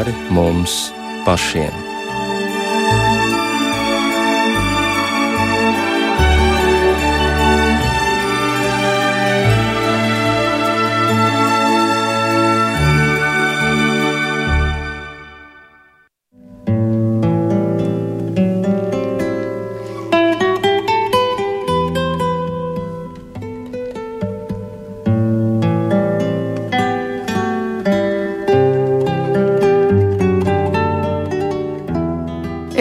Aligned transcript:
pāri 0.00 0.14
mums 0.32 0.92
pašiem. 1.26 1.89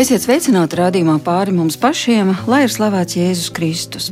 Esiet 0.10 0.24
sveicināti 0.26 0.78
rādījumā 0.80 1.20
pāri 1.22 1.52
mums 1.54 1.76
pašiem, 1.78 2.32
lai 2.50 2.64
ir 2.64 2.72
slavēts 2.74 3.14
Jēzus 3.14 3.52
Kristus. 3.54 4.08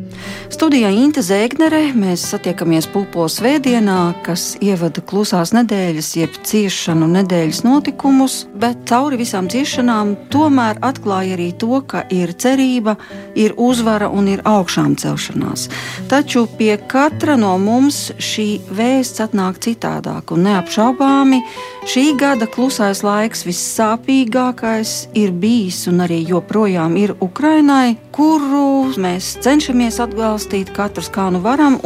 Studijā 0.53 0.91
Inte 0.93 1.23
Zēgnere 1.25 1.79
mēs 1.97 2.21
satiekamies 2.35 2.85
Pulpo 2.93 3.25
svētdienā, 3.25 3.95
kas 4.21 4.43
ievada 4.61 5.01
klusās 5.01 5.55
nedēļas, 5.57 6.11
jeb 6.19 6.37
ciešanu 6.45 7.09
nedēļas 7.15 7.63
notikumus, 7.65 8.43
bet 8.59 8.83
cauri 8.89 9.19
visām 9.19 9.47
ciešanām 9.51 10.15
tomēr 10.33 10.81
atklāja 10.85 11.37
arī 11.37 11.51
to, 11.59 11.81
ka 11.87 12.03
ir 12.13 12.33
cerība, 12.33 12.97
ir 13.35 13.55
uzvara 13.57 14.09
un 14.09 14.27
ir 14.31 14.43
augšām 14.47 14.95
celšanās. 14.99 15.67
Taču 16.11 16.45
pie 16.57 16.75
katra 16.89 17.37
no 17.39 17.55
mums 17.61 18.11
šī 18.17 18.47
vēsts 18.73 19.23
atnāk 19.27 19.61
citādāk 19.63 20.33
un 20.35 20.47
neapšaubāmi 20.47 21.41
šī 21.87 22.05
gada 22.19 22.47
klusais 22.51 23.03
laiks 23.05 23.45
vissāpīgākais 23.47 24.95
ir 25.17 25.31
bijis 25.31 25.85
un 25.91 26.03
arī 26.05 26.23
joprojām 26.27 26.97
ir 26.99 27.15
Ukrainai, 27.23 27.95
kuru 28.11 28.67
mēs 29.01 29.35
cenšamies 29.45 29.99
atbalstīt 30.03 30.73
katrs 30.75 31.09
kā 31.13 31.29
nu 31.33 31.41
varam. 31.43 31.79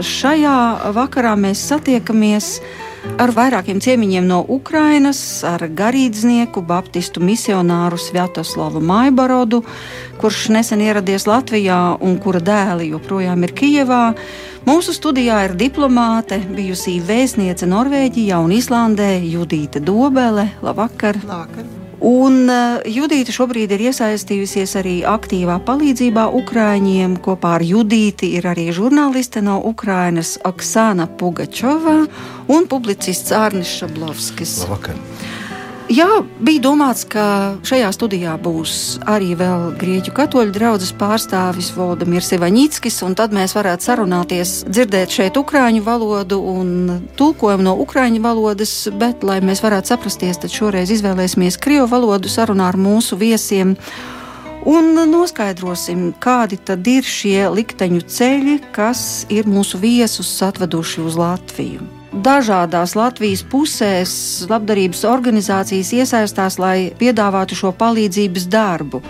Šajā 0.00 0.92
vakarā 0.96 1.34
mēs 1.38 1.62
satiekamies 1.70 2.56
ar 3.22 3.32
vairākiem 3.34 3.78
ciemiņiem 3.82 4.26
no 4.28 4.42
Ukrainas, 4.56 5.20
ar 5.46 5.64
garīdznieku, 5.78 6.62
baptistu 6.66 7.22
misionāru 7.24 7.98
Sviatoslavu 8.00 8.82
Maiborodu, 8.84 9.62
kurš 10.20 10.48
nesen 10.56 10.84
ieradies 10.84 11.28
Latvijā 11.28 11.78
un 12.00 12.18
kura 12.22 12.42
dēli 12.42 12.90
joprojām 12.92 13.46
ir 13.46 13.54
Kijevā. 13.56 14.02
Mūsu 14.66 14.94
studijā 14.96 15.44
ir 15.46 15.56
diplomāte, 15.58 16.40
bijusī 16.58 16.98
vēstniece 17.00 17.70
Norvēģijā 17.70 18.42
un 18.42 18.54
Islandē 18.58 19.10
Judīta 19.24 19.82
Dobele. 19.82 20.50
Labvakar! 20.62 21.22
Labvakar. 21.24 21.85
Un 22.04 22.44
uh, 22.52 22.82
Judīta 22.84 23.32
šobrīd 23.32 23.72
ir 23.72 23.86
iesaistījusies 23.88 24.76
arī 24.76 24.96
aktīvā 25.08 25.56
palīdzībā 25.64 26.26
Ukrāņiem. 26.42 27.16
Kopā 27.24 27.56
ar 27.56 27.64
Judīti 27.64 28.34
ir 28.36 28.50
arī 28.52 28.68
žurnāliste 28.76 29.40
no 29.40 29.56
Ukrainas 29.64 30.36
Oksana 30.44 31.08
Pugačova 31.08 32.02
un 32.52 32.68
publicists 32.68 33.32
Arnis 33.32 33.72
Šablovskis. 33.80 34.58
Labvakar! 34.66 35.15
Jā, 35.86 36.08
bija 36.42 36.58
domāts, 36.64 37.04
ka 37.06 37.54
šajā 37.62 37.92
studijā 37.94 38.32
būs 38.42 38.96
arī 39.06 39.36
vēl 39.38 39.68
grieķu 39.78 40.10
katoļu 40.16 40.50
draugs 40.56 40.88
pārstāvis 40.98 41.68
Valdemirs 41.76 42.32
Ivaņīckis, 42.34 42.96
un 43.06 43.14
tad 43.14 43.30
mēs 43.36 43.54
varētu 43.54 43.86
sarunāties, 43.86 44.54
dzirdēt 44.66 45.14
šeit 45.14 45.38
ukrāņu 45.38 45.84
valodu 45.86 46.40
un 46.42 46.72
tulkojumu 47.14 47.68
no 47.68 47.76
ukrāņu 47.84 48.18
valodas, 48.24 48.72
bet, 48.98 49.22
lai 49.22 49.38
mēs 49.46 49.62
varētu 49.62 49.92
saprasties, 49.92 50.40
tad 50.42 50.50
šoreiz 50.50 50.90
izvēlēsimies 50.90 51.60
krievu 51.62 51.86
valodu 51.92 52.32
sarunā 52.34 52.66
ar 52.72 52.78
mūsu 52.80 53.18
viesiem. 53.20 53.76
Un 54.66 54.90
noskaidrosim, 55.06 56.08
kādi 56.18 56.58
tad 56.58 56.82
ir 56.90 57.06
šie 57.06 57.46
likteņu 57.54 58.02
ceļi, 58.10 58.58
kas 58.74 59.22
ir 59.30 59.46
mūsu 59.46 59.78
viesus 59.78 60.34
atveduši 60.42 61.06
uz 61.06 61.20
Latviju 61.20 61.86
dažādās 62.24 62.94
Latvijas 62.96 63.42
pusēs 63.50 64.12
labdarības 64.50 65.04
organizācijas 65.08 65.92
iesaistās, 65.96 66.58
lai 66.62 66.92
piedāvātu 66.98 67.58
šo 67.58 67.72
palīdzības 67.76 68.46
darbu. 68.52 69.02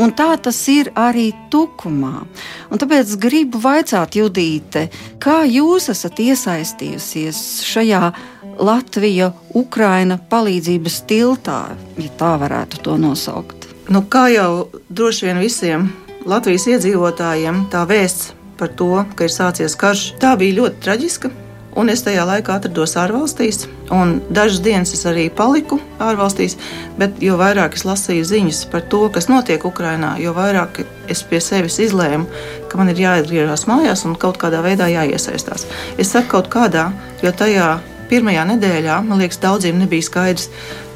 Un 0.00 0.12
tā 0.16 0.30
tas 0.40 0.58
ir 0.72 0.92
arī 0.96 1.30
Tukumā. 1.52 2.24
Un 2.70 2.80
tāpēc 2.80 3.16
gribu 3.20 3.60
vaicāt, 3.60 4.16
Judīte, 4.16 4.88
kā 5.20 5.42
jūs 5.48 5.90
esat 5.92 6.20
iesaistījusies 6.22 7.40
šajā 7.68 8.12
Latvija-Ukraina 8.60 10.20
palīdzības 10.30 11.00
tiltā, 11.08 11.62
ja 11.98 12.12
tā 12.20 12.34
varētu 12.40 12.84
to 12.84 12.96
nosaukt? 13.00 13.68
Nu, 13.90 14.04
kā 14.06 14.28
jau 14.30 14.68
droši 14.88 15.26
vien 15.28 15.40
visiem 15.42 15.88
Latvijas 16.28 16.68
iedzīvotājiem, 16.70 17.64
tā 17.72 17.86
vēsts 17.88 18.34
par 18.60 18.72
to, 18.76 18.92
ka 19.16 19.24
ir 19.24 19.32
sācies 19.32 19.76
karš, 19.80 20.10
tā 20.20 20.36
bija 20.40 20.60
ļoti 20.60 20.84
traģiska. 20.84 21.32
Un 21.78 21.90
es 21.92 22.02
tajā 22.02 22.24
laikā 22.26 22.56
atrados 22.58 22.96
ārvalstīs, 22.98 23.68
un 23.94 24.16
dažas 24.34 24.58
dienas 24.64 24.90
es 24.96 25.04
arī 25.06 25.28
paliku 25.30 25.78
ārvalstīs. 26.02 26.56
Bet 26.98 27.20
jo 27.22 27.36
vairāk 27.38 27.76
es 27.78 27.86
lasīju 27.86 28.26
ziņas 28.26 28.64
par 28.72 28.82
to, 28.90 29.04
kas 29.14 29.30
notiek 29.30 29.64
Ukrajinā, 29.66 30.16
jo 30.18 30.34
vairāk 30.34 30.82
es 31.10 31.22
pie 31.22 31.38
sevis 31.44 31.78
izlēmu, 31.86 32.26
ka 32.68 32.80
man 32.80 32.90
ir 32.90 33.04
jāatgriežas 33.04 33.68
mājās 33.70 34.02
un 34.08 34.18
kaut 34.18 34.40
kādā 34.42 34.64
veidā 34.66 34.90
jāiesaistās. 34.90 35.68
Es 35.98 36.10
saku 36.10 36.34
kaut 36.34 36.50
kādā, 36.50 36.90
jo 37.22 37.30
tajā 37.30 37.76
pirmajā 38.10 38.48
nedēļā 38.50 39.00
man 39.06 39.22
liekas, 39.22 39.38
daudziem 39.42 39.78
nebija 39.78 40.08
skaidrs, 40.08 40.50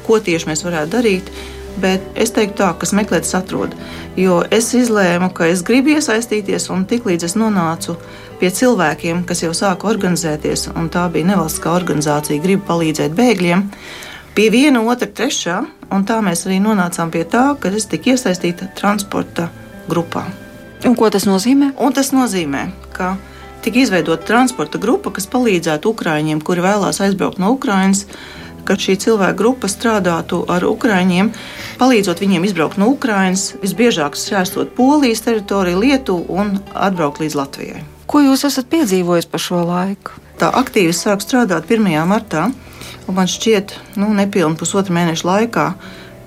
ko 0.05 0.19
tieši 0.19 0.51
mēs 0.51 0.65
varētu 0.67 0.91
darīt. 0.97 1.31
Bet 1.81 2.03
es 2.15 2.31
teiktu, 2.31 2.61
tā, 2.61 2.69
kas 2.79 2.93
meklē, 2.95 3.19
tas 3.23 3.35
atrod. 3.41 3.75
Jo 4.15 4.39
es 4.53 4.69
izlēmu, 4.77 5.31
ka 5.35 5.49
es 5.51 5.63
gribu 5.67 5.95
iesaistīties, 5.95 6.69
un 6.71 6.85
tiklīdz 6.87 7.27
es 7.27 7.35
nonācu 7.35 7.97
pie 8.39 8.51
cilvēkiem, 8.51 9.25
kas 9.27 9.43
jau 9.43 9.51
sāka 9.55 9.89
organizēties, 9.91 10.69
un 10.75 10.87
tā 10.91 11.05
bija 11.11 11.33
nevalstiskā 11.33 11.73
organizācija, 11.75 12.43
grib 12.43 12.63
palīdzēt 12.67 13.15
bēgļiem. 13.17 13.67
Pie 14.35 14.47
viena, 14.51 14.81
otra, 14.83 15.07
trešā, 15.07 15.61
un 15.95 16.07
tā 16.07 16.21
mēs 16.23 16.45
arī 16.47 16.61
nonācām 16.63 17.11
pie 17.11 17.23
tā, 17.27 17.45
ka 17.59 17.71
es 17.75 17.87
tiku 17.91 18.15
iesaistīta 18.15 18.71
transporta 18.75 19.49
grupā. 19.87 20.25
Un 20.85 20.95
ko 20.95 21.09
tas 21.11 21.27
nozīmē? 21.27 21.73
Un 21.81 21.95
tas 21.95 22.11
nozīmē, 22.15 22.67
ka 22.95 23.15
tika 23.65 23.81
izveidota 23.81 24.27
transporta 24.27 24.79
grupa, 24.81 25.11
kas 25.15 25.27
palīdzētu 25.31 25.91
Ukrāņiem, 25.91 26.43
kuri 26.45 26.63
vēlās 26.65 27.01
aizbraukt 27.01 27.39
no 27.41 27.51
Ukrainas 27.55 28.05
ka 28.65 28.77
šī 28.79 28.97
cilvēka 29.03 29.37
grupa 29.39 29.69
strādātu 29.71 30.41
ar 30.51 30.65
ukrāņiem, 30.67 31.31
palīdzot 31.79 32.21
viņiem 32.23 32.47
izbraukt 32.47 32.79
no 32.81 32.89
Ukrainas, 32.93 33.53
visbiežāk 33.61 34.17
šķērstot 34.19 34.73
Polijas 34.77 35.23
teritoriju, 35.25 35.81
Lietuvu 35.83 36.39
un 36.41 36.57
atbraukt 36.73 37.21
līdz 37.23 37.37
Latvijai. 37.39 37.83
Ko 38.09 38.21
jūs 38.21 38.45
esat 38.47 38.69
piedzīvojis 38.73 39.29
pa 39.29 39.41
šo 39.41 39.63
laiku? 39.65 40.17
Tā 40.41 40.51
aktīvi 40.59 40.93
sāk 40.93 41.23
strādāt 41.23 41.69
1. 41.71 41.87
martā, 42.09 42.49
un 43.07 43.17
man 43.17 43.29
šķiet, 43.29 43.75
nu, 44.01 44.11
nepilnu 44.17 44.57
pusotru 44.59 44.93
mēnešu 44.97 45.29
laikā, 45.29 45.67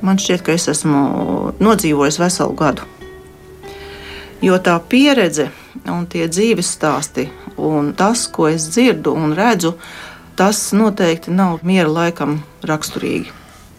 man 0.02 0.18
šķiet, 0.22 0.46
ka 0.46 0.54
es 0.54 0.68
esmu 0.72 1.54
nodzīvojis 1.60 2.20
veselu 2.22 2.56
gadu. 2.58 2.86
Jo 4.42 4.58
tā 4.62 4.76
pieredze 4.78 5.48
un 5.90 6.06
tie 6.06 6.28
dzīves 6.30 6.68
stāsti 6.76 7.26
un 7.58 7.92
tas, 7.98 8.26
ko 8.30 8.48
es 8.48 8.68
dzirdu 8.70 9.14
un 9.18 9.34
redzu, 9.36 9.74
tas 10.38 10.70
noteikti 10.72 11.34
nav 11.34 11.64
miera 11.66 11.90
laikam 11.90 12.38
raksturīgi. 12.62 13.32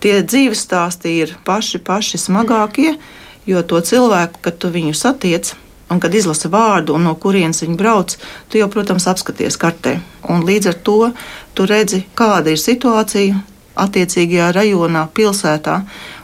Tie 0.04 0.20
dzīves 0.24 0.62
stāsti 0.66 1.16
ir 1.24 1.34
paši, 1.48 1.80
paši 1.80 2.20
smagākie, 2.20 2.94
jo 3.48 3.64
to 3.64 3.80
cilvēku, 3.84 4.42
kad 4.44 4.60
tu 4.60 4.72
viņu 4.72 4.96
satiec, 4.96 5.54
un 5.90 6.00
kad 6.04 6.14
izlasa 6.16 6.52
vārdu 6.52 6.96
un 6.96 7.08
no 7.08 7.16
kurienes 7.16 7.64
viņi 7.64 7.78
brauc, 7.80 8.16
tu 8.52 8.60
jau, 8.60 8.68
protams, 8.72 9.08
apskaties 9.12 9.58
kartē. 9.60 9.98
Un 10.30 10.44
līdz 10.48 10.72
ar 10.74 10.78
to 10.84 11.00
tu 11.56 11.68
redzi, 11.68 12.04
kāda 12.16 12.52
ir 12.54 12.62
situācija 12.62 13.40
attiecīgajā 13.80 14.52
rajonā, 14.56 15.08
pilsētā. 15.16 15.80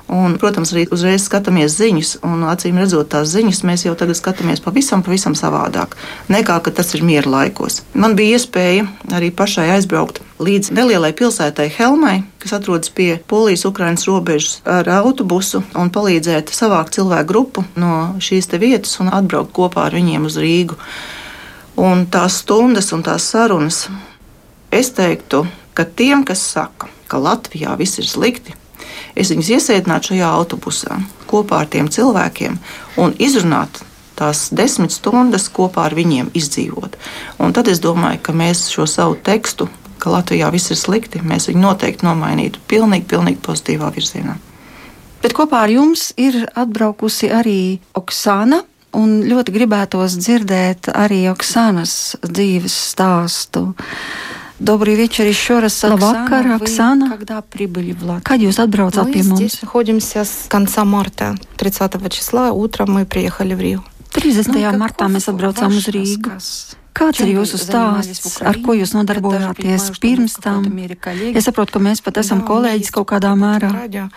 Un, 0.05 0.35
protams, 0.37 0.69
arī 0.75 0.83
uzreiz 0.93 1.23
skatāmies 1.25 1.79
ziņas, 1.79 2.11
un 2.27 2.43
acīm 2.45 2.77
redzot, 2.77 3.07
tās 3.09 3.31
ziņas 3.31 3.63
mēs 3.65 3.87
jau 3.87 3.95
tagad 3.97 4.17
skatāmies 4.19 4.61
pavisam, 4.61 5.01
pavisam 5.01 5.33
savādāk 5.33 5.95
nekā 6.29 6.59
tas 6.69 6.93
ir 6.93 7.01
miera 7.01 7.29
laikos. 7.29 7.81
Man 7.97 8.13
bija 8.17 8.37
iespēja 8.37 8.85
arī 9.17 9.31
pašai 9.33 9.71
aizbraukt 9.73 10.21
līdz 10.37 10.69
nelielai 10.77 11.09
pilsētai 11.17 11.71
Helmai, 11.73 12.19
kas 12.37 12.53
atrodas 12.53 12.91
pie 12.93 13.17
Polijas-Ukrainas 13.27 14.05
robežas, 14.05 14.59
ar 14.61 14.85
autobusu 14.99 15.63
un 15.73 15.89
palīdzēt 15.89 16.53
savākt 16.53 16.99
cilvēku 16.99 17.29
grupu 17.31 17.63
no 17.75 18.13
šīs 18.21 18.51
vietas 18.61 18.99
un 19.01 19.09
atbraukt 19.09 19.55
kopā 19.57 19.87
ar 19.87 19.97
viņiem 19.97 20.27
uz 20.29 20.37
Rīgu. 20.37 20.77
Un 21.81 22.05
tās 22.05 22.43
stundas 22.43 22.93
un 22.93 23.01
tās 23.03 23.25
sarunas, 23.33 23.87
es 24.69 24.93
teiktu, 24.93 25.47
ka 25.73 25.83
tiem, 25.83 26.21
kas 26.23 26.45
saka, 26.53 26.91
ka 27.09 27.17
Latvijā 27.17 27.73
viss 27.79 27.97
ir 27.99 28.07
slikti, 28.07 28.53
es 29.15 29.31
viņus 29.33 29.51
iesēdinātu 29.57 30.13
šajā 30.13 30.29
autobusā 30.29 30.99
kopā 31.29 31.63
ar 31.63 31.71
tiem 31.71 31.89
cilvēkiem 31.91 32.57
un 33.01 33.15
izrunāt 33.19 33.81
tās 34.15 34.47
desmit 34.55 34.93
stundas 34.95 35.49
kopā 35.51 35.89
ar 35.89 35.95
viņiem 35.97 36.31
izdzīvot. 36.37 36.95
Un 37.43 37.55
tad 37.55 37.67
es 37.71 37.81
domāju, 37.83 38.21
ka 38.23 38.35
mēs 38.35 38.67
šo 38.71 38.87
savu 38.89 39.17
tekstu, 39.19 39.67
ka 39.99 40.13
Latvijā 40.13 40.51
viss 40.53 40.71
ir 40.71 40.79
slikti, 40.79 41.23
mēs 41.23 41.49
viņu 41.49 41.63
noteikti 41.63 42.07
nomainītu 42.07 42.61
pilnīgi, 42.69 43.07
pilnīgi 43.11 43.41
pozitīvā 43.43 43.91
virzienā. 43.95 44.37
Bet 45.23 45.33
kopā 45.33 45.63
ar 45.65 45.73
jums 45.73 46.11
ir 46.21 46.43
atbraukusi 46.53 47.31
arī 47.33 47.59
Oksana. 47.97 48.61
Un 48.95 49.25
ļoti 49.27 49.51
gribētos 49.51 50.13
dzirdēt 50.21 50.87
arī 50.95 51.25
Oksanas 51.27 52.15
dzīves 52.23 52.75
stāstu. 52.93 53.65
Добрый 54.64 54.94
вечер 54.94 55.24
еще 55.24 55.60
раз, 55.60 55.82
Оксана. 55.84 56.56
Оксана. 56.56 57.10
Когда 57.10 57.40
прибыли 57.40 57.92
в 57.92 58.02
Латвию? 58.02 58.22
Kad 58.22 58.40
jūs 58.40 58.58
atbraucāt 58.58 59.08
pie 59.08 59.22
mums? 59.22 59.36
здесь 59.36 59.62
находимся 59.62 60.24
с 60.24 60.46
конца 60.48 60.84
марта. 60.84 61.34
30 61.56 62.12
числа 62.12 62.52
утром 62.52 62.92
мы 62.92 63.06
приехали 63.06 63.54
в 63.54 63.60
Рио. 63.60 63.84
30. 64.12 64.48
Nu, 64.48 64.78
martā 64.78 65.08
mēs 65.08 65.30
atbraucām 65.30 65.70
uz 65.76 65.88
Rīgu. 65.88 66.34
Kāds 66.92 67.22
ir 67.22 67.30
jūsu 67.38 67.56
stāsts, 67.56 68.40
ar 68.42 68.58
ko 68.60 68.74
jūs 68.74 68.92
nodarbojāties 68.96 69.86
pirms 70.02 70.34
tam? 70.42 70.66
Es 71.32 71.46
saprotu, 71.46 71.78
ka 71.78 71.78
mēs 71.78 72.02
pat 72.02 72.18
esam 72.18 72.42
kolēģis 72.42 72.90
kaut 72.90 73.08
kādā 73.12 73.30
mērā. 73.38 74.10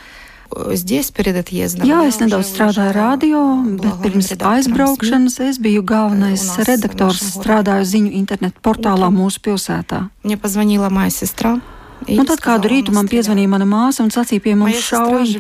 Здесь 0.74 1.10
перед 1.10 1.36
отъездом. 1.36 1.88
Jā, 1.88 2.06
es 2.06 2.20
nedaudz 2.22 2.46
strādāju 2.54 2.94
radio, 2.94 3.40
bet 3.82 3.96
pirms 4.06 4.30
aizbraukšanas 4.38 5.40
es 5.50 5.58
biju 5.58 5.82
galvenais 5.82 6.44
redaktors, 6.62 7.24
strādāju 7.40 7.88
ziņu 7.90 8.12
internetu 8.14 8.62
portālā 8.62 9.10
mūsu 9.10 9.42
pilsētā. 9.42 10.10
Мне 10.24 10.38
позвонила 10.38 10.90
моя 10.90 11.10
сестра. 11.10 11.60
Un 12.08 12.28
tad 12.28 12.42
kādu 12.44 12.68
rītu 12.70 12.94
man 12.94 13.08
piezvanīja 13.08 13.50
mana 13.50 13.66
māsa 13.66 14.04
un 14.04 14.12
sacīja 14.12 14.44
pie 14.44 14.56
mums 14.60 14.78
šauji. 14.84 15.40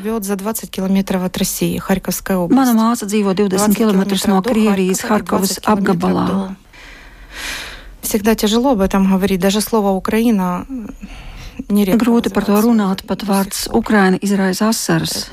Mana 2.50 2.74
māsa 2.74 3.06
dzīvo 3.06 3.36
20 3.36 3.75
km 3.75 4.02
no 4.31 4.42
Krievijas 4.42 5.04
Harkovas 5.04 5.60
apgabalā. 5.62 6.56
Всегда 8.02 8.36
тяжело 8.36 8.72
об 8.72 8.81
этом 8.81 9.10
говорить. 9.10 9.40
Даже 9.40 9.62
слово 9.62 9.90
Украина 9.92 10.66
Grūti 11.67 12.31
par 12.33 12.47
to 12.47 12.59
runāt, 12.63 13.03
pat 13.07 13.25
vārds 13.27 13.67
Ukraina 13.75 14.19
izraisa 14.23 14.71
asaras. 14.71 15.29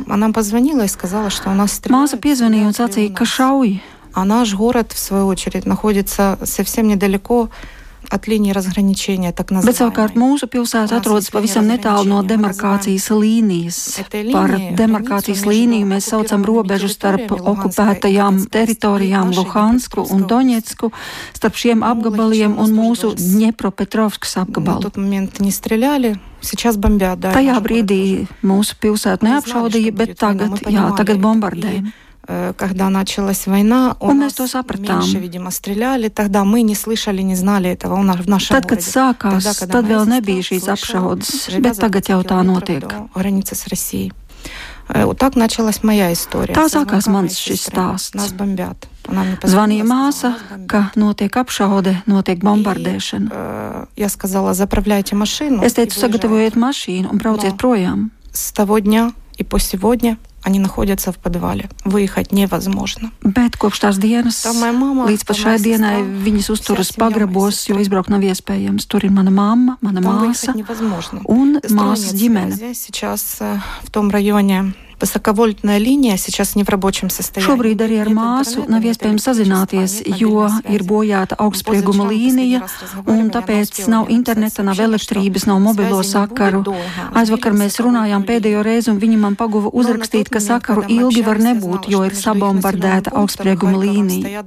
Māsa 1.94 2.18
piezvanīja 2.18 2.70
un 2.72 2.74
sacīja, 2.74 3.14
ka 3.14 3.26
šauj. 3.30 3.80
А 4.16 4.24
наш 4.24 4.54
город, 4.56 4.94
в 4.94 4.98
свою 4.98 5.28
очередь, 5.28 5.66
находится 5.66 6.40
совсем 6.44 6.88
недалеко 6.88 7.50
от 8.11 8.27
линии 8.27 8.53
разграничения, 8.53 9.33
так 9.33 9.51
называемой. 9.51 9.71
Bet 9.71 9.79
savukārt 9.79 10.17
mūsu 10.19 10.49
pilsēta 10.51 10.99
atrodas 10.99 11.31
pavisam 11.31 11.69
netālu 11.69 12.09
no 12.09 12.23
demarkācijas 12.27 13.07
līnijas. 13.13 13.79
Par 14.33 14.57
demarkācijas 14.79 15.45
līniju 15.47 15.87
mēs 15.87 16.09
saucam 16.11 16.45
robežu 16.49 16.89
starp 16.91 17.31
okupētajām 17.31 18.47
teritorijām 18.51 19.31
Luhansku 19.37 20.07
un 20.11 20.27
Doņetsku, 20.27 20.91
starp 21.37 21.61
šiem 21.61 21.85
apgabaliem 21.87 22.59
un 22.59 22.75
mūsu 22.75 23.15
Dņepropetrovskas 23.15 24.37
apgabalu. 24.43 24.91
Tajā 27.31 27.57
brīdī 27.63 28.03
mūsu 28.43 28.79
pilsētu 28.81 29.29
neapšaudīja, 29.29 29.93
bet 29.93 30.17
tagad, 30.19 30.57
jā, 30.67 30.89
tagad 30.97 31.21
bombardē. 31.21 31.83
когда 32.57 32.91
началась 32.91 33.47
война, 33.47 33.97
у 34.01 34.11
Un 34.11 34.19
нас 34.19 34.33
mēs 34.35 34.37
to 34.37 34.47
sapratām. 34.47 35.01
меньше, 35.01 35.19
видимо, 35.19 35.51
стреляли. 35.51 36.09
Тогда 36.09 36.45
мы 36.45 36.63
не 36.63 36.75
слышали, 36.77 37.23
не 37.23 37.35
знали 37.35 37.71
этого 37.71 37.95
у 37.95 38.03
нас 38.03 38.17
в 38.19 38.29
нашем 38.29 38.57
Tad, 38.57 38.63
kad 38.67 38.79
городе. 38.79 38.87
sākās, 38.87 39.31
Тогда, 39.43 39.55
когда 39.59 39.79
tad 39.81 39.87
vēl 39.89 40.07
моя 40.07 40.21
nebija 40.21 40.43
сестра 40.43 40.57
šīs 40.57 40.61
слышала, 40.61 41.13
apšaudes, 41.15 41.51
живя 41.51 41.61
bet 41.71 41.75
за 41.75 41.81
tagad 41.83 42.03
20 42.03 42.09
jau 42.11 42.23
tā 42.23 42.29
километров 42.29 42.69
notiek. 42.69 42.81
до 42.89 43.09
границы 43.21 43.55
с 43.55 43.67
Россией. 43.67 44.13
Э, 44.89 45.05
Вот 45.07 45.19
так 45.19 45.35
началась 45.37 45.83
моя 45.83 46.13
история. 46.13 46.55
Tā 46.55 46.69
Со 46.69 46.79
sākās 46.81 47.01
звонком 47.03 47.15
mans 47.15 47.23
моей 47.23 47.29
šis 47.35 47.57
сестры. 47.57 47.75
stāsts. 47.75 48.11
Нас 48.17 48.33
бомбят. 48.33 48.89
Она 49.09 49.23
мне 49.25 49.35
Zvanīja 49.35 49.41
позвонила, 49.41 49.85
māsa, 49.87 50.13
сказала, 50.13 50.33
«Нас 50.33 50.43
бомбят». 50.51 50.67
ka 50.69 50.91
notiek 50.97 51.37
apšaude, 51.37 52.03
notiek 52.07 52.39
bombardēšana. 52.39 53.29
Э, 53.33 53.87
Я 53.97 54.09
сказала, 54.09 54.55
заправляйте 54.55 55.17
машину. 55.17 55.63
Es 55.63 55.73
и 55.73 55.75
teicu, 55.83 55.99
выезжайте». 55.99 56.01
sagatavojiet 56.01 56.55
mašīnu 56.57 57.11
un 57.11 57.19
brauciet 57.19 57.53
No. 57.53 57.57
projām. 57.57 58.11
С 58.33 58.53
того 58.53 58.79
дня 58.79 59.13
и 59.37 59.43
по 59.45 59.59
сегодня 59.59 60.17
они 60.45 60.59
находятся 60.59 61.13
в 61.13 61.19
подвале. 61.19 61.69
Выехать 61.85 62.33
невозможно. 62.33 63.11
Bet 63.23 63.59
kopš 63.61 63.81
tās 63.85 63.99
dienas 64.01 64.41
Tā 64.41 64.55
mana 64.57 64.73
mamma, 64.73 65.05
līdz 65.11 65.25
pat 65.29 65.37
tā 65.37 65.43
šai 65.43 65.53
mana 65.53 65.65
dienai 65.65 65.97
sestra, 66.01 66.25
viņas 66.25 66.47
uzturas 66.51 66.87
visa 66.89 66.93
семья 66.95 67.05
моей 67.05 67.13
pagrabos, 67.13 67.55
jo 67.69 67.75
сестры. 67.77 67.83
izbraukt 67.85 68.09
nav 68.09 68.21
iespējams. 68.25 68.87
Tur 68.89 69.05
ir 69.05 69.11
mana 69.13 69.31
mamma, 69.31 69.77
mana 69.83 70.01
Там 70.01 70.09
māsa 70.17 70.25
выехать 70.25 70.55
невозможно. 70.57 71.21
un 71.29 71.61
С 71.63 71.69
той 71.69 71.77
māsas 71.77 72.13
нет 72.13 72.21
ģimene. 72.23 72.57
связи. 72.57 72.73
Сейчас 72.75 73.37
э, 73.41 73.59
в 73.85 73.91
том 73.91 74.09
районе 74.11 74.73
высоковольтная 75.01 75.79
линия 75.79 76.17
сейчас 76.19 76.57
не 76.57 76.65
в 76.65 76.69
рабочем 76.69 77.09
состоянии. 77.09 77.49
Šobrīd 77.49 77.81
arī 77.81 78.01
ar 78.05 78.09
Нет 78.09 78.17
māsu 78.17 78.61
интернета, 78.61 78.71
nav 78.71 78.81
нет 78.85 78.97
iespējams 78.97 79.23
sazināties, 79.25 79.91
электричества, 79.97 80.11
нет 80.11 80.21
jo 80.21 80.29
мобильной 80.45 80.61
ir 80.61 80.81
связи. 80.81 80.89
bojāta 80.91 81.35
augstsprieguma 81.41 82.05
Позавчера 82.05 82.21
līnija, 82.21 82.61
последний 82.61 82.61
раз 82.61 82.71
разговаривали, 82.83 83.21
un 83.21 83.25
она 83.25 83.33
tāpēc 83.33 83.71
успела 83.71 83.91
nav 83.91 84.05
мне 84.05 84.17
interneta, 84.17 84.61
nav 84.63 84.75
сообщила, 84.77 84.89
elektrības, 84.91 85.41
что 85.41 85.51
nav 85.51 85.59
mobilo 85.61 86.03
связи 86.03 86.13
не 86.13 86.21
будет 86.21 86.39
sakaru. 86.39 86.63
долго. 86.63 86.81
Aizvakar 87.15 87.53
Сбили 87.53 87.63
mēs 87.65 87.75
runājām 87.81 88.21
высоковольtную 88.21 88.29
pēdējo 88.29 88.61
линию. 88.61 88.69
reizi, 88.69 88.91
un 88.91 88.99
viņi 89.01 89.17
man 89.17 89.35
paguva 89.37 89.69
uzrakstīt, 89.73 90.29
ka 90.29 90.41
sakaru 90.41 90.85
ilgi 90.89 91.23
var 91.25 91.39
nebūt, 91.39 91.89
jo 91.89 92.05
ir 92.05 92.13
sabombardēta 92.13 93.11
augstsprieguma 93.17 93.79
līnija. 93.81 94.45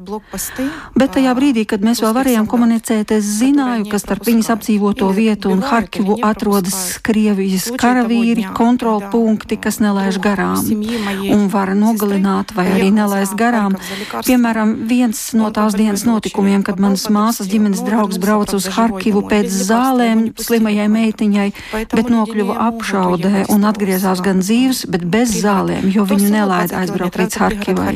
Bet 0.96 1.10
tajā 1.18 1.34
brīdī, 1.34 1.66
kad 1.66 1.82
mēs 1.82 1.98
vēl 2.02 2.14
varējām 2.14 2.46
komunicēt, 2.46 3.12
es 3.12 3.26
zināju, 3.26 3.90
ka 3.90 3.98
starp 3.98 4.22
viņas 4.22 4.54
apdzīvoto 4.54 5.10
vietu 5.10 5.50
un 5.50 5.62
Harkivu 5.66 6.20
atrodas 6.22 7.00
Krievijas 7.02 7.72
karavīri, 7.74 8.54
kontrolpunkti, 8.54 9.58
kas 9.58 9.80
nelaiž 9.80 10.22
garām 10.39 11.35
un 11.35 11.47
var 11.53 11.73
nogalināt 11.77 12.55
vai 12.57 12.67
arī 12.73 12.89
nelaist 12.95 13.37
garām. 13.39 13.77
Piemēram, 14.27 14.75
viens 14.91 15.21
no 15.39 15.51
tās 15.55 15.77
dienas 15.79 16.05
notikumiem, 16.09 16.65
kad 16.67 16.81
manas 16.83 17.09
māsas 17.13 17.51
ģimenes 17.51 17.83
draugs 17.87 18.21
brauca 18.23 18.57
uz 18.59 18.69
Harkivu 18.77 19.25
pēc 19.29 19.51
zālēm 19.69 20.29
slimajai 20.39 20.89
meitiņai, 20.95 21.49
bet 21.95 22.13
nokļuva 22.13 22.59
apšaudē 22.69 23.47
un 23.55 23.69
atgriezās 23.69 24.23
gan 24.25 24.43
dzīves, 24.45 24.87
bet 24.93 25.07
bez 25.09 25.37
zālēm, 25.43 25.91
jo 25.95 26.07
viņu 26.09 26.33
nelaida 26.35 26.83
aizbraukt 26.83 27.21
līdz 27.23 27.41
Harkivai. 27.43 27.95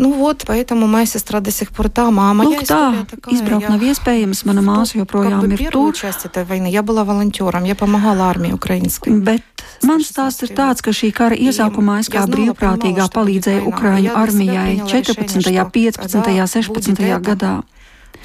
Nu, 0.00 0.12
вот, 0.12 0.44
поэтому 0.46 0.86
моя 0.86 1.06
сестра 1.06 1.40
до 1.40 1.50
сих 1.50 1.70
пор 1.72 1.88
там, 1.88 2.20
а 2.20 2.34
моя 2.34 2.50
Lūk, 2.50 2.66
tā, 2.68 2.92
история 2.92 3.06
такая. 3.10 3.34
izbraukt 3.34 3.62
Я 3.62 3.70
nav 3.70 3.80
iespējams, 3.80 4.44
mana 4.44 4.60
māsa 4.60 4.92
как 4.92 5.08
joprojām 5.08 5.40
бы 5.40 5.46
ir 5.46 5.56
первую 5.56 5.92
tur. 5.92 5.94
часть 5.94 6.26
этой 6.26 6.44
войны 6.44 6.66
я 6.70 6.82
была 6.82 7.02
волонтером, 7.04 7.64
я 7.64 7.74
помогала 7.74 8.24
армии 8.28 8.52
украинской. 8.52 9.08
Bet 9.08 9.40
mans 9.82 10.04
stāsts 10.12 10.42
ir 10.44 10.52
tāds, 10.54 10.82
ka 10.82 10.90
šī 10.92 11.12
kara 11.12 11.34
iesākumā 11.34 12.00
es 12.00 12.10
kā 12.12 12.26
brīvprātīgā 12.28 13.08
palīdzēju 13.08 13.64
Ukraiņu 13.72 14.12
armijai 14.14 14.82
14., 14.84 15.70
15., 15.72 16.46
16. 16.46 17.20
gadā. 17.22 17.62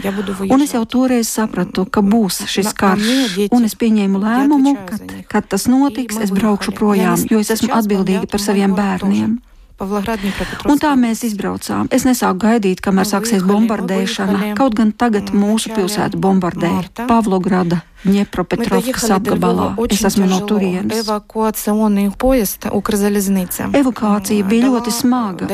Я 0.03 0.11
буду 0.11 0.35
Un 0.49 0.61
es 0.61 0.71
jau 0.73 0.81
выезжать. 0.83 0.89
toreiz 0.91 1.29
sapratu, 1.29 1.85
ka 1.85 2.01
būs 2.01 2.47
šis 2.47 2.73
karš, 2.73 3.47
un 3.51 3.63
es 3.63 3.75
pieņēmu 3.75 4.17
lēmumu, 4.19 4.75
kad, 4.87 5.01
kad 5.27 5.47
tas 5.47 5.67
notiks, 5.67 6.17
es 6.17 6.31
braukšu 6.31 6.71
projām, 6.73 7.15
jo 7.29 7.39
es 7.39 7.49
esmu 7.51 7.69
atbildīga 7.71 8.27
par 8.27 8.39
saviem 8.41 8.73
bērniem. 8.75 9.39
Pavlograd, 9.81 10.21
Un 10.69 10.77
tā 10.77 10.91
mēs 10.93 11.23
izbraucām. 11.25 11.87
Es 11.89 12.03
nesāku 12.05 12.43
gaidīt, 12.43 12.83
kamēr 12.85 13.07
sāksies 13.09 13.41
bombardēšana. 13.41 14.51
Kaut 14.59 14.75
gan 14.77 14.91
tagad 14.93 15.31
mūsu 15.33 15.73
pilsētu 15.73 16.19
bombardē 16.21 16.69
Pavlograda, 17.09 17.79
Dņepropetrovskas 18.05 19.09
apgabalā. 19.17 19.71
Es 19.89 20.05
esmu 20.05 20.29
no 20.29 20.37
turienes. 20.45 21.01
Эвакуационный 21.01 22.11
поезд 22.13 22.69
Укрзалезницы. 22.69 23.71
Evakuācija 23.73 24.45
bija 24.45 24.69
ļoti 24.69 24.93
smaga. 24.93 25.49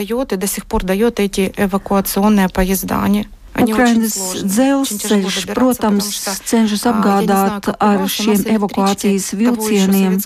Ukrainas 3.52 4.16
dzelzceļš, 4.48 5.36
protams, 5.52 6.08
cenšas 6.48 6.86
apgādāt 6.88 7.68
ar 7.76 8.04
šiem 8.10 8.46
evakuācijas 8.56 9.32
vilcieniem. 9.36 10.16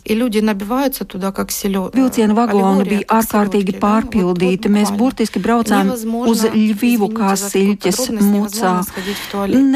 Vilciena 1.97 2.37
vagoni 2.39 2.87
bija 2.87 3.07
ārkārtīgi 3.19 3.75
pārpildīti. 3.83 4.71
Mēs 4.73 4.93
burtiski 4.97 5.43
braucām 5.43 5.91
uz 5.93 6.45
Ļvīvu 6.57 7.11
kā 7.17 7.35
siļķes 7.41 8.01
mucā. 8.23 8.75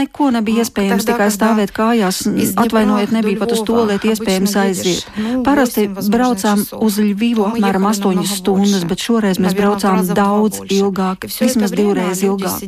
Neko 0.00 0.30
nebija 0.36 0.64
iespējams 0.64 1.08
tikai 1.10 1.28
stāvēt 1.34 1.74
kājās. 1.76 2.22
Atvainojiet, 2.60 3.14
nebija 3.16 3.42
pat 3.42 3.56
uz 3.56 3.64
to 3.66 3.84
lietu 3.90 4.12
iespējams 4.14 4.56
aiziet. 4.62 5.10
Parasti 5.46 5.88
braucām 5.90 6.62
uz 6.78 7.00
Ļvīvu 7.02 7.50
apmēram 7.50 7.90
8 7.90 8.24
stundas, 8.30 8.86
bet 8.86 9.02
šoreiz 9.02 9.42
mēs 9.42 9.58
braucām 9.58 10.04
daudz 10.14 10.62
ilgāk, 10.70 11.26
vismaz 11.40 11.74
divreiz 11.74 12.22
ilgāk. 12.24 12.62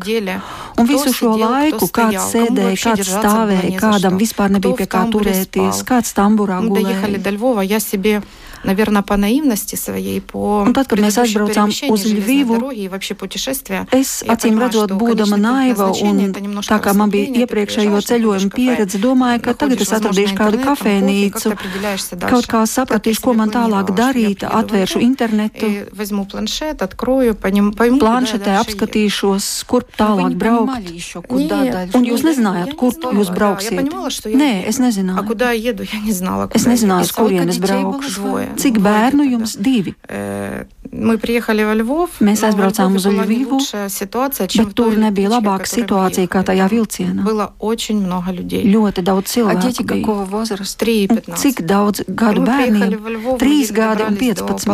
Un 0.78 0.86
visu 0.88 1.12
šo 1.12 1.34
laiku 1.36 1.88
kāds 1.92 2.30
sēdēja, 2.32 2.76
kāds 2.80 3.10
stāvēja, 3.12 3.80
kādam 3.82 4.16
vispār 4.20 4.50
nebija 4.54 4.76
pie 4.80 4.86
kā 4.86 5.04
turēties, 5.12 5.82
kāds 5.88 6.14
tamburā 6.16 6.60
gulēja. 6.64 7.02
наверное, 8.63 9.01
по 9.01 9.17
наивности 9.17 9.75
своей, 9.75 10.21
по 10.21 10.63
Un 10.67 10.73
tad, 10.73 10.87
kad 10.89 10.99
mēs 10.99 11.17
aizbraucām 11.21 11.71
uz 11.91 12.03
Ļvivu, 12.07 12.57
es 13.95 14.23
acīm 14.27 14.59
redzot, 14.59 14.91
būdama 14.97 15.37
naiva 15.39 15.89
un 15.91 16.33
tā 16.65 16.77
kā 16.83 16.93
man 16.97 17.11
bija 17.13 17.43
iepriekšējo 17.43 18.01
ceļojumu 18.09 18.51
pieredze, 18.53 18.99
domāju, 19.01 19.41
ka 19.45 19.53
tagad 19.53 19.83
es 19.83 19.93
atradīšu 19.95 20.37
kādu 20.37 20.61
kafejnīcu, 20.63 21.53
kaut 22.27 22.49
kā 22.49 22.63
sapratīšu, 22.67 23.23
ko 23.23 23.35
man 23.37 23.53
tālāk 23.53 23.93
darīt, 23.97 24.43
atvēršu 24.47 25.01
internetu, 25.05 25.71
planšetē 28.01 28.57
apskatīšos, 28.63 29.49
kur 29.69 29.87
tālāk 29.97 30.35
braukt. 30.39 30.91
Un 31.97 32.07
jūs 32.07 32.25
nezinājāt, 32.27 32.73
kur 32.79 32.93
jūs 32.97 33.31
brauksiet? 33.33 33.93
Nē, 34.27 34.51
es 34.67 34.81
nezināju. 34.83 36.49
Es 36.57 36.67
nezināju, 36.69 37.07
uz 37.07 37.15
kurienes 37.15 37.61
braukšu. 37.63 38.47
Cik 38.56 38.78
bērnu 38.82 39.24
jums 39.30 39.56
divi? 39.56 39.94
Mēs 40.92 42.42
aizbraucām 42.44 42.96
uz 42.98 43.06
Ļuvivu, 43.08 43.58
bet 43.62 44.74
tur 44.76 44.96
nebija 45.00 45.30
labāka 45.32 45.64
situācija 45.70 46.28
kā 46.28 46.42
tajā 46.44 46.66
vilcienā. 46.68 47.24
Ļoti 48.74 49.00
daudz 49.06 49.32
cilvēku 49.32 49.72
bija. 49.88 50.04
Cik 51.40 51.62
daudz 51.64 52.04
gadu 52.08 52.44
bērniem? 52.44 52.98
3 53.40 53.72
gadi 53.72 54.02
un 54.04 54.16
15. 54.20 54.68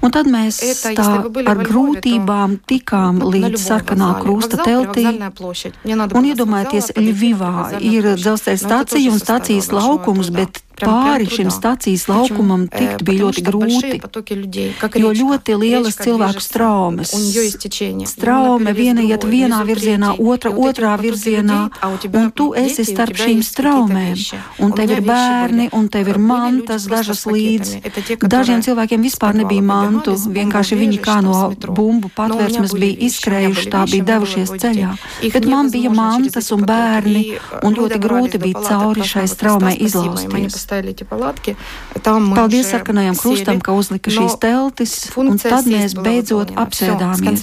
Un 0.00 0.14
tad 0.14 0.30
mēs 0.30 0.62
tā 0.94 1.08
ar 1.50 1.64
grūtībām 1.66 2.60
tikām 2.70 3.20
līdz 3.26 3.58
sarkanā 3.58 4.12
krusta 4.22 4.62
teltī. 4.62 5.04
Un 6.14 6.30
iedomājieties, 6.30 6.94
Ļuvivā 6.94 7.54
ir 7.82 8.14
dzelzceļa 8.14 8.60
stacija 8.62 9.10
un 9.10 9.18
stacijas 9.18 9.72
laukums, 9.74 10.30
bet 10.30 10.62
pāri 10.84 11.28
šim 11.30 11.50
stacijas 11.52 12.06
laukumam 12.10 12.66
tikt 12.70 13.04
bija 13.06 13.26
ļoti 13.26 13.44
grūti, 13.46 14.00
jo 15.00 15.12
ļoti 15.20 15.56
lielas 15.60 15.98
cilvēku 16.00 16.42
straumes. 16.44 17.12
Straume 18.10 18.74
viena 18.76 19.04
iet 19.04 19.24
vienā 19.24 19.60
virzienā, 19.68 20.14
otra 20.18 20.50
otrā 20.50 20.94
virzienā, 21.00 21.60
un 22.12 22.30
tu 22.34 22.50
esi 22.58 22.84
starp 22.88 23.18
šīm 23.20 23.42
straumēm, 23.46 24.24
un 24.64 24.74
tev 24.76 24.94
ir 24.96 25.04
bērni, 25.06 25.68
un 25.76 25.88
tev 25.92 26.12
ir 26.12 26.20
mantas, 26.22 26.86
dažas 26.90 27.26
līdzi. 27.28 27.82
Dažiem 28.20 28.64
cilvēkiem 28.64 29.04
vispār 29.04 29.38
nebija 29.42 29.64
mantu, 29.64 30.16
vienkārši 30.16 30.80
viņi 30.80 31.00
kā 31.04 31.20
no 31.24 31.50
bumbu 31.68 32.10
patvērsmes 32.16 32.74
bija 32.76 32.98
izskrējuši, 33.08 33.68
tā 33.72 33.84
bija 33.90 34.08
devušies 34.14 34.54
ceļā. 34.62 34.94
Bet 35.34 35.48
man 35.50 35.70
bija 35.72 35.92
mantas 35.94 36.50
un 36.54 36.64
bērni, 36.68 37.24
un 37.64 37.76
ļoti 37.76 38.00
grūti 38.02 38.42
bija 38.42 38.64
cauri 38.68 39.06
šai 39.06 39.26
straumē 39.30 39.74
izlausties 39.86 40.69
uztaisīja 40.70 40.94
tie 41.02 41.06
palātki. 41.10 41.56
Paldies 42.38 42.70
sarkanajam 42.70 43.16
krustam, 43.18 43.60
ka 43.60 43.72
uzlika 43.74 44.10
no 44.10 44.16
šīs 44.22 44.36
teltis, 44.40 44.92
un 45.18 45.38
tad 45.38 45.66
mēs 45.66 45.94
beidzot 45.98 46.52
apsēdāmies. 46.54 47.42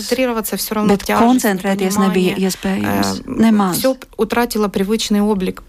Bet 0.88 1.04
koncentrēties 1.12 1.98
nebija 2.00 2.36
iespējams. 2.40 3.22
Nemaz. 3.28 3.82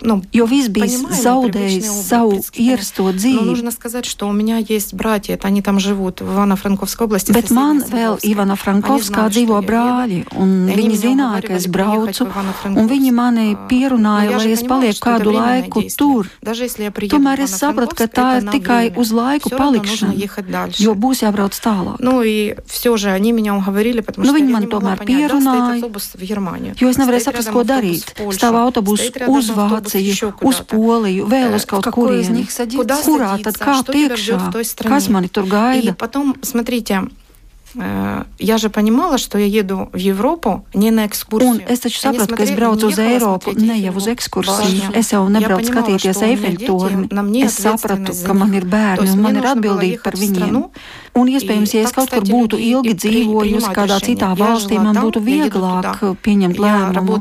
Nu, 0.02 0.20
jo 0.32 0.46
viss 0.46 0.68
bija 0.70 0.86
zaudējis 1.18 1.88
savu 2.06 2.38
ierasto 2.54 3.10
dzīvi. 3.12 3.62
Bet 7.34 7.50
man 7.54 7.82
vēl 7.82 8.18
Ivana-Frankovskā 8.24 9.28
dzīvo 9.34 9.58
brāļi, 9.66 10.20
un 10.38 10.54
viņi 10.70 10.96
zināja, 11.02 11.42
ka 11.46 11.54
es 11.58 11.66
braucu, 11.68 12.28
un 12.74 12.88
viņi 12.88 13.12
mani 13.12 13.56
pierunāja, 13.68 14.38
lai 14.38 14.52
es 14.54 14.62
palieku 14.62 15.00
kādu 15.02 15.32
laiku 15.34 15.82
tur. 15.98 16.28
Tomēr 17.08 17.42
es 17.44 17.47
sapratu, 17.49 17.95
ka 17.97 18.07
tā 18.07 18.27
ir 18.39 18.47
tikai 18.53 18.83
uz 18.99 19.11
laiku 19.15 19.51
palikšana, 19.53 20.13
jo 20.79 20.93
būs 20.95 21.23
jābrauc 21.23 21.55
tālāk. 21.57 21.97
Nu, 22.03 22.19
уговорили, 23.57 24.03
nu, 24.17 24.35
viņi 24.35 24.51
man 24.53 24.67
tomēr 24.71 25.03
pierunāja, 25.07 25.89
jo 26.79 26.91
es 26.91 26.99
nevarēju 27.01 27.25
saprast, 27.27 27.51
ko 27.55 27.63
darīt. 27.67 28.13
Stāv 28.35 28.59
autobus 28.59 29.07
uz 29.27 29.51
Vāciju, 29.53 30.33
uz 30.43 30.61
Poliju, 30.67 31.27
vēl 31.31 31.57
uz 31.57 31.67
kaut 31.69 31.89
kurieni. 31.95 32.45
Kurā 33.03 33.35
tad 33.43 33.59
kāpt 33.59 33.93
iekšā? 33.95 34.39
Kas 34.85 35.09
mani 35.13 35.31
tur 35.33 35.49
gaida? 35.49 35.95
Я 38.39 38.57
же 38.57 38.69
понимала, 38.69 39.17
что 39.17 39.37
я 39.37 39.45
еду 39.45 39.89
в 39.91 39.97
Европу 39.97 40.65
не 40.73 40.91
на 40.91 41.07
экскурсию. 41.07 41.53
Un 41.53 41.61
es 41.67 41.79
taču 41.79 41.99
sapratu, 41.99 42.35
ka 42.35 42.43
es 42.43 42.51
braucu 42.51 42.87
uz 42.87 42.99
Eiropu 42.99 43.53
ne 43.57 43.79
jau 43.81 43.95
uz 43.97 44.07
ekskursiju. 44.07 44.93
Es 44.93 45.11
jau 45.11 45.25
nebraucu 45.29 45.71
skatīties 45.71 46.21
Eifeļu 46.21 46.67
torni. 46.67 47.43
Es 47.43 47.57
sapratu, 47.57 48.13
ka 48.13 48.33
man 48.33 48.53
ir 48.53 48.65
bērni 48.65 49.09
un 49.09 49.21
man 49.21 49.37
ir 49.37 49.47
atbildība 49.55 50.03
par 50.03 50.13
viņiem. 50.13 50.59
Un 51.13 51.29
iespējams, 51.29 51.73
ja 51.75 51.81
es 51.85 51.93
kaut 51.93 52.09
kur 52.09 52.25
būtu 52.25 52.57
ilgi 52.57 52.93
dzīvojusi 52.97 53.73
kādā 53.73 53.99
citā 54.01 54.31
valstī, 54.37 54.79
man 54.81 54.97
būtu 54.97 55.21
vieglāk 55.21 56.01
pieņemt 56.25 56.57
lēmumu. 56.57 57.19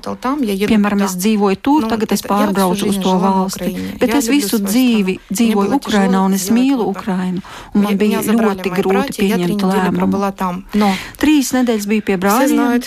Piemēram, 0.69 1.05
es 1.05 1.17
dzīvoju 1.17 1.61
tur, 1.61 1.89
tagad 1.89 2.13
es 2.13 2.25
pārbraucu 2.25 2.89
uz 2.89 3.01
to 3.01 3.17
valsti. 3.21 3.73
Bet 4.01 4.15
es 4.17 4.29
visu 4.33 4.61
dzīvi 4.61 5.19
dzīvoju 5.33 5.77
Ukrainā 5.77 6.25
un 6.25 6.37
es 6.37 6.49
mīlu 6.53 6.89
Ukrainu. 6.93 7.45
Un 7.75 7.85
man 7.89 8.01
bija 8.01 8.21
ļoti 8.25 8.73
grūti 8.73 9.17
pieņemt 9.21 9.69
lēmumu. 9.73 10.36
Trīs 11.18 11.52
nedēļas 11.56 11.88
bija 11.90 12.02
pie 12.08 12.18
brāļiem. 12.22 12.82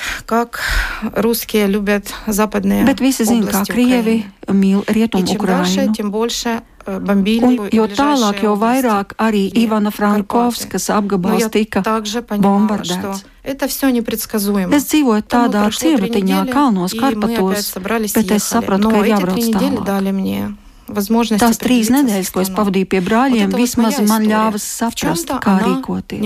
Bet 2.87 3.00
visi 3.02 3.25
zina, 3.28 3.50
kā 3.50 3.64
Krievi 3.69 4.23
mīl 4.49 4.85
Rietumu 4.88 5.26
Ukrainu. 5.37 5.97
Un, 6.90 7.69
jo 7.76 7.85
tālāk, 7.92 8.40
jo 8.42 8.54
vairāk 8.59 9.12
arī 9.21 9.42
Ivana 9.61 9.90
Frankovskas 9.92 10.88
apgabals 10.90 11.45
tika 11.52 11.83
bombardēts. 12.40 13.23
Es 14.73 14.85
dzīvoju 14.88 15.23
tādā 15.28 15.66
ciematiņā, 15.76 16.40
kalnos, 16.50 16.95
Karpatos, 16.97 17.75
bet 18.14 18.30
es 18.33 18.49
sapratu, 18.49 18.88
ka 18.90 18.97
ir 19.04 19.12
jābrauc 19.12 19.45
tālāk. 19.52 19.85
Tās 21.38 21.61
trīs 21.62 21.92
nedēļas, 21.95 22.30
ko 22.35 22.40
es 22.42 22.50
pavadīju 22.50 22.87
pie 22.90 23.00
brāļiem, 23.07 23.52
vismaz 23.54 24.00
man 24.09 24.25
ļāva 24.26 24.59
saprast, 24.59 25.28
kā 25.45 25.59
rīkoties. 25.62 26.25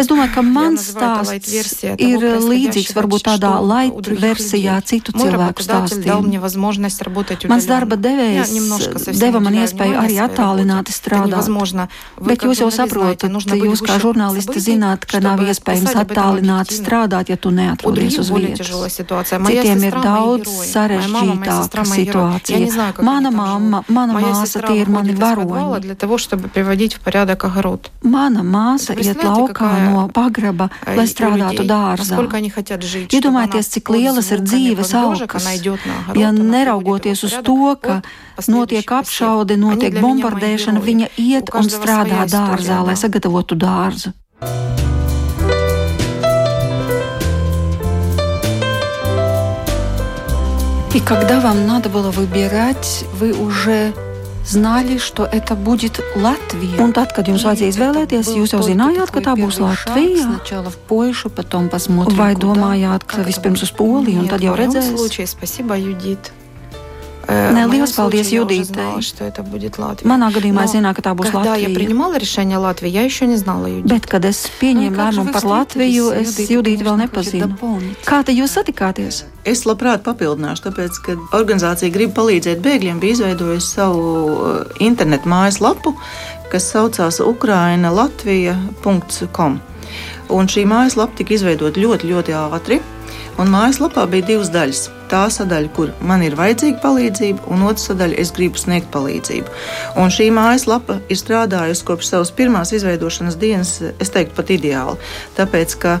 Es 0.00 0.08
domāju, 0.08 0.32
ka 0.32 0.42
mans 0.42 0.86
stāsts 0.94 1.82
ir 2.00 2.22
līdzīgs 2.40 2.94
varbūt 2.96 3.26
tādā 3.26 3.50
light 3.60 4.08
versijā 4.22 4.78
citu 4.86 5.12
cilvēku 5.12 5.60
stāstiem. 5.64 6.30
Mans 7.50 7.66
darba 7.68 7.98
devējs 8.00 8.54
deva 9.20 9.42
man 9.44 9.58
iespēju 9.60 9.98
arī 10.00 10.16
attālināti 10.24 10.94
strādāt. 10.96 11.44
Bet 12.20 12.46
jūs 12.46 12.62
jau 12.62 12.70
saprotat, 12.72 13.28
jūs 13.60 13.82
kā 13.84 13.98
žurnālisti 14.00 14.62
zināt, 14.62 15.04
ka 15.10 15.20
nav 15.20 15.42
iespējams 15.44 15.92
attālināti 16.04 16.78
strādāt, 16.78 17.28
ja 17.32 17.36
tu 17.36 17.52
neatrodies 17.52 18.18
uz 18.22 18.32
vietas. 18.32 18.70
Citiem 19.50 19.84
ir 19.84 19.94
daudz 20.00 20.48
sarežģītāka 20.70 21.84
situācija. 21.92 22.94
Mana 23.04 23.30
mamma, 23.34 23.84
mana 23.88 24.16
māsa, 24.16 24.64
tie 24.64 24.80
ir 24.80 24.88
mani 24.88 25.12
varoņi. 25.18 25.92
Mana 28.16 28.46
māsa 28.46 28.96
iet 28.96 29.20
laukā 29.24 29.89
no 29.89 30.05
pagraba, 30.13 30.69
lai 30.85 31.05
strādātu 31.09 31.65
dārzā. 31.67 32.19
Iedomājieties, 33.05 33.71
cik 33.77 33.93
lielas 33.95 34.31
ir 34.35 34.43
dzīves 34.45 34.93
augas. 34.97 35.47
Ja 36.15 36.31
neraugoties 36.35 37.25
uz 37.27 37.37
to, 37.45 37.75
ka 37.81 38.01
notiek 38.51 38.95
apšaude, 38.99 39.57
notiek 39.59 39.97
bombardēšana, 40.01 40.83
viņa 40.83 41.11
iet 41.21 41.53
un 41.55 41.71
strādā 41.71 42.27
dārzā, 42.29 42.83
lai 42.85 42.99
sagatavotu 42.99 43.57
dārzu. 43.59 44.13
И 50.95 51.01
когда 51.01 51.41
вам 51.41 51.67
надо 51.67 51.89
было 51.89 52.09
выбирать, 52.09 53.03
вы 53.19 53.33
уже 53.33 53.93
знали, 54.49 54.97
что 54.97 55.25
это 55.25 55.55
будет 55.55 55.99
Латвия. 56.15 56.77
Un 56.79 56.93
tad, 56.93 57.13
kad 57.15 57.27
jums 57.27 57.43
vajadzēja 57.43 57.71
izvēlēties, 57.73 58.29
jūs 58.37 58.53
jau 58.53 58.61
zinājāt, 58.61 59.09
ka 59.11 59.19
tā 59.21 59.33
būs 59.35 59.57
Latvija? 59.59 60.39
Vai 62.15 62.33
domājāt, 62.35 63.03
ka 63.09 63.23
vispirms 63.25 63.63
uz 63.63 63.71
Poliju 63.71 64.21
un 64.21 64.27
tad 64.29 64.41
jau 64.45 64.53
redzēsiet? 64.55 66.38
Nē, 67.30 67.62
liels 67.70 67.92
paldies 67.94 68.26
Judītei. 68.34 68.98
Manā 70.10 70.34
gadījumā 70.34 70.64
es 70.66 70.74
zināju, 70.74 70.98
ka 70.98 71.02
tā 71.06 71.12
būs 71.14 71.30
Latvija. 71.30 71.70
Bet, 73.86 74.10
kad 74.10 74.26
es 74.26 74.50
pieņēmu 74.58 74.98
lēmumu 74.98 75.30
par 75.36 75.44
Latviju, 75.46 76.10
es 76.18 76.34
Judīti 76.50 76.82
vēl 76.86 76.96
nepazinu. 77.04 77.54
Kā 78.08 78.18
te 78.26 78.32
jūs 78.34 78.50
satikāties? 78.58 79.14
Es 79.46 79.62
labprāt 79.68 80.00
papildināšu, 80.02 80.62
tāpēc, 80.66 80.92
ka 81.06 81.14
organizācija 81.38 81.94
grib 81.94 82.10
palīdzēt 82.18 82.58
bēgļiem, 82.66 82.98
bija 83.00 83.14
izveidojusi 83.20 83.68
savu 83.78 84.02
internetu 84.82 85.30
mājaslapu, 85.30 85.94
kas 86.50 86.66
saucās 86.74 87.16
ukraina-latvija.com. 87.22 89.52
Un 90.30 90.46
šī 90.50 90.62
mājaslapa 90.66 91.14
tika 91.18 91.34
izveidota 91.38 91.80
ļoti, 91.80 92.06
ļoti 92.10 92.30
ātri, 92.42 92.76
un 93.38 93.46
mājaslapā 93.54 94.02
bija 94.10 94.26
divas 94.34 94.50
daļas. 94.54 94.99
Tā 95.10 95.26
sadaļa, 95.32 95.72
kur 95.76 95.92
man 96.06 96.24
ir 96.26 96.36
vajadzīga 96.38 96.80
palīdzība, 96.82 97.46
un 97.52 97.66
otra 97.68 97.90
sadaļa, 97.90 98.18
es 98.22 98.32
gribu 98.36 98.60
sniegt 98.60 98.90
palīdzību. 98.94 99.52
Un 100.00 100.12
šī 100.14 100.30
mājaslapa 100.34 101.00
ir 101.10 101.20
strādājusi 101.20 101.86
kopš 101.88 102.12
savas 102.14 102.34
pirmās 102.34 102.74
izveidošanas 102.76 103.38
dienas, 103.40 103.76
es 103.98 104.12
teiktu, 104.14 104.36
pat 104.38 104.52
ideāli. 104.56 104.98
Tāpēc, 105.38 105.76
ka 105.82 105.98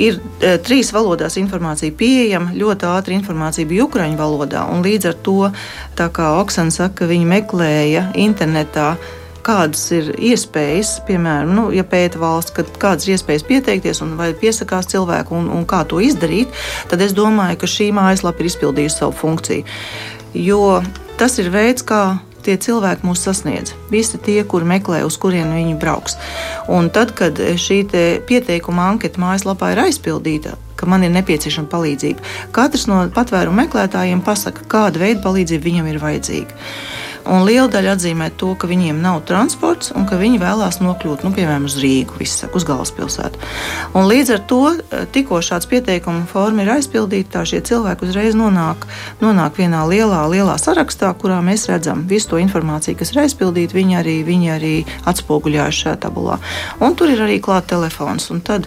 ir 0.00 0.18
e, 0.40 0.56
trīs 0.64 0.92
valodās 0.94 1.36
informācija 1.40 1.94
pieejama, 1.98 2.54
ļoti 2.56 2.88
ātri 2.88 3.18
informācija 3.18 3.68
bija 3.68 3.86
ukraiņu 3.88 4.20
valodā, 4.20 4.64
līdz 4.84 5.10
ar 5.10 5.18
to, 5.26 5.40
kā 5.98 6.30
Oksana 6.40 6.74
saka, 6.74 7.08
viņi 7.10 7.28
meklēja 7.28 8.06
internetā 8.20 8.94
kādas 9.46 9.84
ir 9.94 10.12
iespējas, 10.16 10.96
piemēram, 11.08 11.52
nu, 11.56 11.66
ja 11.74 11.84
pēta 11.86 12.20
valsts, 12.22 12.54
kad 12.56 12.70
kādas 12.82 13.06
ir 13.06 13.16
iespējas 13.16 13.46
pieteikties 13.48 14.02
un 14.04 14.16
vai 14.18 14.32
piesakās 14.38 14.90
cilvēku 14.92 15.36
un, 15.38 15.50
un 15.52 15.66
kā 15.68 15.82
to 15.88 16.00
izdarīt, 16.02 16.52
tad 16.90 17.04
es 17.04 17.14
domāju, 17.16 17.60
ka 17.62 17.70
šī 17.70 17.90
mājaslapa 17.96 18.42
ir 18.42 18.50
izpildījusi 18.52 19.02
savu 19.02 19.16
funkciju. 19.22 19.64
Jo 20.38 20.82
tas 21.20 21.38
ir 21.42 21.50
veids, 21.52 21.84
kā 21.86 22.20
tie 22.42 22.56
cilvēki 22.58 23.06
mūs 23.06 23.22
sasniedz. 23.26 23.74
Visi 23.92 24.18
tie, 24.18 24.40
kuri 24.48 24.66
meklē, 24.68 25.02
uz 25.06 25.16
kurien 25.20 25.52
viņi 25.54 25.76
brauks. 25.80 26.16
Un 26.72 26.90
tad, 26.94 27.14
kad 27.18 27.38
šī 27.38 27.84
pieteikuma 28.28 28.88
anketa 28.90 29.22
mājaslapā 29.22 29.72
ir 29.72 29.84
aizpildīta, 29.84 30.56
ka 30.78 30.88
man 30.90 31.06
ir 31.06 31.14
nepieciešama 31.14 31.70
palīdzība, 31.70 32.26
katrs 32.54 32.88
no 32.90 33.04
patvērumu 33.14 33.62
meklētājiem 33.62 34.24
pasaka, 34.26 34.66
kāda 34.70 35.04
veida 35.04 35.22
palīdzība 35.24 35.68
viņam 35.68 35.92
ir 35.92 36.02
vajadzīga. 36.02 36.60
Un 37.30 37.44
liela 37.46 37.68
daļa 37.70 37.94
atzīmē 37.96 38.30
to, 38.40 38.52
ka 38.58 38.66
viņiem 38.70 38.98
nav 39.02 39.20
transports 39.28 39.92
un 39.94 40.06
ka 40.10 40.18
viņi 40.18 40.40
vēlās 40.42 40.80
nokļūt, 40.82 41.22
nu, 41.22 41.30
piemēram, 41.36 41.68
uz 41.68 41.76
Rīgu, 41.78 42.16
visu, 42.18 42.48
uz 42.56 42.66
galvaspilsētu. 42.66 43.40
Un 43.98 44.08
līdz 44.10 44.32
ar 44.34 44.40
to, 44.50 44.60
eh, 44.72 45.04
tikko 45.14 45.38
šāds 45.38 45.68
pieteikuma 45.70 46.26
forma 46.26 46.62
ir 46.62 46.72
aizpildīta, 46.74 47.38
tā 47.38 47.42
šie 47.46 47.60
cilvēki 47.62 48.08
uzreiz 48.08 48.34
nonāk, 48.34 48.88
nonāk 49.20 49.60
vienā 49.60 49.84
lielā, 49.86 50.24
lielā 50.30 50.56
sarakstā, 50.58 51.14
kurā 51.14 51.38
mēs 51.42 51.68
redzam 51.70 52.06
visu 52.08 52.28
to 52.30 52.36
informāciju, 52.36 52.98
kas 52.98 53.12
ir 53.12 53.22
aizpildīta. 53.22 53.78
Viņi 53.78 53.94
arī, 54.02 54.16
viņi 54.26 54.48
arī 54.56 54.74
atspoguļojuši 55.06 55.82
šajā 55.84 55.96
tabulā. 56.02 56.38
Un 56.80 56.96
tur 56.96 57.08
ir 57.08 57.18
arī 57.18 57.40
klāts 57.40 57.70
telefons. 57.70 58.30
Un 58.30 58.40
tad 58.40 58.66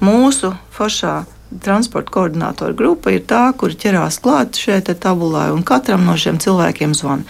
mūsu 0.00 0.56
foršā 0.74 1.24
transporta 1.60 2.10
koordinātora 2.10 2.74
grupa 2.76 3.12
ir 3.12 3.26
tā, 3.28 3.52
kur 3.56 3.74
ķerās 3.76 4.20
klāt 4.22 4.58
šai 4.58 4.80
tabulai, 4.82 5.50
un 5.52 5.62
katram 5.62 6.06
no 6.06 6.16
šiem 6.16 6.40
cilvēkiem 6.42 6.94
zvana. 6.96 7.26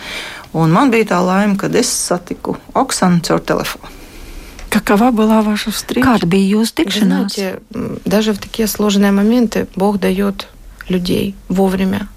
Un 0.53 0.71
man 0.71 0.91
bija 0.91 1.13
tā 1.13 1.19
laime, 1.25 1.57
kad 1.57 1.75
es 1.75 1.89
satiku 1.89 2.57
Oksanu 2.73 3.21
caur 3.21 3.39
telefonu. 3.39 3.87
Какова 4.69 5.11
была 5.11 5.41
ваша 5.41 5.71
встреча? 5.71 6.05
Kāda 6.05 6.27
bija 6.27 6.59
jūsu 6.59 6.73
tikšanās? 6.83 7.31
Знаете, 7.33 7.59
даже 8.05 8.33
в 8.33 8.39
такие 8.39 8.67
сложные 8.67 9.11
моменты 9.11 9.67
Бог 9.75 9.99
дает 9.99 10.47
людей 10.89 11.35
вовремя. 11.47 12.07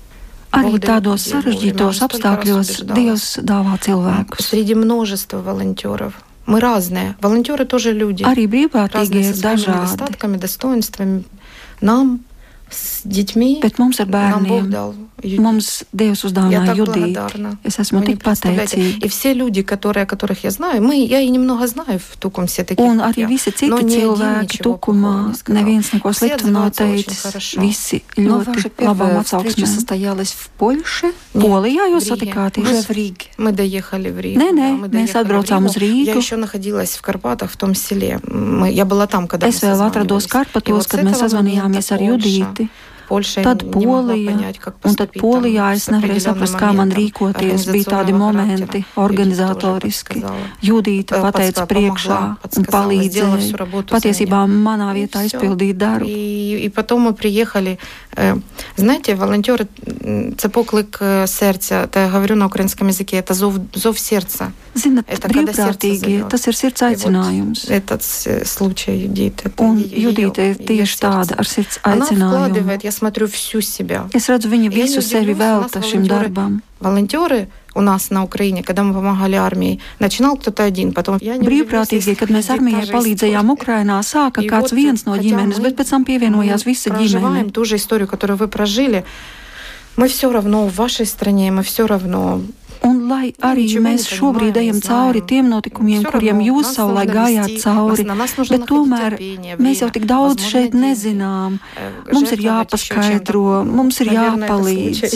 Arī 0.51 0.83
tādos 0.83 1.31
sarežģītos 1.31 2.03
apstākļos 2.03 2.83
Dievs 2.91 3.39
dāvā 3.39 3.79
cilvēkus. 3.79 4.51
Среди 4.51 4.75
множества 4.75 5.39
волонтеров. 5.39 6.15
Мы 6.47 6.59
разные. 6.59 7.15
Волонтеры 7.23 7.65
тоже 7.65 7.93
люди. 7.93 8.25
Arī 8.25 8.51
brīvprātīgie 8.51 9.31
ir 9.31 9.37
dažādi. 9.39 9.87
Недостатками, 9.87 10.37
достоинствами. 10.37 11.23
Нам 11.81 12.07
с 12.09 12.19
детьми. 12.19 12.27
Bet 13.05 13.79
mums 13.79 13.99
ar 14.01 14.07
bērniem. 14.07 14.69
Mums 15.21 15.83
Dievs 15.93 16.23
uzdāvināja 16.25 16.75
Judīti. 16.79 17.51
Es 17.67 17.77
esmu 17.83 18.01
tik 18.07 18.23
pateicīga. 18.25 19.05
И 19.05 19.09
все 19.09 19.35
люди, 19.35 19.63
которые, 19.63 20.07
которых 20.07 20.45
я 20.45 20.51
знаю, 20.51 20.83
мы, 20.83 21.05
я 21.05 21.21
и 21.21 21.29
немного 21.29 21.67
знаю 21.67 21.99
в 21.99 22.17
Тукумсе 22.17 22.65
таких. 22.65 22.85
Un 22.85 23.01
arī 23.05 23.27
visi 23.29 23.53
citi 23.53 23.69
cilvēki 23.69 24.63
Tukumā, 24.65 25.35
neviens 25.49 25.93
neko 25.93 26.13
sliktu 26.13 26.49
nav 26.51 26.71
teicis. 26.73 27.57
Visi 27.61 28.01
ļoti 28.17 28.73
labām 28.81 29.21
atsauksmēm. 29.21 29.67
состоялась 29.67 30.33
в 30.33 30.49
Польше? 30.57 31.13
Polijā 31.35 31.85
jūs 31.93 32.09
satikāties? 32.09 32.87
В 32.87 32.91
Риге. 32.91 33.27
Мы 33.37 33.53
доехали 33.53 34.11
в 34.11 34.21
Ригу. 34.21 34.41
Nē, 34.41 34.53
nē, 34.57 34.89
mēs 34.89 35.13
atbraucām 35.21 35.67
uz 35.67 35.77
Rīgu. 35.77 36.05
Я 36.05 36.15
еще 36.15 36.37
находилась 36.37 36.97
в 36.97 37.03
Карпатах, 37.03 37.51
в 37.51 37.57
том 37.57 37.75
селе. 37.75 38.21
Мы, 38.25 38.73
я 38.73 38.87
была 38.87 39.07
там, 39.07 39.29
когда 39.29 39.49
Es 39.49 39.61
vēl 39.61 39.85
atrados 39.85 40.27
Karpatos, 40.27 40.87
kad 40.89 41.05
mēs 41.05 41.21
sazvanījāmies 41.21 41.93
ar 41.93 42.01
Judīti. 42.01 42.64
Tad 43.06 43.64
Polija, 43.70 44.34
un 44.82 44.96
tad 44.98 45.12
Polijā 45.14 45.68
es 45.78 45.84
nevarēju 45.94 46.24
saprast, 46.24 46.56
kā 46.58 46.72
man 46.74 46.90
rīkoties. 46.90 47.68
Bija 47.70 48.00
tādi 48.00 48.16
momenti 48.18 48.82
organizatoriski. 48.98 50.24
Judīta 50.66 51.22
pateica 51.22 51.68
priekšā 51.70 52.18
un 52.58 52.66
palīdzēja. 52.66 53.68
Patiesībā 53.92 54.42
manā 54.50 54.90
vietā 54.98 55.22
izpildīt 55.28 55.78
darbu. 55.78 56.10
И, 58.17 58.21
и 58.21 58.23
потом 58.23 58.35
мы 58.35 58.41
приехали. 58.41 58.43
Знаете, 58.77 59.15
волонтеры, 59.15 59.67
це 60.39 60.49
поклик 60.49 61.03
серця. 61.27 61.83
Это 61.85 62.01
я 62.01 62.09
говорю 62.09 62.37
на 62.37 62.47
украинском 62.47 62.89
языке. 62.89 63.17
Это 63.19 63.35
зов, 63.35 63.55
зов 63.75 63.99
сердца. 63.99 64.53
Zinat, 64.75 65.05
brīvprātīgie, 65.07 66.29
tas 66.31 66.47
ir 66.47 66.55
sirds 66.55 66.83
aicinājums. 66.83 67.67
Этот 67.69 68.03
случай 68.47 68.97
Юдиты. 68.97 69.51
Un 69.59 69.79
Judīte 69.79 70.51
ir 70.51 70.57
tieši 70.57 70.99
tāda 71.01 71.35
ar 71.39 71.47
sirds 71.47 71.81
aicinājumu. 71.83 72.79
Я 72.83 72.93
смотрю 72.93 73.27
всю 73.27 73.61
себя. 73.61 74.09
Es 74.13 74.29
redzu, 74.29 74.49
viņa 74.49 74.71
visu 74.71 75.03
sevi 75.03 75.35
velta 75.35 75.83
šim 75.83 76.07
darbam. 76.07 76.63
Волонтеры 76.81 77.49
у 77.75 77.81
нас 77.81 78.11
на 78.11 78.25
Украине, 78.25 78.63
когда 78.63 78.83
мы 78.83 78.95
помогали 78.95 79.37
армии, 79.37 79.81
начинал 79.99 80.37
кто-то 80.37 80.65
один, 80.65 80.93
потом 80.93 81.19
я 81.21 81.37
не 81.37 81.47
Brīvprātīgie, 81.47 82.17
kad 82.17 82.31
mēs 82.31 82.51
armijai 82.51 82.87
palīdzējām 82.91 83.53
Ukrainā, 83.53 84.01
sāka 84.03 84.43
kāds 84.43 84.73
viens 84.73 85.07
no 85.07 85.17
ģimenes, 85.17 85.61
bet 85.61 85.77
pēc 85.77 85.91
tam 85.91 86.05
pievienojās 86.05 86.67
visa 86.67 86.91
ģimene. 86.91 87.51
ту 87.53 87.65
же 87.65 87.77
историю, 87.77 88.09
которую 88.09 88.39
вы 88.39 88.49
прожили. 88.49 89.05
Мы 89.97 90.09
все 90.09 90.33
равно 90.33 90.67
в 90.67 90.75
вашей 90.77 91.07
стране, 91.07 91.51
мы 91.53 91.63
все 91.63 91.87
равно 91.87 92.41
Un 92.86 93.00
lai 93.10 93.32
arī 93.46 93.66
mēs 93.82 94.06
šobrīd 94.10 94.58
ejam 94.62 94.80
cauri 94.84 95.22
tiem 95.26 95.48
notikumiem, 95.50 96.04
kuriem 96.06 96.42
jūs 96.46 96.74
savulaik 96.76 97.12
gājāt 97.16 97.56
cauri, 97.64 98.06
bet 98.52 98.66
tomēr 98.70 99.16
mēs 99.62 99.82
jau 99.82 99.90
tik 99.96 100.06
daudz 100.10 100.46
šeit 100.46 100.76
nezinām. 100.78 101.58
Mums 102.12 102.36
ir 102.36 102.44
jāpaskaidro, 102.46 103.64
mums 103.66 104.02
ir 104.06 104.12
jāpalīdz. 104.14 105.16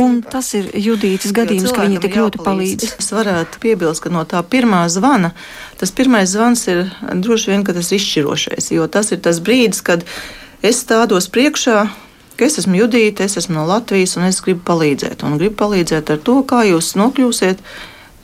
Un 0.00 0.20
tas 0.26 0.52
ir 0.58 0.68
Judītas 0.90 1.32
gadījums, 1.36 1.72
ka 1.76 1.86
viņa 1.88 2.04
tik 2.04 2.18
ļoti 2.20 2.44
palīdz. 2.44 2.94
Es 3.00 3.10
varētu 3.14 3.62
piebilst, 3.62 4.04
ka 4.04 4.12
no 4.12 4.26
tā 4.28 4.42
pirmā 4.44 4.84
zvana, 4.92 5.32
tas 5.80 5.94
pirmais 5.96 6.28
zvans 6.32 6.66
ir 6.70 6.84
droši 7.00 7.54
vien 7.54 7.64
tas 7.64 7.92
izšķirošais, 7.96 8.70
jo 8.76 8.86
tas 8.92 9.12
ir 9.14 9.24
tas 9.24 9.40
brīdis, 9.40 9.82
kad 9.86 10.04
es 10.60 10.84
stādos 10.84 11.30
priekšā 11.32 11.88
ka 12.40 12.48
es 12.48 12.56
esmu 12.62 12.78
Judīte, 12.78 13.26
es 13.28 13.36
esmu 13.36 13.58
no 13.58 13.66
Latvijas 13.68 14.16
un 14.16 14.24
es 14.30 14.40
gribu 14.40 14.64
palīdzēt. 14.70 15.24
Un 15.28 15.36
gribu 15.36 15.58
palīdzēt 15.60 16.14
ar 16.14 16.20
to, 16.24 16.40
kā 16.48 16.64
jūs 16.70 16.94
nokļūsiet. 16.96 17.60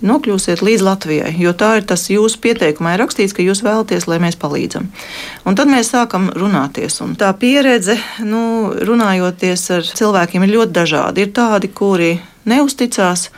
Nokļūsiet 0.06 0.60
līdz 0.60 0.82
Latvijai, 0.84 1.30
jo 1.40 1.54
tā 1.56 1.70
ir 1.78 1.86
tas 1.88 2.02
jūsu 2.12 2.36
pieteikumā 2.44 2.90
ir 2.92 3.00
rakstīts, 3.00 3.32
ka 3.32 3.40
jūs 3.40 3.62
vēlaties, 3.64 4.04
lai 4.10 4.18
mēs 4.20 4.36
palīdzam. 4.36 4.90
Un 5.48 5.56
tad 5.56 5.70
mēs 5.72 5.88
sākam 5.94 6.26
runāties. 6.36 6.98
Un 7.00 7.14
tā 7.16 7.30
pieredze, 7.40 7.96
nu, 8.20 8.42
runājoties 8.76 9.64
ar 9.78 9.88
cilvēkiem, 9.88 10.44
ir 10.44 10.52
ļoti 10.52 10.76
dažāda. 10.76 11.24
Ir 11.24 11.32
tādi, 11.36 11.72
kuri 11.72 12.18
neusticās, 12.48 13.30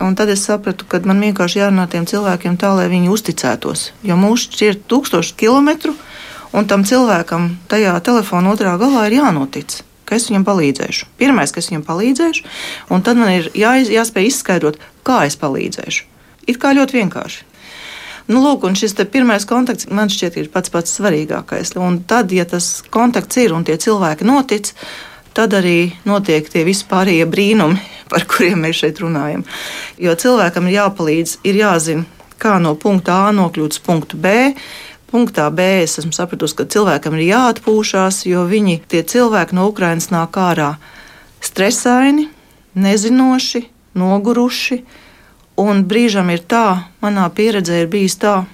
Un 0.00 0.14
tad 0.16 0.30
es 0.32 0.40
sapratu, 0.48 0.86
ka 0.88 0.96
man 1.04 1.18
vienkārši 1.20 1.58
jārunā 1.58 1.82
tiem 1.92 2.06
cilvēkiem 2.08 2.54
tā, 2.56 2.70
lai 2.72 2.86
viņi 2.88 3.10
uzticētos. 3.12 3.82
Jo 4.00 4.16
mūs 4.16 4.46
šķiet 4.46 4.86
tūkstoši 4.88 5.36
kilometru, 5.42 5.92
un 6.56 6.64
tam 6.64 6.88
cilvēkam 6.88 7.50
tajā 7.68 7.98
telefona 8.08 8.54
otrā 8.54 8.78
galā 8.80 9.04
ir 9.10 9.18
jānotic 9.18 9.82
ka 10.10 10.18
es 10.18 10.26
viņam 10.26 10.44
palīdzēšu. 10.48 11.06
Pirmais, 11.20 11.54
kas 11.54 11.70
viņam 11.70 11.86
palīdzēšu, 11.86 12.48
un 12.90 13.04
tad 13.06 13.20
man 13.20 13.30
ir 13.36 13.52
jā, 13.54 13.76
jāspēj 13.86 14.26
izskaidrot, 14.32 14.80
kā 15.06 15.22
es 15.28 15.38
palīdzēšu. 15.38 16.08
It 16.50 16.58
kā 16.58 16.74
ļoti 16.74 16.98
vienkārši. 16.98 17.46
Nu, 18.30 18.42
lūk, 18.44 18.66
šis 18.78 18.94
pirmais 19.10 19.46
kontakts 19.48 19.88
man 19.90 20.10
šķiet 20.10 20.36
ir 20.38 20.50
pats 20.52 20.70
pats 20.70 20.92
svarīgākais. 20.98 21.72
Un 21.82 22.02
tad, 22.06 22.30
ja 22.30 22.44
tas 22.46 22.82
kontakts 22.90 23.40
ir 23.42 23.54
un 23.56 23.64
tie 23.66 23.74
cilvēki 23.80 24.26
notic, 24.28 24.70
tad 25.34 25.54
arī 25.58 25.92
notiek 26.06 26.46
tie 26.50 26.62
vispārējie 26.66 27.26
brīnumi, 27.30 27.80
par 28.12 28.26
kuriem 28.30 28.66
mēs 28.66 28.82
šeit 28.82 29.02
runājam. 29.02 29.42
Jo 29.98 30.14
cilvēkam 30.14 30.68
ir 30.68 30.78
jāpalīdz, 30.78 31.40
ir 31.46 31.62
jāzina, 31.62 32.06
kā 32.40 32.58
no 32.62 32.76
punkta 32.78 33.26
A 33.26 33.34
nokļūt 33.36 33.76
uz 33.76 33.82
punktu 33.84 34.20
B 34.20 34.52
Punktā 35.10 35.48
B 35.50 35.82
es 35.82 35.98
esmu 35.98 36.14
sapratusi, 36.14 36.54
ka 36.54 36.68
cilvēkam 36.70 37.16
ir 37.18 37.26
jāatpūšas, 37.32 38.22
jo 38.30 38.44
viņi, 38.46 38.78
tie 38.86 39.02
cilvēki 39.02 39.56
no 39.58 39.66
Ukrainas 39.66 40.12
nāk 40.14 40.38
ārā 40.38 40.76
stresaini, 41.42 42.28
nezinoši, 42.78 43.64
noguruši. 43.98 44.78
Un 45.60 45.82
brīžam 45.84 46.30
ir 46.30 46.44
tā, 46.46 46.86
manā 47.02 47.26
pieredzē 47.34 47.82
ir 47.82 47.90
bijis 47.90 48.16
tā, 48.22 48.44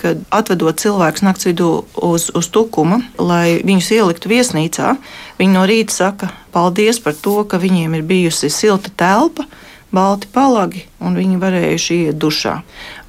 kad 0.00 0.22
atvedot 0.32 0.78
cilvēkus 0.80 1.24
naktas 1.26 1.50
vidū 1.50 1.70
uz, 1.98 2.30
uz 2.30 2.48
tukuma, 2.54 3.02
lai 3.18 3.58
viņus 3.66 3.90
ieliktu 3.98 4.30
viesnīcā, 4.30 4.94
viņi 5.40 5.52
no 5.52 5.66
rīta 5.68 5.92
saka 5.92 6.30
paldies 6.54 7.02
par 7.02 7.18
to, 7.18 7.42
ka 7.44 7.60
viņiem 7.60 7.98
ir 7.98 8.06
bijusi 8.06 8.48
silta 8.52 8.94
telpa, 8.96 9.44
balti 9.92 10.30
palagi, 10.32 10.86
un 11.02 11.18
viņi 11.18 11.42
varējuši 11.42 12.00
iet 12.06 12.18
dušā. 12.22 12.60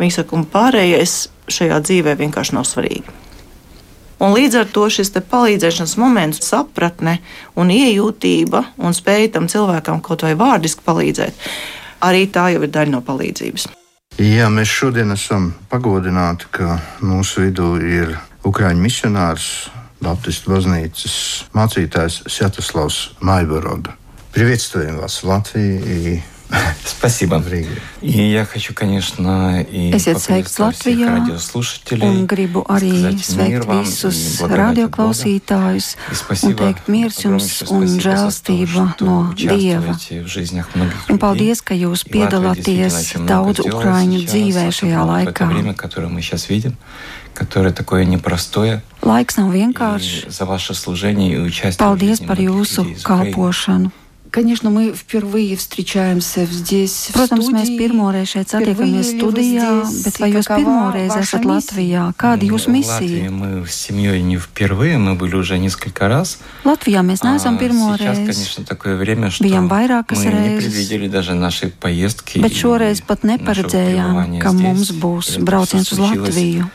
Viņi 0.02 0.18
saka, 0.20 0.36
un 0.36 0.50
pārējais 0.50 1.28
šajā 1.51 1.81
dzīvē 1.85 2.17
vienkārši 2.21 2.57
nav 2.57 2.67
svarīgi. 2.69 3.19
Un 4.23 4.37
līdz 4.37 4.59
ar 4.61 4.69
to 4.71 4.87
šis 4.87 5.11
palīdzēšanas 5.11 5.97
moments, 5.99 6.43
sapratne 6.47 7.19
un 7.59 7.73
iejūtība 7.75 8.65
un 8.79 8.95
spēja 8.95 9.33
tam 9.35 9.49
cilvēkam 9.51 10.03
kaut 10.05 10.23
vai 10.23 10.37
vārdiski 10.39 10.85
palīdzēt, 10.87 11.47
arī 12.07 12.29
tā 12.31 12.53
jau 12.55 12.63
ir 12.63 12.71
daļa 12.71 12.95
no 12.95 13.03
palīdzības. 13.03 13.67
Jā, 14.23 14.47
mēs 14.53 14.69
šodien 14.69 15.11
esam 15.15 15.51
pagodināti, 15.73 16.47
ka 16.53 16.79
mūsu 17.01 17.49
vidū 17.49 17.75
ir 17.81 18.15
Ukrāņu 18.47 18.83
misionārs, 18.83 19.49
Baptistu 20.03 20.51
baznīcas 20.51 21.17
mācītājs 21.55 22.23
Sviatoslavs 22.27 23.13
Maiboroda. 23.21 23.95
Приветствуем 24.33 24.99
вас 24.99 25.19
в 25.19 25.25
Латвии 25.25 25.83
и 25.87 26.23
Спасибо. 26.85 27.43
И 28.01 28.31
я 28.31 28.45
хочу, 28.45 28.75
конечно, 28.75 29.61
и 29.63 29.91
Esiet 29.91 30.19
sveikts 30.21 30.59
Latvijā 30.59 31.25
un 32.03 32.27
gribu 32.27 32.63
arī 32.69 33.17
sveikt 33.19 33.67
visus 33.67 34.39
radioklausītājus 34.39 35.97
un 36.47 36.55
teikt 36.55 36.87
miers 36.93 37.19
jums 37.25 37.63
un 37.71 37.87
žēlstība 37.99 38.85
no 39.01 39.33
Dieva. 39.35 39.97
Un 41.09 41.19
paldies, 41.19 41.63
ka 41.63 41.75
jūs 41.75 42.05
piedalāties 42.05 43.17
daudz 43.27 43.65
Ukraiņu 43.65 44.23
dzīvē 44.29 44.67
šajā 44.71 45.03
laikā. 45.03 45.47
которое 47.35 47.73
такое 47.73 48.05
непростое. 48.05 48.83
Laiks 49.01 49.41
nav 49.41 49.51
vienkāršs. 49.57 50.29
Paldies 51.79 52.21
par 52.21 52.37
jūsu 52.37 52.85
kalpošanu. 53.03 53.91
Конечно, 54.33 54.71
мы 54.71 54.95
впервые 54.95 55.57
встречаемся 55.57 56.47
здесь. 56.47 57.11
Protams, 57.13 57.51
mēs 57.53 57.69
pirmoreiz 57.77 58.31
šeit 58.33 58.49
satiekamies 58.49 59.11
studijā, 59.13 59.85
bet 60.07 60.17
vai 60.23 60.31
jūs 60.33 60.49
pirmoreiz 60.49 61.13
esat 61.21 61.45
Latvijā? 61.45 62.07
Kāda 62.17 62.49
jūsu 62.49 62.73
misija? 62.73 63.29
Мы 63.29 63.67
с 63.69 63.75
семьей 63.77 64.23
не 64.23 64.39
впервые, 64.39 64.97
мы 64.97 65.17
были 65.17 65.37
уже 65.37 65.59
несколько 65.59 66.09
раз. 66.09 66.39
Latvijā 66.65 67.05
mēs 67.05 67.21
neesam 67.21 67.61
pirmoreiz. 67.61 68.17
Сейчас, 68.17 68.25
конечно, 68.25 68.65
такое 68.65 68.97
время, 68.97 69.29
что 69.29 69.45
Bijām 69.45 69.69
vairākas 69.69 70.17
мы 70.17 70.33
reizes. 70.33 70.49
не 70.49 70.57
предвидели 70.61 71.09
даже 71.09 71.35
нашей 71.35 71.69
поездки. 71.69 72.39
Bet 72.39 72.57
šoreiz 72.57 73.05
pat 73.05 73.29
neparedzējām, 73.29 74.41
ka 74.41 74.53
mums 74.57 74.97
būs 74.97 75.45
brauciens 75.45 75.93
uz 75.93 75.99
Latviju. 75.99 76.71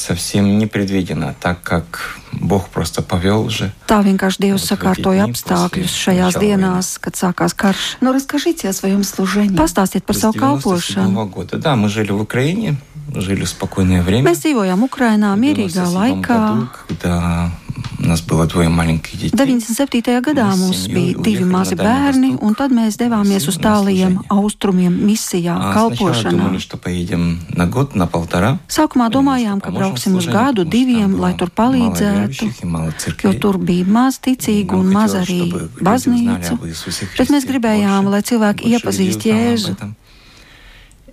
Совсем 0.00 0.58
непредвиденно, 0.58 1.34
так 1.40 1.62
как 1.62 2.16
Бог 2.32 2.70
просто 2.70 3.02
повел 3.02 3.44
уже. 3.44 3.72
Tā 3.86 4.00
vienkārši 4.00 4.40
Dievs 4.40 4.64
sakārtoja 4.64 5.28
apstākļus 5.28 5.92
šajās 5.92 6.38
dienās, 6.40 6.96
kad 6.96 7.20
sākās 7.20 7.52
karš. 7.52 8.00
Но 8.00 8.12
расскажите 8.16 8.70
о 8.70 8.72
своем 8.72 9.04
служении. 9.04 9.56
Pastāstiet 9.56 10.08
par 10.08 10.16
savu 10.16 10.40
97 10.40 10.40
kalpošanu. 10.40 11.26
года. 11.28 11.58
Да, 11.58 11.76
мы 11.76 11.90
жили 11.90 12.12
в 12.12 12.20
Украине, 12.22 12.76
жили 13.15 13.43
в 13.45 13.49
спокойное 13.49 14.01
время. 14.01 14.31
Mēs 14.31 14.41
dzīvojām 14.43 14.83
Ukrainā 14.83 15.35
В 15.35 15.39
mierīgā 15.39 15.85
97 15.85 15.95
laikā. 15.95 16.37
году, 16.55 16.67
когда 16.87 17.51
у 17.99 18.07
нас 18.07 18.21
было 18.21 18.45
двое 18.45 18.67
маленьких 18.69 19.17
детей. 19.19 19.35
97. 19.37 20.21
gadā 20.21 20.47
mums 20.55 20.87
bija 20.87 21.17
divi 21.21 21.45
mazi 21.45 21.75
bērni, 21.75 22.35
un 22.41 22.55
tad 22.55 22.71
mēs 22.71 22.97
devāmies 22.99 23.47
uz 23.47 23.57
tālajiem 23.57 24.19
austrumiem 24.29 24.91
misijā, 25.05 25.55
А 25.55 25.71
Сначала 25.71 25.89
kalpošanā. 25.95 26.31
думали, 26.31 26.57
что 26.59 26.77
поедем 26.77 27.39
на 27.55 27.67
год, 27.67 27.95
на 27.95 28.07
полтора. 28.07 28.59
Sākumā 28.67 29.09
domājām, 29.09 29.61
ka 29.61 29.71
brauksim 29.71 30.15
uz 30.15 30.25
gadu, 30.27 30.65
diviem, 30.65 31.15
lai 31.19 31.33
tur 31.37 31.49
palīdzētu, 31.49 32.51
jo 33.23 33.33
tur 33.39 33.57
bija 33.57 33.85
maz 33.87 34.19
ticīgu 34.19 34.75
un 34.75 34.91
maz 34.91 35.13
arī 35.15 35.51
baznīcu. 35.81 36.59
Bet 37.17 37.29
mēs 37.29 37.45
gribējām, 37.47 38.09
lai 38.09 38.21
cilvēki 38.21 38.75
iepazīst 38.75 39.21
Jēzu. 39.23 39.75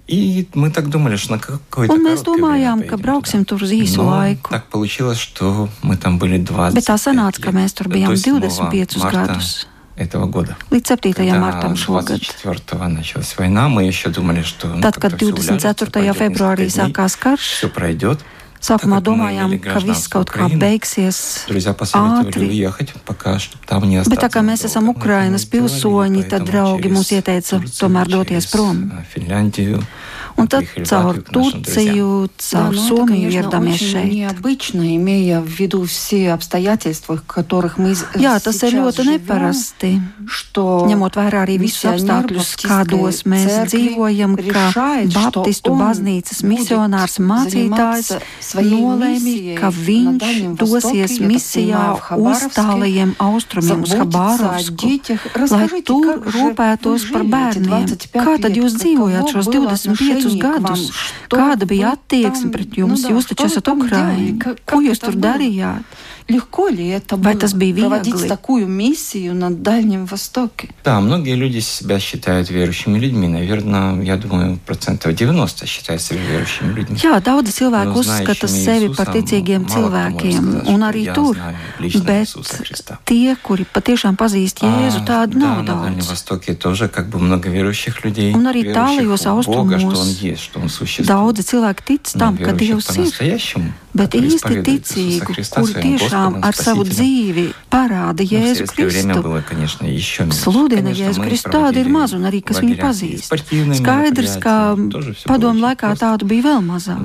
И 0.09 0.49
мы 0.55 0.71
так 0.71 0.91
думали, 0.91 1.17
что 1.17 1.33
на 1.33 1.39
какое-то 1.39 1.95
Un 1.95 2.03
mēs 2.03 2.23
короткое 2.25 2.37
domājām, 2.43 2.77
время 2.79 2.89
ka 2.91 2.97
поедем 2.97 3.03
brauksim 3.07 3.45
туда. 3.45 3.49
tur 3.49 3.63
uz 3.63 3.71
īsu 3.71 3.97
Но 4.03 4.11
laiku. 4.11 4.51
так 4.51 4.65
получилось, 4.67 5.19
что 5.19 5.69
мы 5.83 5.97
там 5.97 6.19
были 6.19 6.39
20 6.39 6.75
Bet 6.75 6.85
tā 6.87 6.97
sanāca, 6.99 7.41
ka 7.41 7.51
mēs 7.53 7.73
tur 7.73 7.87
bijām 7.89 8.13
25 8.15 8.97
марта 8.99 9.27
gadus. 9.27 9.67
этого 9.97 10.27
года. 10.27 10.57
Līdz 10.71 10.87
7. 10.99 11.13
Когда 11.15 11.39
martam 11.39 11.77
šogad. 11.77 12.19
24 12.43 12.89
началась 12.89 13.37
война, 13.39 13.69
мы 13.69 13.85
еще 13.85 14.09
думали, 14.11 14.43
что 14.43 14.67
ну, 14.69 14.81
Tad, 14.81 14.99
как-то 14.99 15.01
kad 15.01 15.17
всё 15.19 15.27
уляжется, 15.33 15.73
24. 15.73 15.91
пойдет 15.93 16.17
februārī 16.17 16.65
несколько 16.65 16.83
дней, 16.83 16.93
sākās 16.93 17.17
karš, 17.17 17.41
Все 17.41 17.69
пройдет. 17.69 18.19
Sākumā 18.58 18.98
domājām, 19.06 19.54
ka 19.62 19.80
viss 19.86 20.08
kaut 20.10 20.32
kā 20.34 20.48
beigsies. 20.50 21.46
Ātri. 21.94 22.50
Bet 24.10 24.20
tā 24.24 24.30
kā 24.34 24.42
mēs 24.42 24.66
esam 24.66 24.90
Ukrainas 24.90 25.46
pilsoņi, 25.46 26.26
tad 26.32 26.48
draugi 26.50 26.90
mums 26.90 27.12
ieteica 27.14 27.62
tomēr 27.80 28.10
doties 28.10 28.50
prom. 28.52 28.90
Un 30.38 30.46
tad 30.46 30.68
caur 30.86 31.18
Turciju, 31.34 32.28
caur 32.38 32.76
да, 32.76 32.82
Somiju 32.82 33.30
ieradāmies 33.34 33.82
šeit. 33.82 34.12
Jā, 38.22 38.36
tas 38.44 38.60
ir 38.68 38.76
ļoti 38.78 39.06
neparasti, 39.08 39.90
ņemot 40.92 41.18
vērā 41.18 41.42
arī 41.42 41.56
visus 41.62 41.88
apstākļus, 41.90 42.52
kādos 42.62 43.24
mēs 43.26 43.56
dzīvojam, 43.72 44.36
kā 44.46 44.68
Baptistu 45.16 45.74
baznīcas 45.80 46.44
misionārs 46.46 47.18
mācītājs 47.18 48.12
nolēma, 48.62 49.58
ka 49.58 49.74
viņš 49.74 50.54
dosies 50.62 51.18
misijā 51.24 51.84
uz 52.14 52.46
tālajiem 52.54 53.16
austrumiem, 53.26 53.82
uz 53.90 53.98
Habārovsku, 54.04 54.94
lai 55.50 55.82
tur 55.82 56.22
rūpētos 56.30 57.10
par 57.10 57.26
bērniem. 57.26 57.90
Kā 58.14 58.38
tad 58.46 58.54
jūs 58.54 58.78
dzīvojāt 58.78 59.34
šos 59.34 59.50
25 59.58 60.27
visus 60.28 60.42
gadus. 60.42 60.86
Kāda 61.32 61.68
bija 61.70 61.96
attieksme 61.98 62.52
pret 62.54 62.78
jums? 62.78 63.08
Jūs 63.08 63.32
taču 63.32 63.48
esat 63.50 63.72
Ukraiņi. 63.74 64.38
Ko 64.68 64.82
jūs 64.84 65.02
tur 65.04 65.18
darījāt? 65.20 65.98
легко 66.28 66.68
ли 66.68 66.88
это 66.88 67.18
было 67.18 67.34
проводить 67.34 68.28
такую 68.28 68.68
миссию 68.68 69.34
на 69.36 69.50
Дальнем 69.52 70.06
Востоке? 70.06 70.70
Да, 70.84 71.00
многие 71.00 71.36
люди 71.36 71.60
себя 71.60 72.00
считают 72.00 72.50
верующими 72.50 73.00
людьми. 73.00 73.28
Наверное, 73.28 74.02
я 74.02 74.18
думаю, 74.18 74.60
процентов 74.66 75.16
90 75.16 75.66
считают 75.66 76.02
себя 76.02 76.20
верующими 76.20 76.74
людьmi. 76.74 76.98
Jā, 76.98 77.20
daudz 77.24 77.52
cilvēku 77.54 78.00
uzskata 78.02 78.48
sevi 78.50 78.90
par 78.96 79.12
ticīgiem 79.14 79.68
cilvēkiem, 79.70 80.68
un 80.74 80.84
arī 80.84 81.06
tur, 81.14 81.38
bet 82.04 82.34
tie, 83.06 83.36
kuri 83.44 83.66
patiešām 83.66 84.18
pazīst 84.20 84.64
Jēzu, 84.66 85.04
tādu 85.08 85.40
nav 85.40 85.64
daudz. 85.68 86.12
Un 88.38 88.52
arī 88.52 88.62
tālajos 88.74 89.28
austrumos 89.32 89.84
daudzi 91.08 91.42
cilvēki 91.52 91.88
tic 91.88 92.12
tam, 92.18 92.38
ka 92.38 92.52
Dievs 92.58 92.90
ir. 92.98 93.12
bet 93.98 94.16
īsti 94.18 94.62
ticīgu, 94.66 95.36
kur 95.54 95.72
tiešām 95.74 96.40
ar 96.46 96.58
savu 96.58 96.86
dzīvi 96.88 97.48
parāda 97.72 98.26
Jēzu 98.26 98.68
Kristu. 98.72 99.22
Sludina 100.38 100.94
Jēzu 100.96 101.24
Kristu, 101.24 101.52
tāda 101.54 101.82
ir 101.82 101.90
maz, 101.92 102.14
un 102.18 102.28
arī 102.30 102.42
kas 102.46 102.62
viņu 102.64 102.78
pazīst. 102.80 103.34
Skaidrs, 103.80 104.38
ka 104.44 104.56
padomu 105.28 105.66
laikā 105.66 105.94
tādu 106.00 106.28
bija 106.30 106.48
vēl 106.52 106.62
mazāk. 106.66 107.04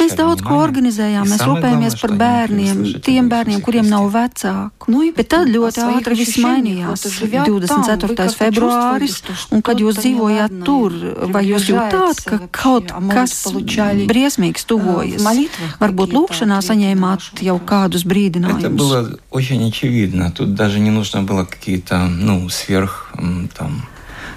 Mēs 0.00 0.16
daudz 0.18 0.44
ko 0.46 0.58
organizējām, 0.60 1.28
mēs 1.30 1.44
rūpējāmies 1.46 1.98
par 2.00 2.16
bērniem, 2.20 2.82
tiem 3.04 3.30
bērniem, 3.30 3.60
kuriem 3.64 3.86
nav 3.90 4.10
vecāku. 4.14 4.90
Nu, 4.90 5.04
bet 5.16 5.30
tad 5.32 5.50
ļoti 5.52 5.84
ātri 5.86 6.18
viss 6.18 6.40
mainījās. 6.42 7.06
24. 7.30 8.28
februāris, 8.36 9.20
un 9.54 9.62
kad 9.64 9.80
jūs 9.80 10.00
dzīvojāt 10.00 10.50
tur, 10.66 10.96
vai 11.30 11.44
jūs 11.46 11.68
jūtāt, 11.70 12.24
ka 12.26 12.40
kaut 12.50 12.92
kas 13.10 13.44
briesmīgs 14.10 14.66
tuvojas? 14.68 15.24
Varbūt 15.80 15.99
Varbūt 15.99 16.09
какие-то 16.09 16.17
lūkšanā 16.17 16.57
ответы 16.57 16.75
на 16.75 16.95
saņēmāt 16.95 17.19
ваши 17.19 17.45
jau 17.45 17.57
вопросы? 17.59 17.65
kādus 17.65 18.01
Это 18.01 18.09
brīdinājumus. 18.09 18.69
было 18.77 19.19
очень 19.31 19.67
очевидно. 19.67 20.31
Тут 20.31 20.53
даже 20.55 20.79
не 20.79 20.91
нужно 20.91 21.23
было 21.23 21.45
какие-то, 21.45 21.97
ну, 22.07 22.49
сверх 22.49 23.11
м, 23.17 23.49
там. 23.57 23.87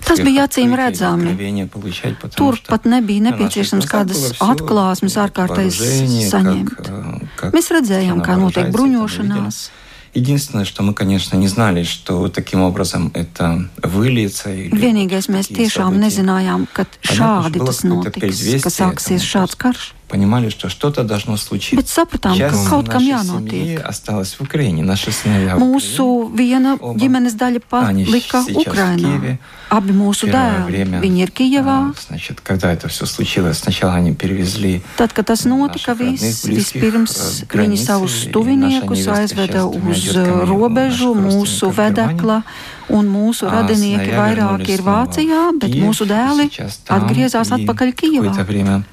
Tas 0.07 0.18
bija 0.20 0.44
acīm 0.46 0.70
сверхоткрытия 0.70 0.74
или 0.74 0.77
redzami. 0.77 1.22
откровения 1.29 1.66
получать, 1.66 2.18
потому 2.18 2.51
Tur 2.53 2.57
что 2.57 2.72
pat 2.72 2.85
nebija 2.85 3.20
на 3.20 3.31
наших 3.31 3.40
nepieciešams 3.40 3.87
глазах 3.87 3.94
kādas 3.94 4.20
было 4.20 4.33
всё 4.33 4.55
atklāsmes 4.55 5.16
ārkārtais 5.16 5.79
вооружение, 5.79 6.31
saņemt. 6.31 6.68
как, 6.77 6.88
э, 6.88 7.27
как 7.37 7.55
Mēs 7.55 7.70
redzējām, 7.70 8.12
она 8.12 8.24
kā 8.24 8.35
notiek 8.37 8.70
вооружается, 8.70 8.70
это 8.70 8.79
мы 8.79 8.88
видели. 8.88 8.96
bruņošanās. 8.96 9.70
Единственное, 10.14 10.64
что 10.64 10.83
мы, 10.83 10.94
конечно, 10.94 11.37
не 11.37 11.48
знали, 11.48 11.83
что 11.83 12.29
таким 12.29 12.62
образом 12.62 13.11
это 13.14 13.68
выльется. 13.83 14.51
или 14.51 14.70
Vienīgais 14.72 15.29
mēs 15.29 15.48
такие 15.48 15.68
tiešām 15.68 15.92
события. 15.92 16.07
nezinājām, 16.07 16.66
ka 16.72 16.87
Понятно, 17.07 17.14
šādi 17.14 17.51
что 17.51 17.59
было 17.59 17.66
tas 17.68 17.83
какое-то 17.83 18.09
notiks, 18.09 18.20
предвестие 18.20 18.61
ka 18.61 18.68
sāksies 18.70 19.20
этому. 19.20 19.46
šāds 19.46 19.57
karš. 19.57 19.92
Понимали, 20.12 20.48
что 20.48 20.70
что-то 20.70 21.05
должно 21.05 21.37
случиться. 21.37 21.77
Bet 21.77 21.85
sapratām, 21.87 22.33
ka 22.33 22.38
Часть 22.48 22.64
kaut 22.68 22.88
kam 22.88 23.05
нашей 23.05 23.29
семьи 23.29 23.77
jānotiek. 23.77 23.81
осталась 23.85 24.33
в 24.35 24.40
Украине, 24.40 24.83
наши 24.83 25.12
сыновья 25.12 25.57
в 25.57 25.61
Mūsu 25.61 26.33
viena 26.33 26.79
Oba. 26.81 26.96
ģimenes 26.96 27.35
daļa 27.37 27.61
Они 27.85 28.05
palika 28.07 28.40
сейчас 28.42 28.48
в 28.48 28.59
Ukrainā. 28.59 28.96
Киеве. 28.96 29.38
Abi 29.70 29.92
mūsu 29.92 30.24
Первое 30.24 30.64
dēli, 30.64 30.72
время, 30.72 31.01
viņi 31.05 31.20
ir 31.22 31.31
Kijevā. 31.31 31.92
э, 31.92 32.01
Значит, 32.09 32.40
когда 32.40 32.72
это 32.72 32.88
все 32.88 33.05
случилось, 33.05 33.59
сначала 33.59 33.94
они 33.96 34.14
перевезли 34.14 34.81
Tad, 34.96 35.12
kad 35.12 35.27
tas 35.27 35.44
notika, 35.44 35.92
Našих 35.92 36.01
родных, 36.01 36.20
viss, 36.22 36.46
близких, 36.48 36.83
vispirms 36.83 37.12
э, 37.12 37.44
viņi 37.44 37.77
границы, 37.77 37.85
savus 37.85 38.29
и 38.29 38.33
tuviniekus 38.33 39.05
наша 39.05 39.11
невеста 39.11 39.44
aizveda 39.44 39.61
сейчас 39.61 39.68
с 39.68 39.77
двумя 39.77 39.92
uz 39.92 40.01
детками 40.01 40.40
у 40.40 40.46
robežu, 40.46 41.14
наших 41.14 41.29
mūsu 41.29 41.66
родственников 41.68 41.74
в 41.74 41.77
Германии. 41.77 42.16
vedekla, 42.16 42.42
un 42.88 43.05
mūsu 43.12 43.44
А 43.44 43.53
radinieki 43.61 44.09
сыновья 44.09 44.18
vairāk 44.18 44.59
вернулись 44.59 44.68
ir 44.68 44.81
снова 44.81 45.05
Vācijā, 45.05 45.40
в 45.53 45.59
bet 45.61 45.68
Киев, 45.72 45.85
mūsu 45.85 46.05
dēli 46.09 46.48
сейчас 46.48 46.77
там, 46.87 46.96
atgriezās 47.05 47.48
и 47.53 47.55
atpakaļ 47.61 47.92
Kijevā. 47.92 48.85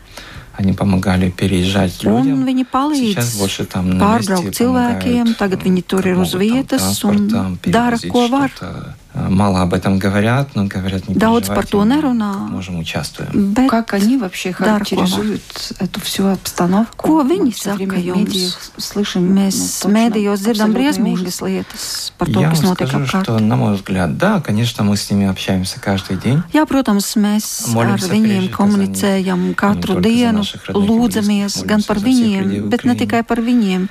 какое-то 0.60 0.60
время 0.60 0.60
Они 0.60 0.74
помогали 0.74 1.30
переезжать 1.32 2.04
Un 2.06 2.24
людям. 2.24 2.46
viņi 2.46 2.66
palīdz 2.72 3.12
Сейчас 3.14 3.36
больше 3.36 3.66
там 3.66 3.90
на 3.90 4.04
pārbraukt 4.04 4.46
месте 4.46 4.64
cilvēkiem, 4.64 5.26
помогают, 5.26 5.38
tagad 5.38 5.64
viņi 5.64 5.82
tur 5.84 6.00
ir 6.00 6.16
как 6.16 6.24
uz 6.24 6.34
могут, 6.34 6.34
там, 6.34 6.40
vietas 6.40 7.04
un 7.04 7.18
транспортом 7.28 7.60
dara, 7.66 7.98
перевозить 7.98 8.12
ko 8.12 8.28
var. 8.30 8.50
что-то. 8.56 8.96
Мало 9.16 9.62
об 9.62 9.74
этом 9.74 9.98
говорят, 9.98 10.56
но 10.56 10.66
говорят, 10.66 11.08
не 11.08 11.16
Daudz 11.16 11.48
par 11.48 11.64
переживайте, 11.64 11.72
to 11.72 11.86
мы 11.86 11.96
nerunā. 11.96 12.34
Можем 12.52 12.80
участвуем. 12.80 13.54
Bet 13.54 13.70
Как 13.70 13.94
они 13.94 14.18
вообще 14.18 14.52
Дара 14.60 14.72
характеризуют 14.84 15.42
эту 15.80 16.02
всю 16.02 16.26
обстановку? 16.28 17.08
Ko 17.08 17.24
viņi 17.24 17.48
Мы 17.48 17.52
всё 17.56 17.72
saka 17.72 17.78
время 17.78 17.94
в 17.96 18.06
jums? 18.06 18.18
медиях 18.18 18.60
слышим, 18.78 19.24
mēs 19.32 19.56
ну, 19.56 19.68
точно 19.88 19.98
mēdījos 19.98 20.38
dzirdam 20.44 20.70
абсолютный 20.70 20.76
briesmīgas 20.76 21.40
ужас. 21.40 21.42
lietas 21.42 22.12
par 22.20 22.28
to, 22.28 22.42
Я 22.42 22.50
kas 22.50 22.60
вам 22.62 22.72
notiek 22.74 22.88
скажу, 22.90 23.06
apkārt. 23.06 23.24
что, 23.24 23.40
на 23.40 23.56
мой 23.56 23.76
взгляд, 23.76 24.18
да, 24.18 24.42
конечно, 24.42 24.84
мы 24.84 24.98
с 24.98 25.10
ними 25.10 25.28
общаемся 25.28 25.80
каждый 25.80 26.18
день. 26.18 26.44
Jā, 26.52 26.66
protams, 26.68 27.16
mēs 27.16 27.72
Moļamies 27.72 28.04
ar 28.04 28.12
viņiem 28.12 28.44
prieži, 28.44 28.52
komunicējam 28.52 29.56
katru 29.56 29.94
только 29.96 30.04
за 30.04 30.10
dienu, 30.10 30.38
наших 30.40 30.66
родных 30.68 30.84
и 30.84 30.92
lūdzamies 30.92 31.54
близких, 31.56 31.66
gan 31.66 31.80
молимся 31.80 31.88
par 31.88 32.00
за 32.00 32.06
всех 32.06 32.16
viņiem, 32.20 32.44
людей 32.44 32.60
в 32.60 32.68
bet 32.68 32.84
ne 32.84 32.92
Украине. 32.92 33.00
tikai 33.00 33.24
par 33.24 33.40
viņiem. 33.40 33.88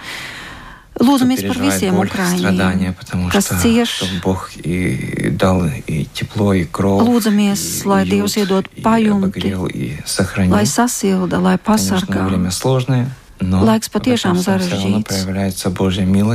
Кто 1.00 1.08
Lūdzamies 1.08 1.48
par 1.48 1.58
Украине». 2.06 2.38
страдания, 2.38 2.92
потому 2.92 3.30
kas 3.30 3.46
что 3.86 4.06
Бог 4.22 4.52
и 4.56 5.30
дал 5.32 5.66
и 5.88 6.06
тепло, 6.14 6.54
и 6.54 6.66
кровь, 6.66 7.08
Lūdzamies, 7.08 7.84
и 7.84 7.88
lai 7.88 8.06
Dievs 8.06 8.36
iedod 8.36 8.68
и 8.76 8.84
обогрел, 9.08 9.66
и 9.68 9.98
сохранил. 10.06 10.54
lai 10.56 10.66
sasilda, 10.66 11.40
lai 11.40 11.58
Конечно, 11.58 12.26
время 12.26 12.52
сложное, 12.52 13.10
No, 13.39 13.62
Laiks 13.63 13.88
patiešām 13.88 14.36
sarežģīts. 14.43 15.23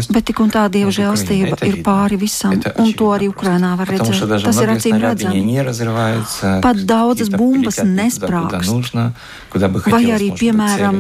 Bet 0.08 0.24
tik 0.24 0.40
un 0.40 0.48
tā 0.50 0.64
Dieva 0.72 0.88
žēlstība 0.88 1.58
ir 1.68 1.82
pāri 1.84 2.16
visam, 2.16 2.56
un 2.80 2.92
to 2.96 3.10
arī 3.12 3.28
Ukrainā 3.28 3.74
var 3.76 3.86
redzēt. 3.92 4.24
Tas 4.44 4.56
ir 4.64 4.68
acīm 4.72 4.96
redzams. 5.02 5.36
Pat 6.64 6.76
daudzas 6.88 7.28
bumbas 7.28 7.76
nesprāgst, 7.84 8.72
vai 9.84 10.02
arī, 10.16 10.30
piemēram, 10.32 10.96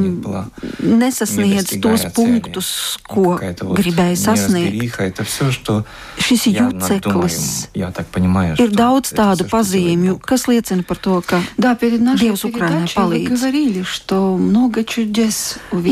nesasniedz 0.84 1.80
tos 1.80 2.04
punktus, 2.14 2.68
ko 3.08 3.38
gribēja 3.74 4.16
sasniegt. 4.16 4.76
Šis 6.20 6.46
jūtceklis 6.52 7.38
ir 8.60 8.70
daudz 8.70 9.12
tādu 9.16 9.48
pazīmju, 9.50 10.20
kas 10.20 10.46
liecina 10.48 10.82
par 10.86 10.96
to, 10.98 11.20
ka 11.26 11.40
Dievs 12.20 12.44
Ukrainai 12.44 12.84
palīdz. 12.92 13.28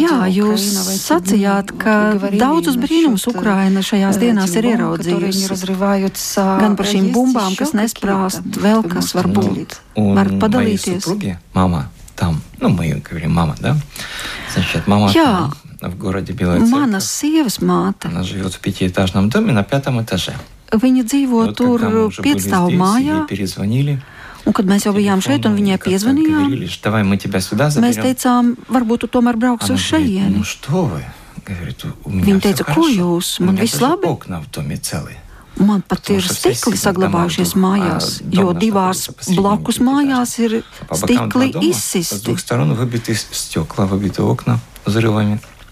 говорили, 0.02 0.08
что 0.08 0.16
много 0.16 0.28
чудес 0.28 0.28
увидела 0.28 0.28
Jā, 0.28 0.28
jūs 0.28 0.62
Украина 0.68 0.84
в 0.84 0.90
эти 0.90 1.02
sacījāt, 1.08 1.68
дни. 1.72 1.78
ka 1.78 1.94
Вот 1.98 2.14
вы 2.14 2.20
говорили 2.20 2.40
daudzus 2.42 2.76
насчет, 2.76 2.90
brīnumus 2.90 3.24
э, 3.28 3.32
Ukraina 3.32 3.80
šajās 3.82 4.16
этих 4.18 4.22
dienās 4.22 4.52
ir 4.56 4.64
бомб, 4.64 4.98
которые 4.98 5.32
не 5.34 5.44
ieraudzījusi. 5.44 5.50
разрываются. 5.52 6.42
Gan 6.62 6.76
par 6.76 6.86
šīm 6.86 7.04
Есть 7.06 7.14
bumbām, 7.16 7.52
еще 7.52 7.58
kas 7.64 7.74
nesprāst, 7.74 8.38
какие-то, 8.38 8.60
vēl 8.60 8.82
вы 8.84 8.90
kas 8.90 9.14
можете 9.14 9.18
var 9.18 9.28
būt. 9.28 9.48
поделиться? 9.48 9.78
У 9.96 10.14
Varat 10.16 10.32
моей 10.32 10.40
padalīties. 10.40 11.00
супруги 11.02 11.40
мама 11.54 11.90
там, 12.16 12.42
ну 12.60 12.70
мы 12.70 13.02
говорим 13.10 13.32
мама, 13.34 13.56
да? 13.60 13.76
Значит, 14.54 14.88
мама 14.88 15.12
Jā. 15.12 15.52
там, 15.80 15.92
в 15.92 15.98
городе 15.98 16.34
Белая 16.34 16.60
Manas 16.60 17.02
Церковь. 17.02 17.58
sievas 17.58 17.60
māte, 17.62 18.08
Она 18.08 18.24
живет 18.24 18.54
в 18.54 18.60
пятиэтажном 18.60 19.30
доме 19.30 19.54
на 19.54 19.64
пятом 19.64 20.02
этаже. 20.02 20.34
viņa 20.72 21.04
dzīvo 21.06 21.46
Вот 21.46 21.60
tur 21.60 21.78
когда 21.80 21.90
мы 21.90 22.06
уже 22.08 22.22
были 22.22 22.36
piecstāvu 22.36 22.68
здесь, 22.68 22.80
mājā, 22.80 23.20
ей 23.22 23.28
перезвонили. 23.28 24.02
Un, 24.45 24.53
kad 24.53 24.67
mēs 24.67 24.87
jau 24.87 24.93
bijām 24.97 25.21
šeit 25.23 25.45
un 25.47 25.55
viņai 25.55 25.77
piezvanījām, 25.85 26.49
mēs 27.83 27.97
teicām, 28.03 28.55
varbūt 28.69 29.05
tu 29.05 29.11
tomēr 29.19 29.37
brauks 29.39 29.71
uz 29.71 29.79
šejieni. 29.81 30.41
Viņa 32.07 32.41
teica, 32.43 32.65
ko 32.75 32.87
jūs, 32.89 33.41
man 33.41 33.57
viss 33.57 33.81
labi? 33.83 34.07
Man 35.61 35.83
pat 35.85 36.09
ir 36.11 36.25
stikli 36.25 36.79
saglabājušies 36.81 37.53
mājās, 37.61 38.23
jo 38.33 38.53
divās 38.57 39.11
blakus 39.37 39.79
mājās 39.85 40.39
ir 40.41 40.55
stikli 40.97 41.51
izsisti. 41.69 42.33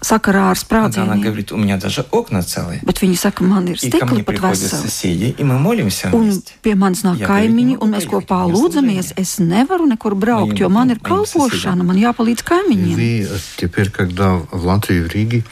sakarā 0.06 0.50
ar 0.50 0.52
Она 0.52 0.54
sprādzieniem. 0.54 1.22
говорит, 1.22 1.52
у 1.52 1.56
меня 1.56 1.76
даже 1.78 2.04
окна 2.12 2.42
целые. 2.42 2.80
Bet 2.84 3.00
viņi 3.00 3.16
saka, 3.16 3.42
man 3.42 3.66
ir 3.66 3.76
И 3.82 3.90
ко 3.90 3.96
stikli 3.98 4.12
мне 4.12 4.20
pat 4.22 4.24
приходят 4.26 4.58
veseli. 4.60 4.82
соседи, 4.82 5.34
и 5.36 5.42
мы 5.42 5.58
молимся 5.58 6.08
Un 6.12 6.20
вместе. 6.30 6.52
pie 6.62 6.74
manis 6.76 7.02
nāk 7.02 7.16
Jā, 7.18 7.26
kaimiņi, 7.26 7.74
bet 7.74 7.82
un 7.82 7.88
viņi 7.90 7.96
mēs 7.96 8.04
nevar 8.04 8.22
kopā 8.22 8.38
paiet, 8.44 8.54
lūdzamies. 8.54 9.12
Es 9.16 9.38
nevaru 9.40 9.86
nekur 9.88 10.14
braukt, 10.14 10.58
jo 10.58 10.68
man 10.68 10.90
ir 10.90 10.98
Viņiem 11.00 11.08
kalpošana, 11.08 11.82
man 11.82 11.96
jāpalīdz 11.96 12.42
kaimiņiem. 12.44 12.94
Вы 12.94 13.28
теперь, 13.56 13.90
когда 13.90 14.34
в 14.52 14.66
Латвии, 14.66 15.00
в 15.00 15.08
Риге, 15.08 15.42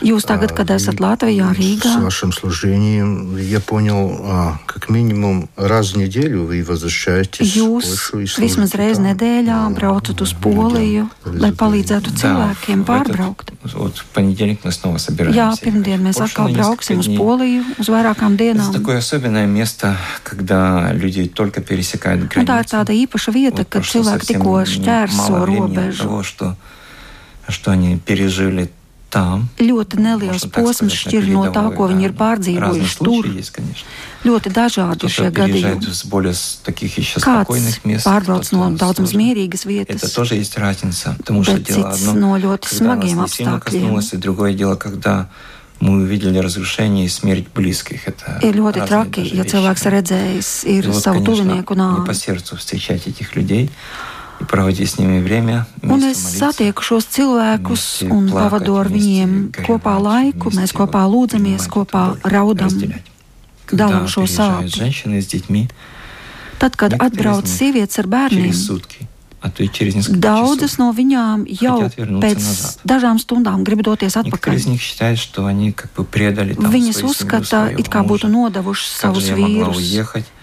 Jūs 0.00 0.24
tagad, 0.24 0.54
kad 0.56 0.70
esat 0.70 1.00
Latvijā, 1.00 1.52
с 1.52 1.58
Rīgā, 1.58 2.00
вашим 2.00 2.32
служением, 2.32 3.36
я 3.36 3.60
понял, 3.60 4.20
а, 4.22 4.58
как 4.66 4.88
минимум 4.88 5.48
раз 5.56 5.92
в 5.92 5.96
неделю 5.96 6.44
вы 6.46 6.62
возвращаетесь 6.62 7.52
в 7.52 7.56
jūs 7.56 7.82
Польшу 7.82 8.20
и 8.20 8.24
vismaz 8.24 8.70
служите 8.70 8.78
reizi 8.78 8.94
там, 8.94 9.04
nedēļā 9.06 9.66
а, 9.66 9.70
braucat 9.70 10.20
uz 10.22 10.32
людям, 10.32 10.40
Poliju, 10.40 11.10
lai 11.26 11.50
результаты. 11.50 11.56
palīdzētu 11.56 12.08
Да, 12.10 12.16
cilvēkiem 12.22 12.82
в 12.82 12.86
pārbraukt. 12.86 13.48
этот- 13.92 13.92
Вот 13.92 13.96
в 13.98 14.04
понедельник 14.06 14.60
мы 14.64 14.72
снова 14.72 14.98
собираемся. 14.98 15.38
Jā, 15.40 15.50
ехать 15.50 15.62
pirmdien 15.64 15.98
в 15.98 16.02
mēs 16.02 16.14
Польшу 16.18 16.34
atkal 16.34 16.44
на 16.44 16.56
несколько 16.56 16.94
brauksim 16.94 16.98
uz 16.98 17.06
дней. 17.06 17.18
Poliju 17.18 17.64
uz 17.78 17.88
vairākām 17.88 18.34
Это 18.34 18.44
dienām. 18.44 18.72
такое 18.72 18.98
особенное 18.98 19.46
место, 19.46 19.96
когда 20.24 20.92
люди 20.92 21.28
только 21.28 21.60
пересекают 21.60 22.22
Un 22.22 22.28
tā 22.28 22.40
ir 22.40 22.44
границу. 22.44 22.76
tāda 22.76 22.92
īpaša 22.92 23.32
vieta, 23.32 23.58
Вот 23.58 23.68
kad 23.68 23.82
прошло 23.82 24.00
cilvēki 24.02 24.24
совсем 24.24 24.40
tikko 24.42 24.44
мало 24.44 24.64
šķērso 24.64 25.42
времени 25.42 25.76
от 25.76 25.94
robežu. 25.94 26.02
того, 26.02 26.22
что, 26.22 26.56
что 27.48 27.70
они 27.70 27.98
пережили 27.98 28.68
там. 29.12 29.48
Ļoti 29.58 29.96
neliels 29.96 30.44
Можно 30.44 30.50
так 30.50 30.64
posms 30.64 30.92
сказать, 30.92 31.04
на 31.04 31.10
šķir 31.10 31.22
no 31.32 31.42
tā, 31.48 31.48
передовой, 31.48 31.76
ko 31.76 31.82
viņi 31.88 32.04
ir 32.04 32.12
да. 32.12 32.18
Разные 32.18 32.58
pārdzīvojuši 32.60 32.96
tur. 32.98 33.22
случаи 33.24 33.36
есть, 33.38 33.50
конечно. 33.50 33.86
Ļoti 34.24 34.48
dažādi 34.52 35.04
šie 35.08 35.24
Кто-то 35.24 35.30
переезжает 35.32 35.78
gadījumi. 35.80 35.94
с 35.94 36.04
более 36.04 36.34
с 36.34 36.60
таких 36.64 36.98
еще 36.98 37.18
Kāds 37.20 37.44
спокойных 37.44 37.84
мест. 37.84 38.04
pārbrauc 38.06 38.44
no 38.52 38.68
кто-то 38.68 38.76
daudzām 38.84 39.06
сложно. 39.06 39.18
mierīgas 39.18 39.62
Это 39.64 39.68
vietas, 39.96 40.10
тоже 40.14 40.34
есть 40.34 40.58
разница, 40.58 41.14
потому 41.18 41.42
что 41.42 41.52
bet 41.56 41.62
дело 41.64 41.88
cits 41.88 42.08
одно, 42.08 42.12
no 42.20 42.36
ļoti 42.36 42.68
когда 42.68 42.84
нас 42.84 42.98
smagiem 43.00 43.22
не 43.22 43.28
сильно 43.28 43.56
apstākļiem. 43.56 43.60
коснулось, 43.64 44.12
и 44.12 44.16
другое 44.18 44.52
дело, 44.52 44.74
когда 44.76 45.28
мы 45.80 46.02
увидели 46.02 46.36
разрушение 46.38 47.06
и 47.06 47.08
смерть 47.08 47.46
близких. 47.54 48.08
Это 48.08 48.40
Ir 48.42 48.52
ļoti 48.60 48.80
разные 48.80 48.88
traki, 48.88 49.22
даже 49.22 49.34
ja 49.36 49.42
вещи. 49.44 49.50
cilvēks 49.54 49.82
redzējis 49.88 50.64
И 50.66 50.80
ir 50.80 50.86
вот, 50.90 51.02
savu 51.02 51.24
конечно, 51.24 51.32
tuvinieku 51.32 51.74
не 51.74 52.04
по 52.04 52.10
nāvi. 52.10 52.14
сердцу 52.14 52.56
встречать 52.56 53.06
этих 53.06 53.36
людей 53.36 53.70
Un 55.83 56.03
es 56.07 56.17
satieku 56.39 56.83
šos 56.83 57.05
cilvēkus 57.15 57.85
un 58.09 58.29
pavadu 58.31 58.77
ar 58.79 58.87
viņiem 58.91 59.51
kopā 59.65 59.95
laiku, 60.01 60.51
mēs 60.55 60.73
kopā 60.75 61.03
lūdzamies, 61.09 61.67
kopā 61.71 62.03
raudam, 62.23 62.69
dalām 63.71 64.07
šo 64.07 64.25
sāpju. 64.27 65.67
Tad, 66.59 66.75
kad 66.79 66.93
atbrauc 67.01 67.47
sievietes 67.49 67.99
ar 67.99 68.07
bērniem, 68.07 68.53
Daudzas 70.23 70.77
no 70.79 70.93
viņām 70.95 71.41
jau 71.59 71.75
pēc 72.23 72.43
dažām 72.87 73.17
stundām 73.19 73.65
grib 73.67 73.81
doties 73.83 74.15
atpakaļ. 74.15 74.55
Viņas 76.71 77.01
uzskata, 77.03 77.65
it 77.75 77.89
kā 77.91 78.05
būtu 78.07 78.29
nodevušas 78.31 78.93
savus 79.03 79.27
vīrus. 79.35 79.91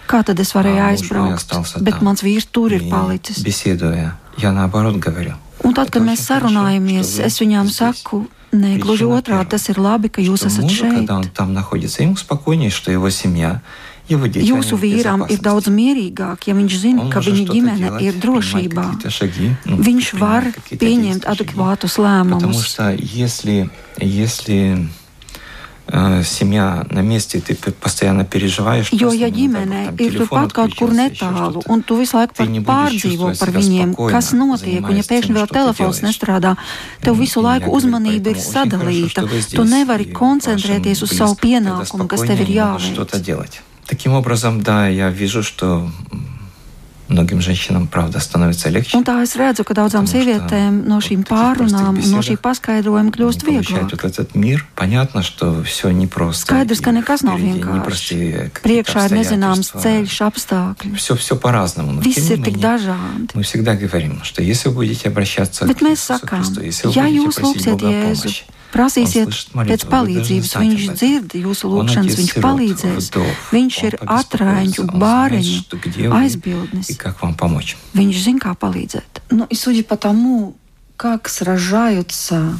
Kā 0.08 0.22
tad 0.24 0.38
es 0.40 0.52
varēju 0.54 0.78
А 0.80 0.90
муж 0.90 1.10
мой 1.10 1.30
aizbraukt? 1.30 1.34
остался 1.34 1.78
Bet 1.80 1.98
там. 1.98 2.04
mans 2.04 2.22
vīrs 2.22 2.46
tur 2.50 2.72
ir 2.72 2.82
И 2.82 2.90
palicis. 2.90 3.42
Беседуя, 3.42 4.16
я 4.38 4.52
наоборот 4.52 4.96
говорю. 4.96 5.34
Un 5.64 5.72
tad, 5.74 5.88
Это 5.88 5.98
kad 5.98 6.02
mēs 6.02 6.20
очень 6.20 6.26
хорошо, 6.26 6.48
sarunājamies, 6.48 7.02
что 7.12 7.22
вы 7.22 7.26
es 7.26 7.40
viņām 7.40 7.64
здесь. 7.66 7.76
saku, 7.76 8.28
nē, 8.52 8.78
gluži 8.78 9.04
Причина 9.04 9.16
otrādi, 9.18 9.24
первая, 9.26 9.44
tas 9.46 9.68
ir 9.68 9.78
labi, 9.78 10.08
ka 10.08 10.20
jūs 10.20 10.36
что 10.36 10.46
esat 10.48 10.62
мужу, 10.62 10.84
šeit. 10.84 10.94
когда 10.94 11.16
он 11.16 11.24
там 11.28 11.52
находится, 11.54 12.02
ему 12.02 12.16
спокойнее, 12.16 12.70
что 12.70 12.92
его 12.92 13.10
семья, 13.10 13.62
его 14.08 14.26
дети, 14.28 14.44
Jūsu 14.46 14.76
они 14.76 14.78
в 14.78 14.82
vīram 14.84 15.20
ir 15.26 15.38
безопасности. 15.38 15.42
daudz 15.42 15.66
mierīgāk, 15.66 16.38
ja 16.46 16.54
viņš 16.54 16.72
zina, 16.78 17.00
Он 17.00 17.10
ka 17.10 17.18
может 17.18 17.34
viņa 17.34 17.44
что-то 17.44 17.52
ģimene 17.58 17.78
делать, 17.78 18.02
ir 18.02 18.12
принимать 18.12 18.22
drošībā. 18.22 18.84
какие-то 18.84 19.10
шаги, 19.10 19.56
ну, 19.64 19.76
Viņš 19.78 20.10
принимать 20.10 20.20
var 20.20 20.52
какие-то 20.52 20.84
pieņemt 20.86 21.20
действия, 21.24 21.34
шаги. 21.34 21.42
adekvātus 21.42 21.94
Потому 21.96 22.52
lēmumus. 22.54 22.62
семья 26.24 26.84
на 26.90 26.98
месте, 26.98 27.38
ты 27.40 27.54
п- 27.54 27.70
постоянно 27.70 28.24
переживаешь. 28.24 28.90
Jo, 28.92 28.98
просто, 29.06 29.18
ja 29.22 29.28
ну, 29.30 29.36
ģimene 29.36 29.84
там, 29.86 29.94
ir 29.94 30.10
телефон 30.10 30.26
turpat 30.26 30.52
kaut 30.52 30.74
kur 30.74 30.90
отключился, 30.90 31.04
еще 31.06 31.24
netālu, 31.24 31.60
что-то. 31.62 31.72
un 31.72 31.82
tu 31.86 31.94
visu 32.02 32.16
laiku 32.18 32.34
Ты 32.34 32.42
par 32.42 32.48
не 32.50 32.58
будешь 32.58 32.74
pārdzīvo 32.74 33.26
чувствовать 33.30 33.38
par 33.38 33.48
себя 33.50 33.60
viņiem, 33.60 33.88
спокойно, 33.92 34.10
kas 34.18 34.26
notiek, 34.32 34.82
un 34.82 34.90
ja 34.90 34.98
занимаясь 34.98 35.06
pēkšņi 35.06 35.26
тем, 35.26 35.36
vēl 35.36 35.44
что 35.46 35.54
ты 35.54 35.58
telefons 35.60 35.76
делаешь. 35.78 36.02
nestrādā, 36.02 36.56
tev 37.02 37.12
Un- 37.14 37.20
visu 37.22 37.38
un 37.38 37.44
laiku 37.46 37.62
я 37.62 37.70
говорю, 37.70 37.76
uzmanība 37.78 38.26
ir 38.26 38.34
поэтому 38.34 38.42
очень 38.42 38.52
хорошо, 38.52 38.66
sadalīta. 38.66 39.08
что 39.10 39.20
вы 39.26 39.38
Tu 39.38 39.42
здесь, 39.42 39.70
nevari 39.70 40.02
и 40.02 40.12
koncentrēties 40.12 40.98
вашим 40.98 41.06
uz 41.06 41.12
savu 41.12 41.34
близким 41.34 41.50
pienākumu, 41.50 41.86
тогда 41.86 42.16
kas 42.16 42.20
tev 42.20 42.34
ir 42.34 42.46
спокойнее 42.46 42.64
могут 42.66 42.82
что-то 42.82 43.16
jāveic. 43.18 43.22
делать. 43.22 43.62
Таким 43.86 44.12
образом, 44.14 44.62
да, 44.62 44.88
я 44.88 45.10
вижу, 45.10 45.44
что 45.44 45.88
м, 46.10 46.26
многим 47.10 47.40
женщинам, 47.40 47.86
правда, 47.86 48.18
становится 48.18 48.68
легче. 48.68 48.96
Un 48.98 49.04
tā 49.06 49.22
es 49.22 49.36
redzu, 49.38 49.62
ka 49.62 49.74
daudzām 49.74 50.06
Потому 50.06 50.06
что 50.06 50.18
sievietēm 50.18 50.88
no 50.90 50.98
вот 50.98 51.04
šīm 51.06 51.22
таких 51.22 51.28
простых 51.30 51.70
pārunām, 51.70 51.94
un 52.02 52.10
no 52.10 52.18
šī 52.18 52.34
беседах 52.34 52.42
paskaidrojuma 52.42 53.10
kļūst 53.14 53.40
Они 53.46 53.46
получают 53.46 53.92
vieglāk. 53.92 54.02
вот 54.02 54.18
этот 54.18 54.34
мир. 54.34 54.66
Понятно, 54.74 55.22
что 55.22 55.62
все 55.62 55.90
непросто. 55.90 56.50
Skaidrs, 56.50 56.82
ka 56.82 56.90
nekas 56.90 57.22
nav 57.22 57.38
vienkārši. 57.38 58.50
Priekšā 58.62 59.06
ir 59.06 59.12
nezināms 59.22 59.70
ceļš, 59.70 60.16
apstākļi. 60.26 60.94
Все, 60.96 61.14
все 61.14 61.36
по-разному. 61.36 61.92
Но, 61.92 62.00
Viss 62.02 62.14
тем 62.14 62.24
ir 62.26 62.38
не 62.38 62.44
tik 62.44 62.56
менее, 62.56 62.62
dažādi. 62.62 63.30
мы 63.34 63.42
всегда 63.44 63.74
говорим, 63.76 64.24
что 64.24 64.42
если 64.42 64.68
вы 64.68 64.74
будете 64.74 65.08
обращаться 65.08 65.64
Bet 65.64 65.78
к 65.78 65.82
mēs 65.82 66.02
Иисусу 66.02 66.18
sakām, 66.18 66.42
Христу, 66.42 66.60
если 66.60 66.86
вы 66.88 66.92
ja 66.92 67.02
будете 67.04 67.22
jūs 67.22 67.34
просить 67.34 67.66
lūgsiet 67.66 67.70
Бога 67.70 67.86
о 67.86 67.90
Jēzu, 67.92 68.22
помощи, 68.22 68.44
prasīsiet 68.72 69.26
Он 69.26 69.32
слышит 69.32 69.48
pēc 69.48 69.54
молитву, 69.54 69.72
вы 69.72 69.76
должны 69.76 69.90
palīdzības, 69.96 70.50
знать 70.50 70.66
viņš 70.66 70.82
об 70.86 70.94
этом. 70.94 70.96
dzird 70.96 71.30
jūsu 71.46 71.64
Он 71.66 71.72
lūgšanas, 71.86 72.06
отец 72.06 72.18
viņš 72.18 72.32
сирот, 72.32 72.44
palīdzēs. 72.44 73.08
вдов, 73.10 73.52
Viņš 73.52 73.74
он 73.78 73.84
ir 73.88 73.94
побеспокоится, 73.96 74.36
atrāņu, 74.36 74.80
он 74.80 74.86
знает, 74.86 75.02
bāreņu 75.02 75.58
что 75.60 75.76
где 75.76 76.08
вы 76.08 76.16
aizbildnis. 76.16 76.86
и 76.90 76.94
как 76.94 77.22
вам 77.22 77.34
помочь. 77.34 77.76
Viņš 77.94 78.16
zina, 78.24 78.38
kā 78.40 78.54
palīdzēt. 78.56 79.12
Ну 79.30 79.46
и 79.48 79.54
судя 79.54 79.82
по 79.84 79.96
тому, 79.96 80.54
как 80.96 81.28
сражаются 81.28 82.58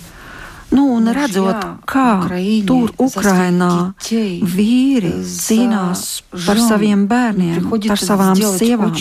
Nu, 0.72 0.96
un 0.96 1.06
redzot, 1.06 1.62
kā 1.86 2.26
Ukraiņi, 2.26 2.66
tur 2.66 2.90
Ukrainā 2.98 3.94
vīri 4.42 5.12
cīnās 5.22 6.22
par 6.32 6.58
saviem 6.58 7.06
bērniem, 7.06 7.70
par 7.86 7.96
savām 8.02 8.34
sievām, 8.34 8.92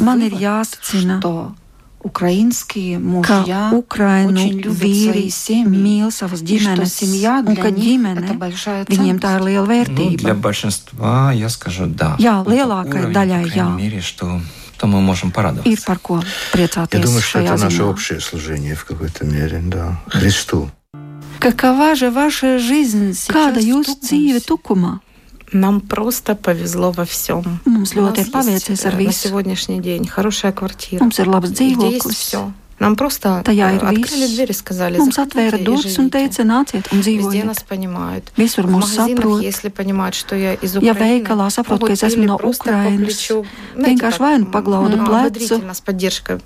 man 0.00 0.22
ir 0.22 0.32
jāsacina, 0.32 1.20
ka 2.06 3.38
Ukraiņu 3.74 4.70
vīri 4.70 5.26
mīl 5.66 6.10
savas 6.14 6.42
ģimenes, 6.46 6.94
un 7.02 7.56
ka 7.56 7.70
ģimene 7.74 8.36
viņiem 8.86 9.18
tā 9.18 9.36
ir 9.38 9.42
liela 9.42 9.66
vērtība. 9.66 10.12
Ну, 10.12 10.22
для 10.22 10.34
большинства 10.34 11.32
я 11.32 11.48
скажу 11.48 11.86
да. 11.86 12.14
Jā, 12.18 12.44
lielākai 12.46 13.10
Уровень, 13.10 13.14
daļai 13.14 13.42
по 13.42 13.50
крайней 13.50 13.58
jā. 13.58 13.76
мере, 13.76 14.00
что, 14.00 14.40
то 14.78 14.86
мы 14.86 15.00
можем 15.00 15.32
порадоваться. 15.32 15.68
Ir 15.68 15.82
par 15.82 15.98
ko 15.98 16.22
priecāties. 16.52 16.94
Я 16.94 17.02
думаю, 17.02 17.22
что 17.22 17.38
šajā 17.38 17.54
это 17.54 17.64
наше 17.64 17.82
ziņā. 17.82 17.90
общее 17.90 18.20
служение 18.20 18.74
в 18.74 18.84
какой-то 18.84 19.24
мере, 19.24 19.60
да, 19.66 20.00
Христу. 20.06 20.70
Какова 21.40 21.94
же 21.96 22.10
ваша 22.10 22.58
жизнь? 22.58 23.12
Kāda 23.28 23.60
jūsu 23.60 23.98
dzīve 24.00 24.40
tukumā? 24.40 25.00
Нам 25.52 25.80
просто 25.80 26.34
повезло 26.34 26.90
во 26.90 27.04
всем. 27.04 27.60
Mums 27.64 27.94
У 27.94 28.00
нас 28.00 28.12
ļoti 28.12 28.18
ir 28.18 28.24
есть, 28.26 28.32
paveicies 28.32 28.84
ar 28.86 28.94
э, 28.94 28.96
На 28.96 29.00
visu. 29.08 29.28
сегодняшний 29.28 29.80
день 29.80 30.06
хорошая 30.06 30.52
квартира. 30.52 31.04
Mums 31.04 31.18
ir 31.20 31.26
labs 31.28 31.50
Где 31.50 31.68
есть 31.68 31.78
dzīvoklis. 31.78 32.12
все. 32.14 32.52
Нам 32.78 32.94
просто 32.96 33.40
Tajā 33.42 33.70
э, 33.72 33.76
ir 33.78 33.84
открыли 33.88 34.26
viss. 34.26 34.34
двери, 34.34 34.52
сказали, 34.52 34.98
Mums 34.98 35.14
заходите 35.14 35.22
atvēra 35.38 35.56
и 35.60 35.64
durvis 35.64 35.96
un 35.96 36.10
живите. 36.10 36.18
teica, 36.18 36.42
nāciet 36.44 36.92
un 36.92 36.98
Везде 36.98 37.10
dzīvojiet. 37.22 37.44
нас 37.46 37.62
понимают. 37.62 38.24
Visur 38.36 38.66
В 38.66 38.70
mūs 38.70 38.80
магазинах, 38.98 39.24
saprot. 39.24 39.42
если 39.42 39.68
понимают, 39.70 40.14
что 40.14 40.36
я 40.36 40.52
из 40.54 40.74
Ja 40.74 40.92
Украины, 40.92 41.22
veikalā 41.24 41.48
saprot, 41.48 41.78
ka 41.78 41.86
могут 41.86 41.90
es 41.92 42.02
esmu 42.02 42.22
или 42.22 42.26
no 42.26 42.36
просто 42.38 42.64
по 42.64 42.68
Ukrainas, 42.70 43.06
плечу, 43.06 43.46
знаете, 43.76 43.90
vienkārši 43.94 44.18
так, 44.18 44.20
vai 44.20 44.38
nu 44.40 44.46
paglaudu 44.50 44.96
м, 44.98 45.06
plecu, 45.06 45.20
ободрительно, 45.20 45.72
с 45.74 45.80
поддержкой. 45.80 46.40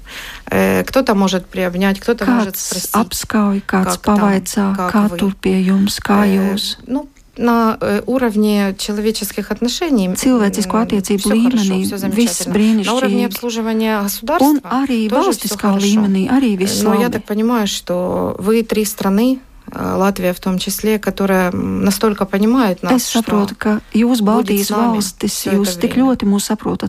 Э, 0.50 0.84
Кто-то 0.84 1.14
может 1.16 1.46
приобнять, 1.46 1.98
кто-то 1.98 2.26
может 2.26 2.54
kāds 2.54 2.60
спросить. 2.60 2.94
apskauj, 2.94 3.62
kāds 3.66 3.84
как 3.84 3.98
там, 4.02 4.18
pavaicā, 4.20 4.76
как 4.76 4.94
kā 4.94 5.08
вы. 5.10 5.16
tur 5.18 5.34
pie 5.34 5.64
jums, 5.66 5.98
kā 6.00 6.26
Э, 6.26 6.54
jūs. 6.54 6.76
Ну, 6.86 7.08
на 7.36 7.78
э, 7.80 8.02
уровне 8.06 8.74
человеческих 8.76 9.50
отношений 9.50 10.08
Cilvēcisko 10.08 10.76
attiecību 10.84 11.18
все 11.18 11.42
хорошо, 11.42 11.74
līmenī 11.74 11.84
все 11.84 11.94
viss 11.94 11.98
замечательно. 11.98 12.84
На 12.84 12.94
уровне 12.94 13.16
brīnišķīgi. 13.16 13.26
обслуживания 13.26 13.98
Un 13.98 14.02
государства 14.04 14.60
arī 14.70 15.08
тоже 15.08 15.30
valstiskā 15.30 15.56
всё 15.56 15.58
хорошо. 15.70 15.86
līmenī 15.86 16.28
arī 16.28 16.56
viss 16.58 16.82
Но 16.82 16.94
я 16.94 17.06
labi. 17.08 17.12
так 17.12 17.24
понимаю, 17.24 17.66
что 17.66 18.36
вы 18.38 18.62
три 18.62 18.84
страны, 18.84 19.38
э, 19.72 19.94
Латвия 19.96 20.32
в 20.34 20.40
том 20.40 20.58
числе, 20.58 20.98
которая 20.98 21.50
м, 21.52 21.84
настолько 21.84 22.26
понимает 22.26 22.82
нас, 22.82 22.92
Es 23.14 23.22
saprotu, 23.22 23.54
ka 23.56 23.80
jūs, 23.94 24.20
Baltijas 24.20 24.66
с 24.66 24.70
nami 24.70 24.96
valstis, 24.98 25.28
всё 25.28 25.52
jūs 25.54 25.68
это 25.78 25.80
tik 25.86 25.92
время. 25.94 26.12
ļoti 26.12 26.24
mūs 26.26 26.44
saprotat. 26.50 26.88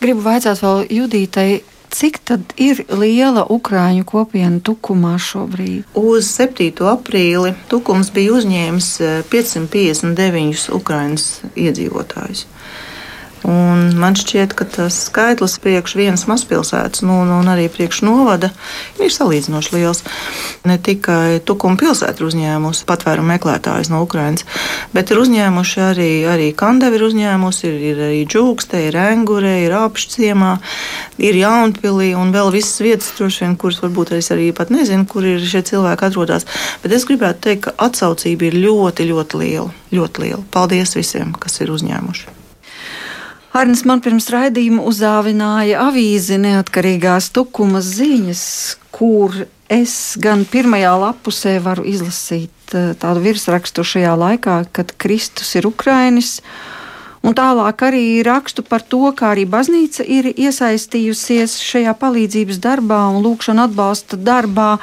Gribu 0.00 0.20
vaicāt 0.20 0.60
vēl 0.60 0.86
Judītai, 0.88 1.62
cik 1.93 2.19
tad 2.25 2.53
ir 2.57 2.81
liela 2.89 3.45
Ukrāņu 3.53 4.05
kopiena 4.09 4.59
tukumā 4.65 5.13
šobrīd? 5.21 5.85
Uz 5.99 6.31
7. 6.33 6.71
aprīli 6.89 7.53
Tukums 7.69 8.09
bija 8.13 8.33
uzņēmis 8.39 8.89
eh, 9.01 9.19
559 9.29 10.69
Ukraiņas 10.73 11.27
iedzīvotājus. 11.53 12.47
Un 13.43 13.89
man 13.99 14.15
šķiet, 14.15 14.53
ka 14.55 14.63
tas 14.63 14.95
skaitlis 15.09 15.57
priekš 15.59 15.97
vienas 15.99 16.23
mazpilsētas, 16.29 17.01
nu, 17.03 17.17
un, 17.25 17.31
un 17.41 17.49
arī 17.51 17.65
priekš 17.71 17.99
novada, 18.07 18.53
ir 19.03 19.11
salīdzinoši 19.11 19.73
liels. 19.75 19.99
Ne 20.63 20.77
tikai 20.79 21.41
Tukuma 21.43 21.75
pilsēta 21.79 22.23
ir 22.23 22.29
uzņēmusi 22.29 22.85
patvērumu 22.87 23.33
meklētājus 23.33 23.91
no 23.91 23.99
Ukrainas, 24.05 24.45
bet 24.95 25.11
ir 25.11 25.19
uzņēmuši 25.19 25.83
arī, 25.83 26.09
arī 26.31 26.45
Kandevi 26.55 26.95
ir 26.99 27.03
uzņēmusi, 27.09 27.65
ir, 27.67 27.81
ir 27.91 27.99
arī 28.07 28.21
Džūkste, 28.31 28.85
ir 28.87 28.99
Engure, 29.01 29.57
ir 29.65 29.75
Apšciemā, 29.75 30.53
ir 31.19 31.39
Jaunpilī 31.41 32.13
un 32.19 32.31
vēl 32.35 32.53
visas 32.55 32.79
vietas, 32.85 33.11
droši 33.17 33.43
vien, 33.43 33.57
kuras 33.59 33.81
varbūt 33.83 34.13
es 34.15 34.31
arī 34.31 34.53
pat 34.55 34.71
nezinu, 34.71 35.03
kur 35.09 35.27
ir 35.27 35.43
šie 35.43 35.65
cilvēki 35.73 36.07
atrodas. 36.07 36.47
Bet 36.85 36.95
es 36.95 37.03
gribētu 37.09 37.43
teikt, 37.49 37.65
ka 37.67 37.75
atsaucība 37.89 38.47
ir 38.47 38.61
ļoti, 38.63 39.09
ļoti 39.11 39.43
liela. 39.43 39.67
Ļoti 39.91 40.23
liela. 40.23 40.45
Paldies 40.55 40.95
visiem, 40.95 41.35
kas 41.35 41.59
ir 41.59 41.75
uzņēmuši. 41.75 42.42
Arnis 43.53 43.83
man 43.85 43.99
pirms 44.01 44.31
raidījuma 44.33 44.81
uzdāvināja 44.89 45.83
avīzi 45.85 46.39
neatkarīgās 46.41 47.27
tukumas 47.35 47.85
ziņas, 47.99 48.41
kur 48.89 49.43
es 49.69 49.93
gan 50.17 50.41
pirmajā 50.49 50.93
lapusē 50.97 51.59
varu 51.61 51.85
izlasīt 51.85 52.73
eh, 52.73 52.95
tādu 52.97 53.21
virsrakstu 53.21 53.85
šajā 53.85 54.15
laikā, 54.17 54.57
kad 54.73 54.95
Kristus 54.97 55.53
ir 55.53 55.69
Ukrainis. 55.69 56.39
Un 57.21 57.37
tālāk 57.37 57.85
arī 57.85 58.03
rakstu 58.25 58.65
par 58.65 58.81
to, 58.81 59.05
kā 59.13 59.35
arī 59.35 59.45
baznīca 59.45 60.01
ir 60.01 60.31
iesaistījusies 60.33 61.59
šajā 61.61 61.93
palīdzības 62.01 62.57
darbā 62.63 63.03
un 63.13 63.21
lūkšana 63.21 63.69
atbalsta 63.69 64.17
darbā. 64.17 64.79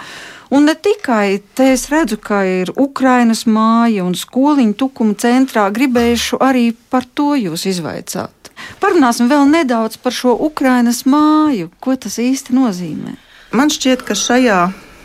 Un 0.54 0.70
ne 0.70 0.78
tikai 0.78 1.42
te 1.58 1.72
es 1.74 1.88
redzu, 1.90 2.22
ka 2.22 2.44
ir 2.46 2.70
Ukrainas 2.78 3.48
māja 3.50 4.06
un 4.06 4.14
skoliņa 4.14 4.78
tukuma 4.78 5.18
centrā, 5.18 5.66
gribējuši 5.74 6.38
arī 6.38 6.68
par 6.90 7.10
to 7.18 7.34
jūs 7.34 7.66
izvaicāt. 7.74 8.39
Parunāsim 8.80 9.28
vēl 9.28 9.44
nedaudz 9.50 9.98
par 10.00 10.14
šo 10.16 10.32
Ukrainas 10.48 11.04
māju, 11.04 11.68
ko 11.80 11.96
tas 12.00 12.16
īsti 12.22 12.56
nozīmē. 12.56 13.16
Man 13.52 13.72
šķiet, 13.72 14.04
ka 14.06 14.16
šajā 14.16 14.60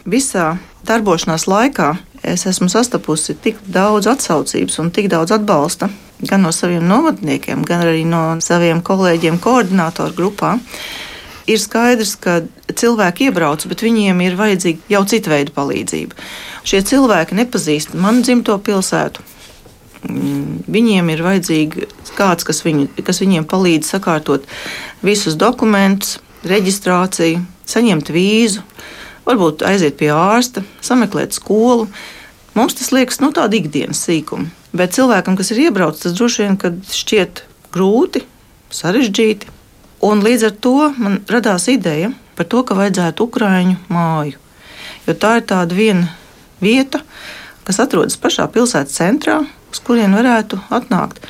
visā 0.08 0.56
darbošanās 0.88 1.48
laikā 1.50 1.96
es 2.26 2.46
esmu 2.50 2.70
sastapusi 2.72 3.36
tik 3.42 3.60
daudz 3.68 4.08
atsaucības 4.10 4.80
un 4.82 4.92
tik 4.96 5.10
daudz 5.12 5.34
atbalsta 5.36 5.90
gan 6.22 6.46
no 6.46 6.52
saviem 6.56 6.86
novadniekiem, 6.88 7.66
gan 7.68 7.84
arī 7.86 8.06
no 8.08 8.24
saviem 8.42 8.82
kolēģiem 8.86 9.42
koordinātoru 9.44 10.16
grupā. 10.16 10.56
Ir 11.46 11.60
skaidrs, 11.62 12.16
ka 12.18 12.40
cilvēki 12.74 13.28
iebrauc, 13.28 13.68
bet 13.70 13.84
viņiem 13.86 14.24
ir 14.26 14.38
vajadzīga 14.40 14.90
jau 14.96 15.04
cita 15.10 15.30
veida 15.30 15.54
palīdzība. 15.54 16.18
Šie 16.66 16.82
cilvēki 16.82 17.38
nepazīst 17.38 17.94
manu 17.94 18.24
dzimto 18.26 18.56
pilsētu. 18.66 19.22
Mm, 20.10 20.64
Viņiem 20.72 21.10
ir 21.14 21.24
vajadzīgs 21.26 22.14
kāds, 22.18 22.46
kas, 22.48 22.62
viņu, 22.66 22.90
kas 23.06 23.22
viņiem 23.22 23.46
palīdz 23.50 23.92
sakārtot 23.96 24.46
visus 25.06 25.38
dokumentus, 25.40 26.20
reģistrāciju, 26.46 27.42
saņemt 27.70 28.12
vīzu, 28.14 28.64
varbūt 29.26 29.66
aiziet 29.66 29.98
pie 30.00 30.12
ārsta, 30.14 30.64
sameklēt 30.86 31.38
skolu. 31.38 31.88
Mums 32.56 32.78
tas 32.78 32.94
liekas 32.96 33.20
nu, 33.24 33.32
tāda 33.36 33.58
ikdienas 33.58 34.04
sīkuma. 34.06 34.48
Bet 34.76 34.96
cilvēkam, 34.96 35.38
kas 35.40 35.52
ir 35.54 35.66
iebraucis, 35.68 36.06
tas 36.06 36.16
droši 36.18 36.46
vien 36.46 36.82
šķiet 36.92 37.44
grūti, 37.76 38.24
sarežģīti. 38.76 39.52
Un 40.06 40.22
līdz 40.24 40.50
ar 40.50 40.56
to 40.62 40.76
man 41.00 41.22
radās 41.32 41.70
ideja 41.72 42.12
par 42.36 42.48
to, 42.52 42.62
ka 42.68 42.78
vajadzētu 42.78 43.26
Ukrāņu 43.26 43.78
māju. 43.90 44.40
Jo 45.06 45.16
tā 45.18 45.38
ir 45.40 45.46
tāda 45.48 45.78
viena 45.78 46.10
vieta, 46.62 47.02
kas 47.66 47.80
atrodas 47.84 48.18
pašā 48.20 48.48
pilsētas 48.52 48.98
centrā, 49.00 49.40
uz 49.76 49.84
kurien 49.84 50.16
varētu 50.16 50.62
atnākt 50.74 51.26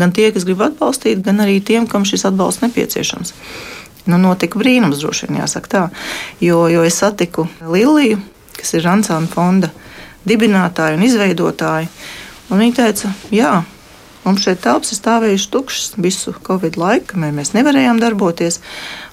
gan 0.00 0.14
tie, 0.16 0.30
kas 0.32 0.46
grib 0.48 0.62
atbalstīt, 0.64 1.20
gan 1.24 1.42
arī 1.44 1.58
tiem, 1.60 1.84
kam 1.90 2.06
šis 2.08 2.24
atbalsts 2.30 2.64
nepieciešams. 2.64 3.34
Nu, 4.08 4.16
notika 4.16 4.58
brīnums, 4.58 5.02
droši 5.02 5.28
vien 5.28 5.42
jāsaka 5.42 5.72
tā, 5.74 5.82
jo, 6.40 6.62
jo 6.72 6.86
es 6.88 6.96
satiku 7.02 7.44
Liliju, 7.60 8.16
kas 8.56 8.72
ir 8.78 8.86
Ransāna 8.86 9.28
fonda 9.28 9.68
dibinātāja 10.24 10.96
un 10.96 11.04
izveidotāja. 11.04 11.90
Un 12.50 12.64
viņa 12.64 12.78
teica, 12.80 13.12
jā, 13.34 13.52
mums 14.24 14.46
šeit 14.46 14.64
telpas 14.64 14.94
ir 14.94 15.02
stāvējušas 15.02 15.52
tukšas 15.52 15.92
visu 16.00 16.34
Covid 16.48 16.80
laiku, 16.80 17.12
kamēr 17.12 17.36
mēs 17.36 17.52
nevarējām 17.54 18.00
darboties, 18.00 18.62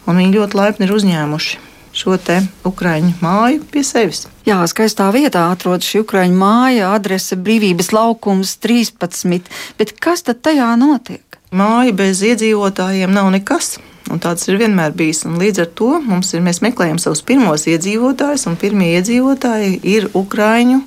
viņi 0.07 0.39
ļoti 0.39 0.61
laipni 0.61 0.87
ir 0.87 0.95
uzņēmuši 0.95 1.65
šo 1.97 2.17
te 2.21 2.39
Ukraiņu 2.67 3.15
māju 3.23 3.63
pie 3.71 3.83
sevis. 3.87 4.25
Jā, 4.47 4.59
skaistā 4.69 5.09
vietā 5.15 5.47
atrodas 5.51 5.87
šī 5.89 6.03
Ukraiņu 6.05 6.37
māja, 6.37 6.93
adrese 6.95 7.37
Brīvības 7.39 7.91
laukums 7.95 8.55
13. 8.63 9.51
Bet 9.79 9.95
kas 9.99 10.25
tad 10.27 10.43
tajā 10.45 10.69
notiek? 10.79 11.23
Māja 11.51 11.95
bez 11.95 12.23
iedzīvotājiem 12.27 13.13
nav 13.15 13.31
nekas. 13.33 13.77
Un 14.07 14.21
tāds 14.23 14.47
ir 14.47 14.55
vienmēr 14.59 14.93
bijis. 14.95 15.25
Un 15.27 15.35
līdz 15.39 15.65
ar 15.65 15.69
to 15.75 15.89
mums 16.03 16.31
ir, 16.35 16.43
mēs 16.43 16.61
meklējam 16.63 16.99
savus 17.01 17.23
pirmos 17.27 17.65
iedzīvotājus, 17.67 18.45
un 18.47 18.55
pirmie 18.59 18.93
iedzīvotāji 18.95 19.79
ir 19.83 20.07
Ukrāņu 20.15 20.79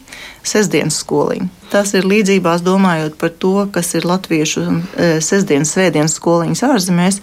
sestdienas 0.47 1.01
skoliņi. 1.03 1.49
Tas 1.71 1.93
ir 1.95 2.09
līdzībās 2.09 2.65
domājot 2.67 3.17
par 3.21 3.33
to, 3.43 3.55
kas 3.73 3.93
ir 3.95 4.07
latviešu 4.09 4.63
e, 4.67 5.11
sestdienas, 5.23 5.73
svētdienas 5.77 6.17
skoliņas 6.19 6.65
ārzemēs, 6.67 7.21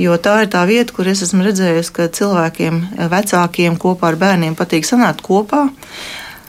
jo 0.00 0.16
tā 0.20 0.42
ir 0.44 0.52
tā 0.52 0.64
vieta, 0.68 0.94
kur 0.96 1.08
es 1.08 1.24
esmu 1.24 1.46
redzējusi, 1.46 1.94
ka 1.96 2.08
cilvēkiem, 2.18 2.80
vecākiem 3.12 3.78
kopā 3.80 4.12
ar 4.12 4.20
bērniem 4.20 4.58
patīk 4.58 4.88
sanākt 4.88 5.24
kopā. 5.24 5.68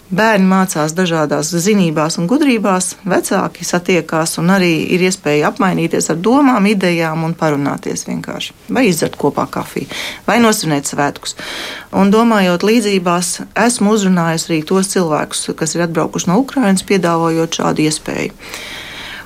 Bērni 0.10 0.48
mācās 0.50 0.96
dažādās 0.98 1.52
zinībās 1.62 2.16
un 2.18 2.26
gudrībās, 2.30 2.96
vecāki 3.06 3.66
satiekās 3.68 4.40
un 4.42 4.50
arī 4.56 4.72
ir 4.96 5.04
iespēja 5.06 5.52
apmainīties 5.52 6.10
ar 6.10 6.18
domām, 6.18 6.66
idejām 6.66 7.28
un 7.28 7.36
parunāties 7.38 8.08
vienkārši. 8.08 8.56
Vai 8.74 8.88
izdzert 8.90 9.20
kopā 9.22 9.46
kafiju, 9.54 9.86
vai 10.26 10.40
nosvinēt 10.42 10.90
svētkus. 10.90 11.38
Un 11.94 12.10
domājot 12.10 12.66
līdzībās, 12.66 13.36
esmu 13.68 13.94
uzrunājusi 13.94 14.50
arī 14.50 14.60
tos 14.74 14.90
cilvēkus, 14.96 15.46
kas 15.60 15.78
ir 15.78 15.86
atbraukuši 15.86 16.32
no 16.32 16.42
Ukrainas, 16.42 16.86
piedāvājot 16.90 17.62
šādu 17.62 17.86
iespēju. 17.86 18.34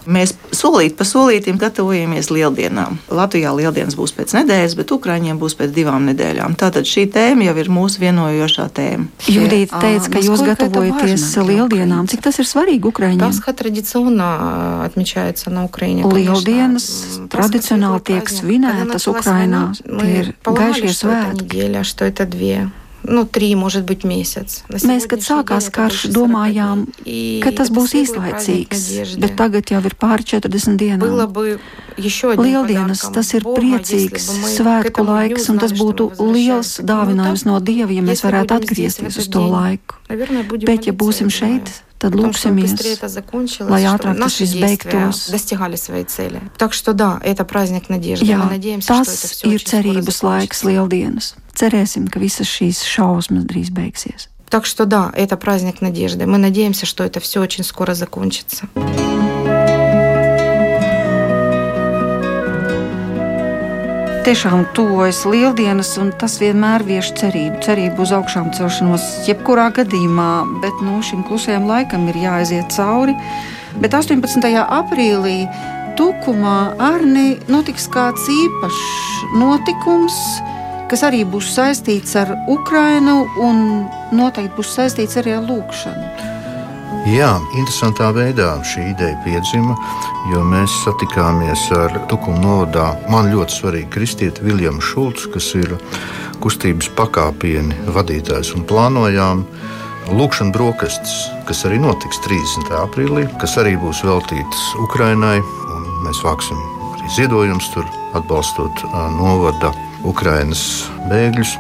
Mēs 0.04 0.34
solīt 0.56 0.97
pa 0.99 1.06
solītam 1.08 1.58
gatavojamies 1.62 2.30
lieldienām. 2.34 2.97
Latvijā 3.14 3.54
lieldienas 3.56 3.95
būs 3.95 4.14
pēc 4.18 4.36
nedēļas, 4.39 4.76
bet 4.80 4.91
Ukrāņiem 4.95 5.39
būs 5.39 5.56
pēc 5.60 5.72
divām 5.76 6.10
nedēļām. 6.12 6.58
Tātad 6.60 6.88
šī 6.89 7.06
tēma 7.14 7.47
jau 7.47 7.56
ir 7.62 7.72
mūsu 7.74 8.04
vienojošā 8.04 8.68
tēma. 8.76 9.08
Judita 9.32 9.80
teica, 9.84 10.12
ka 10.14 10.24
jūs 10.26 10.43
gatavojaties 10.49 11.26
lieldienām. 11.47 12.10
Cik 12.12 12.26
tas 12.28 12.39
ir 12.43 12.49
svarīgi 12.49 12.91
Ukraiņiem? 12.91 13.24
Pascha 13.24 13.56
tradicionāli 13.64 14.84
atmičājas 14.89 15.47
no 15.54 15.66
Ukraiņa. 15.70 16.12
Lieldienas 16.14 16.88
tradicionāli 17.34 18.04
tiek 18.12 18.32
svinētas 18.32 19.10
Ukrainā. 19.12 19.66
Tie 19.82 20.14
ir 20.20 20.34
gaišie 20.43 20.95
svētki 20.99 22.74
Неделя, 23.03 23.03
что 23.03 23.03
это 23.03 23.03
две. 23.03 23.03
Nu, 23.09 23.24
trīs, 23.24 23.55
может 23.55 23.84
быть, 23.84 24.05
месяц. 24.05 24.64
Mēs, 24.68 25.07
kad 25.09 25.22
sākās 25.24 25.70
karš, 25.72 26.09
domājām, 26.12 26.86
ka 27.43 27.53
tas 27.57 27.70
būs 27.70 27.95
īslaicīgs, 27.95 29.16
bet 29.16 29.36
tagad 29.39 29.70
jau 29.70 29.80
ir 29.80 29.95
pāri 29.95 30.26
40 30.28 30.76
dienām. 30.76 31.24
Lieldienas 31.99 33.01
tas 33.14 33.32
ir 33.34 33.47
priecīgs 33.47 34.28
svētku 34.59 35.07
laiks, 35.07 35.49
un 35.49 35.59
tas 35.59 35.72
būtu 35.72 36.11
liels 36.20 36.80
dāvinājums 36.84 37.47
no 37.49 37.59
Dieva, 37.61 37.93
ja 37.93 38.03
mēs 38.03 38.24
varētu 38.26 38.59
atgriezties 38.61 39.16
uz 39.16 39.28
to 39.28 39.47
laiku. 39.47 39.97
Bet, 40.09 40.91
ja 40.91 40.93
būsim 40.93 41.30
šeit, 41.32 41.70
tad 41.99 42.14
lūksimies, 42.14 42.76
lai 43.66 43.82
ātrāk 43.89 44.20
tas 44.20 44.39
viss 44.41 44.55
beigtos. 44.55 45.30
Достигали 45.30 45.76
своей 45.76 46.05
цели. 46.05 46.41
Так 46.57 46.72
что 46.72 46.93
да, 46.93 47.20
это 47.24 47.45
праздник 47.45 47.89
надежды. 47.89 48.26
Jā, 48.26 48.39
Мы 48.39 48.51
надеемся, 48.51 48.89
tas 48.89 49.09
что 49.09 49.16
это 49.16 49.28
все 49.34 49.49
ir 49.55 49.64
cerības 49.64 50.22
laiks 50.22 50.64
lieldienas. 50.64 51.34
Cerēsim, 51.59 52.07
ka 52.12 52.20
visas 52.22 52.49
šīs 52.49 52.84
šausmas 52.86 53.47
drīz 53.49 53.72
beigsies. 53.74 54.28
Так 54.49 54.64
что 54.64 54.86
да, 54.86 55.12
это 55.14 55.36
праздник 55.36 55.82
надежды. 55.82 56.26
Мы 56.26 56.39
надеемся, 56.39 56.86
что 56.86 57.05
это 57.05 57.20
все 57.20 57.41
очень 57.41 57.64
скоро 57.64 57.95
закончится. 57.95 58.66
Tiešām 64.28 64.66
tuvojas 64.74 65.24
lieldienas, 65.24 65.97
un 65.97 66.12
tas 66.12 66.36
vienmēr 66.36 66.82
vieš 66.84 67.14
cerību. 67.16 67.62
Cerību 67.64 68.05
uz 68.05 68.12
augšām 68.12 68.51
celšanos, 68.53 69.24
jebkurā 69.24 69.70
gadījumā, 69.72 70.61
bet 70.61 70.82
nu, 70.84 71.01
šim 71.01 71.22
klusajam 71.24 71.64
laikam 71.64 72.05
ir 72.12 72.18
jāaiziet 72.26 72.68
cauri. 72.68 73.14
Bet 73.80 73.97
18. 73.97 74.45
aprīlī 74.68 75.47
Tukumā 75.99 76.76
arī 76.78 77.41
notiks 77.51 77.89
kāds 77.91 78.28
īpašs 78.30 78.82
notikums, 79.41 80.14
kas 80.94 81.08
arī 81.08 81.24
būs 81.26 81.48
saistīts 81.56 82.12
ar 82.22 82.30
Ukrajinu 82.54 83.24
un 83.41 83.62
noteikti 84.14 84.54
būs 84.60 84.76
saistīts 84.76 85.18
arī 85.18 85.32
ar 85.34 85.48
lūkšanu. 85.48 86.10
Jā, 87.10 87.32
interesantā 87.58 88.12
veidā 88.14 88.52
šī 88.70 88.91
ideja 88.91 89.18
piedzima, 89.26 89.74
jo 90.30 90.44
mēs 90.46 90.76
satikāmies 90.84 91.64
ar 91.74 91.96
Tukuma 92.12 92.44
novadā 92.44 92.91
man 93.10 93.32
ļoti 93.34 93.56
svarīgu 93.56 93.89
kristieti 93.96 94.46
Viljamu 94.46 94.86
Šulcu, 94.86 95.32
kas 95.34 95.48
ir 95.58 95.74
kustības 96.44 96.91
pakāpieni 96.94 97.89
vadītājs 97.96 98.54
un 98.54 98.68
plānojām. 98.70 99.41
Lūkšana 100.14 100.54
brokastis, 100.54 101.16
kas 101.50 101.64
arī 101.66 101.80
notiks 101.82 102.22
30. 102.28 102.70
aprīlī, 102.84 103.26
kas 103.41 103.58
arī 103.58 103.74
būs 103.82 104.04
veltītas 104.06 104.62
Ukrainai. 104.86 105.39
Mēs 106.06 106.22
vāksim 106.22 106.62
arī 106.91 107.16
ziedojumus 107.18 107.72
tur, 107.74 107.89
atbalstot 108.14 108.86
novada 109.18 109.74
Ukrainas 110.08 110.64
bēgļus. 111.10 111.56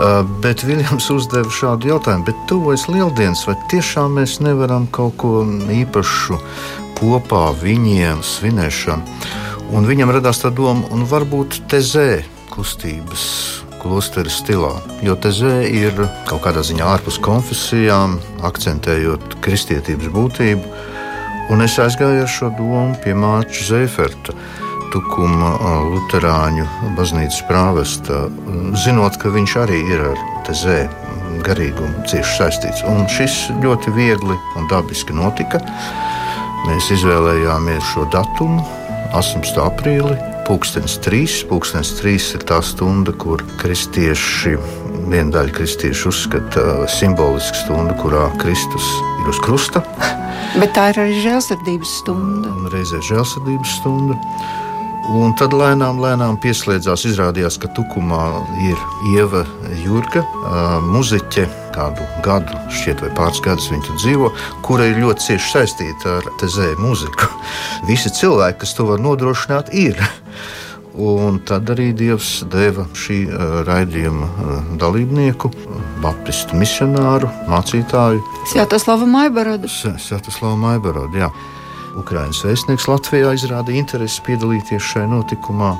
Uh, 0.00 0.22
bet 0.40 0.62
Viljams 0.64 1.10
uzdeva 1.12 1.50
šādu 1.52 1.90
jautājumu, 1.90 2.24
bet 2.30 2.44
tuvojas 2.48 2.86
lieldienas, 2.88 3.42
vai 3.48 3.56
tiešām 3.72 4.14
mēs 4.16 4.38
nevaram 4.40 4.86
kaut 4.94 5.18
ko 5.20 5.42
īpašu 5.74 6.38
kopā 7.00 7.50
viņiem 7.60 8.22
svinēšanu? 8.24 9.18
Un 9.76 9.86
viņam 9.86 10.10
radās 10.16 10.40
tā 10.42 10.50
doma, 10.54 10.88
un 10.94 11.04
varbūt 11.06 11.60
tezē 11.70 12.22
kustības 12.50 13.24
klostera 13.80 14.30
stilā, 14.32 14.72
jo 15.04 15.14
tezē 15.16 15.62
ir 15.68 15.94
kaut 16.28 16.42
kādā 16.44 16.62
ziņā 16.66 16.88
ārpus 16.96 17.20
konfesijām, 17.22 18.18
akcentējot 18.46 19.38
kristietības 19.44 20.10
būtību. 20.16 20.74
Un 21.50 21.64
es 21.64 21.78
aizgāju 21.82 22.24
ar 22.24 22.30
šo 22.30 22.50
domu 22.58 22.98
pie 23.02 23.14
Mārķa 23.16 23.64
Zeiferta. 23.70 24.34
Tukuma 24.90 25.52
Lutāņu 25.86 26.64
baznīcas 26.98 27.44
prāvesta, 27.46 28.24
zinot, 28.82 29.18
ka 29.22 29.30
viņš 29.30 29.52
arī 29.62 29.78
ir 29.86 30.02
ar 30.10 30.22
tezē 30.48 30.80
garīgumu 31.46 32.02
cieši 32.10 32.32
saistīts. 32.36 32.82
Un 32.90 33.06
šis 33.10 33.36
ļoti 33.62 33.92
viegli 33.94 34.36
un 34.58 34.66
dabiski 34.70 35.14
notika. 35.14 35.62
Mēs 36.66 36.90
izvēlējāmies 36.96 37.86
šo 37.92 38.08
datumu, 38.12 38.64
18. 39.16 39.62
aprīli, 39.62 40.16
pulkstenis 40.48 40.98
3. 41.06 41.44
Pulkstenis 41.50 41.94
3 42.00 42.34
ir 42.36 42.44
tā 42.50 42.58
stunda, 42.66 43.14
kur 43.14 43.42
kristieši, 43.62 44.56
viena 45.06 45.30
daļa 45.38 45.54
kristieši 45.56 46.08
uzskata 46.10 46.64
simbolisku 46.90 47.62
stundu, 47.62 47.94
kurā 48.02 48.26
Kristus 48.42 48.90
ir 49.22 49.30
uz 49.30 49.38
krusta. 49.46 49.84
Bet 50.58 50.74
tā 50.74 50.90
ir 50.90 50.98
arī 51.04 51.20
žēlsirdības 51.22 51.94
stunda. 52.02 52.50
Un 52.50 52.66
reizē 52.74 52.98
žēlsirdības 53.06 53.76
stunda. 53.78 54.18
Un 55.10 55.32
tad 55.34 55.50
lēnām, 55.56 55.98
lēnām 55.98 56.36
pieslēdzās. 56.38 57.02
Izrādījās, 57.08 57.56
ka 57.58 57.70
Tukumā 57.74 58.20
ir 58.62 58.78
Ieva 59.10 59.42
Jurga, 59.82 60.22
muzeķe, 60.86 61.48
kādu 61.74 62.06
gadu, 62.22 62.54
šķiet, 62.70 63.02
vai 63.02 63.10
pāris 63.18 63.42
gadus 63.42 63.66
viņa 63.72 63.96
dzīvo, 63.98 64.30
kura 64.66 64.86
ir 64.86 65.00
ļoti 65.02 65.26
cieši 65.26 65.50
saistīta 65.56 66.20
ar 66.20 66.30
tezēju 66.38 66.78
mūziku. 66.78 67.26
Visi 67.90 68.12
cilvēki, 68.20 68.60
kas 68.62 68.76
to 68.78 68.86
var 68.92 69.02
nodrošināt, 69.02 69.74
ir. 69.74 69.98
Un 71.00 71.40
tad 71.46 71.70
arī 71.74 71.90
Dievs 71.96 72.44
deva 72.50 72.86
šī 72.94 73.24
raidījuma 73.66 74.76
dalībnieku, 74.78 75.50
baptistu 76.04 76.58
misionāru, 76.58 77.30
mācītāju. 77.50 78.22
Svētoslavu 78.52 79.10
Maibarodu. 79.10 79.70
Svētoslavu 79.70 80.58
Maibarodu, 80.68 81.24
jā. 81.24 81.34
Ukraiņas 81.98 82.44
vēstnieks 82.46 82.86
Latvijā 82.90 83.32
izrādīja 83.34 83.82
interesi 83.82 84.22
piedalīties 84.26 84.84
šajā 84.92 85.08
notikumā. 85.10 85.72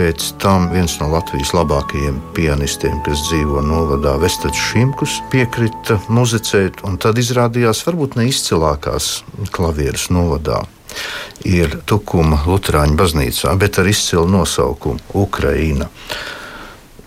Pēc 0.00 0.30
tam 0.40 0.70
viens 0.72 0.94
no 0.96 1.10
Latvijas 1.12 1.50
labākajiem 1.52 2.22
pianistiem, 2.32 3.02
kas 3.04 3.26
dzīvo 3.26 3.60
novadā, 3.66 4.14
Vestats 4.22 4.56
Šimkus, 4.70 5.18
piekrita 5.32 5.98
muzicēt, 6.08 6.80
un 6.88 6.96
tad 7.02 7.20
izrādījās 7.20 7.82
varbūt 7.84 8.16
neizcilākās 8.16 9.10
klavieres 9.52 10.08
novadā. 10.14 10.62
Ir 11.44 11.76
Tukuma 11.86 12.40
Lutāņu 12.48 12.96
baznīcā, 12.96 13.52
bet 13.60 13.78
ar 13.82 13.92
izcilu 13.92 14.24
nosaukumu 14.30 15.20
Ukraina. 15.20 15.90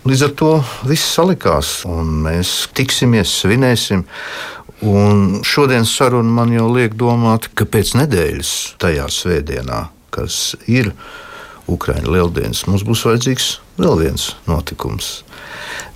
Līdz 0.03 0.23
ar 0.27 0.31
to 0.35 0.53
viss 0.83 1.13
salikās, 1.15 1.79
un 1.87 2.09
mēs 2.25 2.67
tiksimies, 2.75 3.33
svinēsim. 3.41 4.03
Un 4.81 5.41
šodienas 5.45 5.93
saruna 5.95 6.29
man 6.41 6.53
jau 6.55 6.67
liek 6.73 6.95
domāt, 6.99 7.49
ka 7.55 7.67
pēc 7.69 7.93
nedēļas, 7.99 8.53
tajā 8.81 9.05
svētdienā, 9.11 9.85
kas 10.13 10.55
ir 10.67 10.91
Ukraiņas 11.71 12.09
lieldienas, 12.09 12.65
mums 12.67 12.83
būs 12.87 13.05
vajadzīgs 13.07 13.51
vēl 13.79 14.01
viens 14.01 14.33
notikums. 14.49 15.21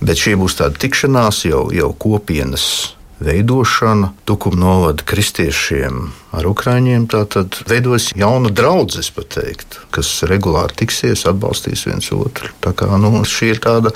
Bet 0.00 0.20
šī 0.20 0.38
būs 0.40 0.56
tāda 0.60 0.78
tikšanās, 0.80 1.42
jau, 1.50 1.66
jau 1.74 1.90
kopienas 2.00 2.94
veidošana, 3.20 4.12
tukuma 4.24 4.60
novada 4.62 5.04
kristiešiem 5.06 6.06
ar 6.38 6.46
ukrāņiem. 6.46 7.08
Tātad 7.10 7.60
veidos 7.68 8.12
jauna 8.16 8.52
draudzene, 8.54 9.54
kas 9.94 10.12
regulāri 10.30 10.78
tiksies, 10.84 11.26
atbalstīs 11.28 11.86
viens 11.88 12.12
otru. 12.14 12.52
Tā 12.64 12.74
kā 12.78 12.90
nu, 13.00 13.12
šī 13.26 13.52
ir 13.54 13.62
tāda 13.64 13.92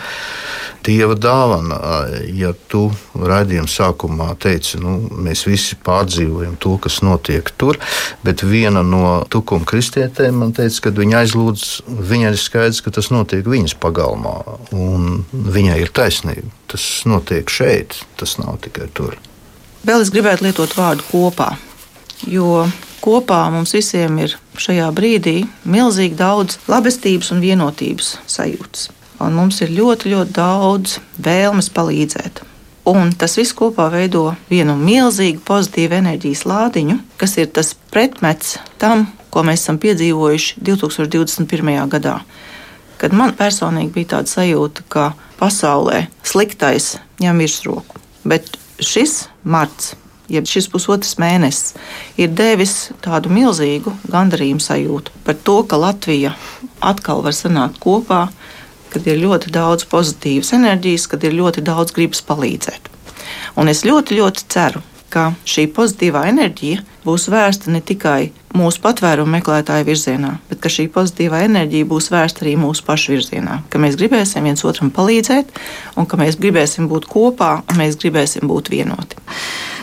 dieva 0.84 1.14
dāvana. 1.18 1.78
Ja 2.34 2.52
tu 2.70 2.86
raidījuma 3.16 3.70
sākumā 3.70 4.28
teici, 4.42 4.80
nu, 4.82 4.96
mēs 5.24 5.44
visi 5.48 5.78
pārdzīvojam 5.84 6.56
to, 6.62 6.76
kas 6.82 7.00
notiek 7.04 7.50
tur, 7.60 7.78
bet 8.26 8.44
viena 8.46 8.84
no 8.86 9.22
tukuma 9.32 9.66
kristietēm 9.68 10.42
man 10.42 10.54
teica, 10.56 10.86
ka 10.86 10.94
viņa 10.98 11.18
aizlūdz, 11.22 11.66
viņai 12.12 12.32
ir 12.34 12.40
skaidrs, 12.40 12.82
ka 12.84 12.94
tas 12.94 13.10
notiek 13.14 13.46
viņas 13.48 13.76
pagalmā, 13.82 14.36
un 14.76 15.26
viņai 15.32 15.80
ir 15.82 15.92
taisnība. 15.94 16.48
Tas 16.72 16.86
notiek 17.08 17.50
šeit, 17.52 17.98
tas 18.20 18.38
nav 18.40 18.58
tikai 18.64 18.88
tur. 18.96 19.18
Vēl 19.86 20.04
es 20.04 20.12
gribētu 20.14 20.46
lietot 20.46 20.72
vārdu 20.78 21.04
kopā, 21.10 21.50
jo 22.30 22.64
kopā 23.02 23.42
mums 23.50 23.74
visiem 23.74 24.20
ir 24.22 24.38
šajā 24.62 24.88
brīdī 24.94 25.42
milzīgi 25.66 26.16
daudz 26.18 26.60
labestības 26.70 27.32
un 27.34 27.42
vienotības 27.42 28.16
sajūtas 28.30 28.90
un 29.22 29.36
mums 29.36 29.60
ir 29.64 29.72
ļoti, 29.74 30.12
ļoti 30.12 30.34
daudz 30.36 30.98
vēlmes 31.22 31.70
palīdzēt. 31.74 32.42
Un 32.90 33.12
tas 33.14 33.36
viss 33.38 33.54
kopā 33.54 33.86
veido 33.92 34.32
vienu 34.50 34.74
milzīgu 34.74 35.44
pozitīvu 35.46 36.00
enerģijas 36.00 36.42
lādiņu, 36.50 36.98
kas 37.20 37.36
ir 37.38 37.52
tas 37.54 37.74
pretmets 37.94 38.56
tam, 38.82 39.06
ko 39.30 39.44
mēs 39.46 39.62
esam 39.62 39.78
piedzīvojuši 39.82 40.64
2021. 40.66 41.76
gadā. 41.94 42.18
Kad 42.98 43.14
man 43.14 43.36
personīgi 43.38 43.94
bija 43.94 44.16
tāda 44.16 44.34
sajūta, 44.34 44.86
ka 44.90 45.12
pasaulē 45.38 46.08
sliktais 46.26 46.96
ņem 47.22 47.42
virsroku, 47.42 48.02
bet 48.26 48.50
šis 48.82 49.26
marts 49.42 49.94
jeb 50.32 50.46
šis 50.48 50.68
pusotrs 50.72 51.16
mēnesis, 51.20 51.74
ir 52.20 52.32
devis 52.34 52.90
tādu 53.04 53.32
milzīgu 53.32 53.94
gandarījumu 54.10 54.62
sajūtu 54.62 55.22
par 55.26 55.38
to, 55.44 55.58
ka 55.68 55.80
Latvija 55.80 56.34
atkal 56.82 57.22
var 57.24 57.36
sanākt 57.36 57.80
kopā, 57.82 58.26
kad 58.92 59.06
ir 59.08 59.20
ļoti 59.22 59.52
daudz 59.54 59.86
pozitīvas 59.90 60.52
enerģijas, 60.58 61.08
kad 61.10 61.24
ir 61.24 61.36
ļoti 61.38 61.64
daudz 61.66 61.94
gribas 61.96 62.22
palīdzēt. 62.28 62.90
Un 63.60 63.68
es 63.72 63.84
ļoti, 63.88 64.18
ļoti 64.20 64.48
ceru, 64.52 64.82
ka 65.12 65.32
šī 65.48 65.66
pozitīvā 65.76 66.24
enerģija 66.30 66.82
būs 67.04 67.28
vērsta 67.32 67.72
ne 67.74 67.82
tikai 67.84 68.30
mūsu 68.56 68.80
patvērumu 68.84 69.32
meklētāju 69.36 69.86
virzienā, 69.88 70.32
bet 70.48 70.60
ka 70.62 70.70
šī 70.72 70.86
pozitīvā 70.92 71.42
enerģija 71.46 71.88
būs 71.88 72.10
vērsta 72.12 72.44
arī 72.44 72.54
mūsu 72.60 72.84
pašu 72.86 73.14
virzienā. 73.16 73.60
Ka 73.72 73.80
mēs 73.82 73.98
gribēsim 74.00 74.48
viens 74.48 74.64
otram 74.68 74.92
palīdzēt, 74.94 75.52
un 75.96 76.08
ka 76.08 76.20
mēs 76.20 76.38
gribēsim 76.40 76.88
būt 76.90 77.08
kopā, 77.10 77.52
un 77.68 77.80
mēs 77.80 77.98
gribēsim 78.00 78.48
būt 78.50 78.72
vienoti. 78.72 79.20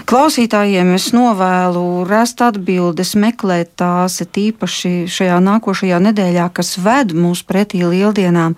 Klausītājiem 0.10 0.96
es 0.96 1.12
novēlu 1.14 2.06
rast 2.10 2.42
atbildes, 2.42 3.14
meklēt 3.20 3.76
tās, 3.78 4.18
tīpaši 4.26 5.04
šajā 5.12 5.38
nākošajā 5.46 6.00
nedēļā, 6.08 6.48
kas 6.50 6.80
ved 6.82 7.14
mūs 7.14 7.44
pretī 7.46 7.84
lieldienām, 7.86 8.56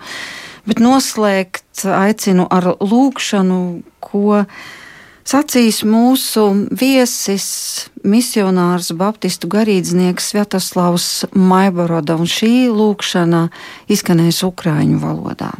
bet 0.64 0.80
noslēgt 0.80 1.84
aicinu 1.84 2.46
ar 2.48 2.72
lūkšanu, 2.80 3.60
ko 4.00 4.44
sacīs 5.27 5.83
mūsu 5.83 6.67
viesis, 6.71 7.89
misionārs, 8.07 8.93
baptistu 8.95 9.49
garīdznieks 9.51 10.31
Sviatoslavs 10.31 11.27
Maiboroda, 11.35 12.15
un 12.15 12.29
šī 12.29 12.69
lūkšana 12.71 13.47
izskanēs 13.91 14.43
Ukraiņu 14.47 15.01
valodā. 15.03 15.51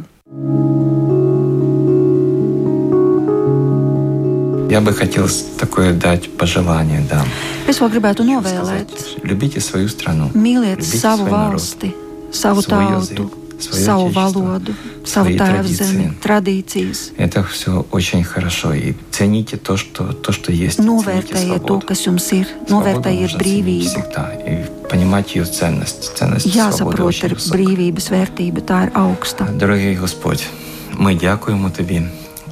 Я 4.70 4.82
бы 4.82 4.92
хотел 4.92 5.26
такое 5.58 5.94
дать 5.94 6.30
пожелание, 6.36 7.00
да. 7.08 7.24
Es 7.66 7.80
vēl 7.80 7.88
gribētu 7.88 8.24
novēlēt, 8.24 8.92
Любите 9.24 9.60
свою 9.60 9.88
страну. 9.88 10.30
mīliet 10.34 10.76
Любите 10.80 10.98
savu 10.98 11.24
свой 11.24 11.30
народ, 11.30 11.52
valsti, 11.52 11.94
savu 12.32 12.62
свой 12.62 12.84
tautu, 12.84 13.00
язык, 13.00 13.16
свое 13.16 13.41
savu 13.62 14.06
отечество, 14.06 14.40
valodu, 14.40 14.72
savu 15.04 15.26
свои 15.26 15.36
tēvzemi, 15.38 16.12
традиции. 16.12 16.12
tradīcijas. 16.22 17.12
Это 17.18 17.42
все 17.42 17.84
очень 17.90 18.24
хорошо. 18.24 18.72
И 18.74 18.94
цените 19.10 19.56
то, 19.56 19.76
что, 19.76 20.12
то, 20.12 20.32
что 20.32 20.52
есть. 20.52 20.76
Цените 20.76 20.90
Novērtējiet 20.92 21.58
to, 21.58 21.66
свободу. 21.66 21.86
kas 21.86 22.06
jums 22.06 22.32
ir, 22.32 22.46
Свободу 22.46 22.74
novērtējiet 22.74 23.20
нужно 23.22 23.38
ценить 23.38 23.64
brīvību. 23.64 23.88
всегда. 23.88 24.32
И 24.46 24.64
понимать 24.90 25.36
ее 25.36 25.44
ценность. 25.44 26.16
Ценность 26.16 26.52
свободы 26.52 26.58
Jāsaprot, 26.58 27.04
очень 27.06 27.28
ir 27.28 27.34
высокая. 27.34 27.52
brīvības 27.58 28.10
vērtība, 28.10 28.60
tā 28.60 28.84
ir 28.86 28.92
augsta. 28.94 29.56
Дорогий 29.58 29.96
Господь, 29.96 30.42
ми 30.98 31.14
дякуємо 31.14 31.70
Тобі 31.70 32.02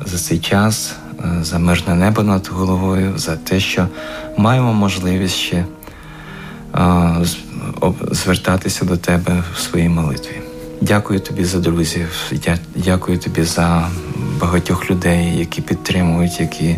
за 0.07 0.19
цей 0.19 0.39
час, 0.39 0.93
е, 1.21 1.45
за 1.45 1.59
мирне 1.59 1.95
небо 1.95 2.23
над 2.23 2.49
головою, 2.53 3.13
за 3.17 3.37
те, 3.37 3.61
що 3.61 3.89
маємо 4.37 4.73
можливість 4.75 5.35
ще 5.37 5.57
е, 5.57 7.17
з- 7.23 7.37
об- 7.81 8.09
звертатися 8.15 8.85
до 8.85 8.97
Тебе 8.97 9.43
в 9.55 9.59
своїй 9.61 9.89
молитві. 9.89 10.40
Дякую 10.82 11.20
тобі 11.20 11.46
за 11.46 11.60
друзів, 11.60 12.10
дя- 12.32 12.58
дякую 12.76 13.18
тобі 13.18 13.44
за 13.44 13.90
багатьох 14.40 14.90
людей, 14.92 15.38
які 15.38 15.62
підтримують, 15.62 16.40
які 16.40 16.76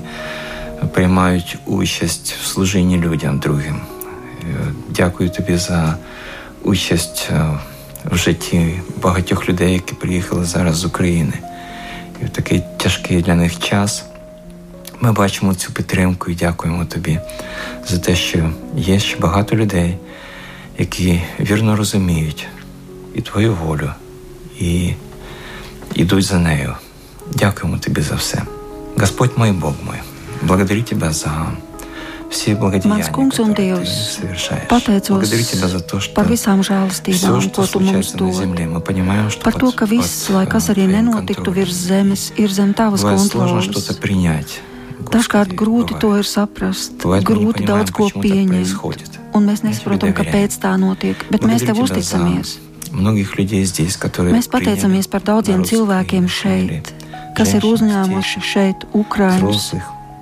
приймають 0.93 1.57
участь 1.65 2.35
в 2.41 2.45
служінні 2.45 2.97
людям 2.97 3.39
другим. 3.39 3.81
Дякую 4.89 5.29
тобі 5.29 5.57
за 5.57 5.97
участь 6.63 7.29
е, 7.31 7.59
в 8.11 8.15
житті 8.17 8.79
багатьох 9.01 9.49
людей, 9.49 9.73
які 9.73 9.95
приїхали 9.95 10.45
зараз 10.45 10.75
з 10.75 10.85
України. 10.85 11.33
І 12.21 12.25
в 12.25 12.29
такий 12.29 12.63
тяжкий 12.77 13.21
для 13.21 13.35
них 13.35 13.59
час 13.59 14.05
ми 15.01 15.11
бачимо 15.11 15.53
цю 15.53 15.71
підтримку 15.73 16.31
і 16.31 16.35
дякуємо 16.35 16.85
тобі 16.85 17.19
за 17.87 17.97
те, 17.97 18.15
що 18.15 18.49
є 18.77 18.99
ще 18.99 19.19
багато 19.19 19.55
людей, 19.55 19.97
які 20.77 21.21
вірно 21.39 21.75
розуміють 21.75 22.47
і 23.14 23.20
твою 23.20 23.54
волю, 23.54 23.90
і 24.60 24.92
йдуть 25.94 26.24
за 26.24 26.38
нею. 26.38 26.74
Дякуємо 27.34 27.78
тобі 27.78 28.00
за 28.00 28.14
все. 28.14 28.42
Господь 28.96 29.30
мой, 29.36 29.52
Бог 29.52 29.74
мой, 29.86 29.96
благодарю 30.42 30.82
тебя 30.82 31.12
за 31.12 31.46
все 32.30 32.54
благодеяния, 32.54 33.04
Mans 33.04 33.10
kungs 33.12 33.38
un 33.40 33.48
которые 33.54 33.54
ты 33.54 33.82
Dievs, 33.82 34.20
совершаешь. 34.20 34.68
pateicos 34.68 35.08
Благодарю 35.08 35.44
тебя 35.44 35.68
за 35.68 35.80
то, 35.80 36.00
что 36.00 36.14
par 36.14 36.26
visām 36.28 36.60
все, 36.62 36.72
žēlastībām, 36.74 37.40
что 37.40 37.62
ko 37.62 37.66
tu 37.66 37.80
mums 37.80 37.90
случается 38.02 38.16
на 38.16 38.22
dod. 38.30 38.34
земле, 38.34 38.66
мы 38.66 38.80
понимаем, 38.80 39.30
что 39.30 39.42
Par 39.50 39.54
to, 39.54 39.60
под- 39.60 39.74
ka 39.76 39.84
viss, 39.86 40.26
под, 40.26 40.34
lai 40.36 40.46
kas 40.46 40.68
э, 40.68 40.72
arī 40.72 40.84
твоим 40.84 40.90
nenotiktu 40.92 41.34
контролем. 41.44 41.64
virs 41.64 41.72
zemes, 41.88 42.32
ir 42.36 42.48
zem 42.50 42.74
tavas 42.74 43.00
Бывает 43.02 43.30
сложно 43.30 43.62
что-то 43.62 43.92
kontrolas. 43.92 44.00
принять. 44.00 44.60
Dažkārt 44.98 45.48
Господи, 45.48 45.56
grūti 45.56 45.92
бывает. 45.94 46.00
to 46.02 46.18
ir 46.18 46.24
saprast, 46.24 46.92
Bывает, 47.02 47.24
мы 47.28 47.36
не 47.36 47.44
grūti 47.44 47.52
понимаем, 47.52 47.66
daudz 47.84 47.90
ko 47.92 48.04
почему 48.04 48.22
так 48.22 48.32
pieņemt. 48.32 48.48
происходит. 48.48 49.10
Un 49.32 49.46
mēs 49.46 49.62
Мы 49.62 49.68
nesaprotam, 49.70 50.00
тебе 50.00 50.12
kāpēc 50.20 50.52
доверяем. 50.58 50.62
tā 50.64 50.72
notiek, 50.76 51.16
bet 51.30 51.40
mēs 51.42 51.58
Благодарю 51.60 51.66
tev 51.66 51.74
тебя 51.86 52.02
за 52.02 52.16
uzticamies. 52.18 52.58
Mēs 52.93 54.49
pateicamies 54.53 55.09
par 55.09 55.23
daudziem 55.25 55.63
cilvēkiem 55.65 56.27
šeit, 56.29 56.93
kas 57.37 57.55
ir 57.57 57.65
uzņēmuši 57.65 58.43
šeit 58.45 58.85
ukrāņus, 58.93 59.71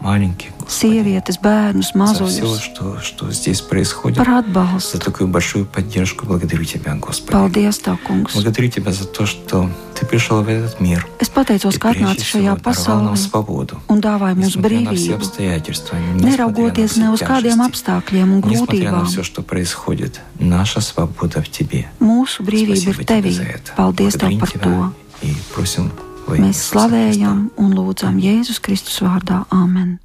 маленьких, 0.00 0.50
Господи, 0.60 0.92
sievietes, 0.98 1.40
bērnus, 1.42 1.90
за 1.94 2.26
все, 2.26 2.42
mazuļus, 2.42 2.58
что, 2.60 3.00
что 3.00 3.30
здесь 3.32 3.60
происходит, 3.60 4.18
par 4.18 4.26
за 4.26 4.38
atbalstu. 4.38 4.98
такую 4.98 5.28
большую 5.28 5.64
поддержку. 5.66 6.26
Благодарю 6.26 6.64
Тебя, 6.64 6.94
Господи. 6.96 7.32
Paldies, 7.36 7.80
Tev, 7.82 7.98
Kungs! 8.06 8.32
Благодарю 8.34 8.68
Тебя 8.70 8.92
за 8.92 9.06
то, 9.06 9.26
что 9.26 9.70
Ты 9.98 10.04
пришел 10.04 10.42
в 10.42 10.48
этот 10.48 10.78
мир 10.80 11.06
Es 11.18 11.30
pateicos, 11.32 11.74
и 11.74 11.78
ka 11.78 11.92
прежде 11.92 12.04
atnāci 12.04 12.22
всего 12.24 12.42
šajā 12.42 12.56
даровал 12.62 13.00
нам 13.00 13.14
pasaulē 13.14 13.16
свободу. 13.16 13.80
un 13.88 14.00
dāvāja 14.00 14.34
mums 14.34 14.46
Несмотря 14.56 14.80
на 14.80 14.92
все 14.94 15.06
brīvību, 15.12 15.16
обстоятельства, 15.16 15.96
neraugoties 15.96 16.96
ne 16.98 17.10
uz 17.10 17.20
kādiem 17.22 17.56
несмотря 17.56 17.70
apstākļiem 17.72 18.28
un 18.34 18.42
Несмотря 18.44 18.90
на 18.92 18.98
grūtībām. 19.00 19.06
все, 19.06 19.22
что 19.22 19.42
происходит, 19.42 20.20
наша 20.38 20.80
свобода 20.82 21.40
в 21.42 21.48
Тебе. 21.48 21.88
Mūsu 22.00 22.42
brīvība 22.44 22.92
ir 22.92 22.94
Спасибо 22.94 23.04
Тебе 23.04 23.30
Tevī. 23.30 23.30
за 23.32 23.42
это. 23.44 23.72
Paldies 23.76 24.12
Tev 24.18 24.28
Благодарим 24.28 24.38
par 24.40 24.52
Тебя 24.52 24.64
to! 24.66 24.92
И 25.22 25.34
просим 25.54 25.84
во 25.84 25.88
имя 25.88 26.09
Mēs 26.39 26.61
slavējam 26.69 27.49
un 27.59 27.73
lūdzam 27.75 28.21
Jēzus 28.21 28.61
Kristus 28.63 29.01
vārdā. 29.03 29.43
Āmen! 29.51 30.01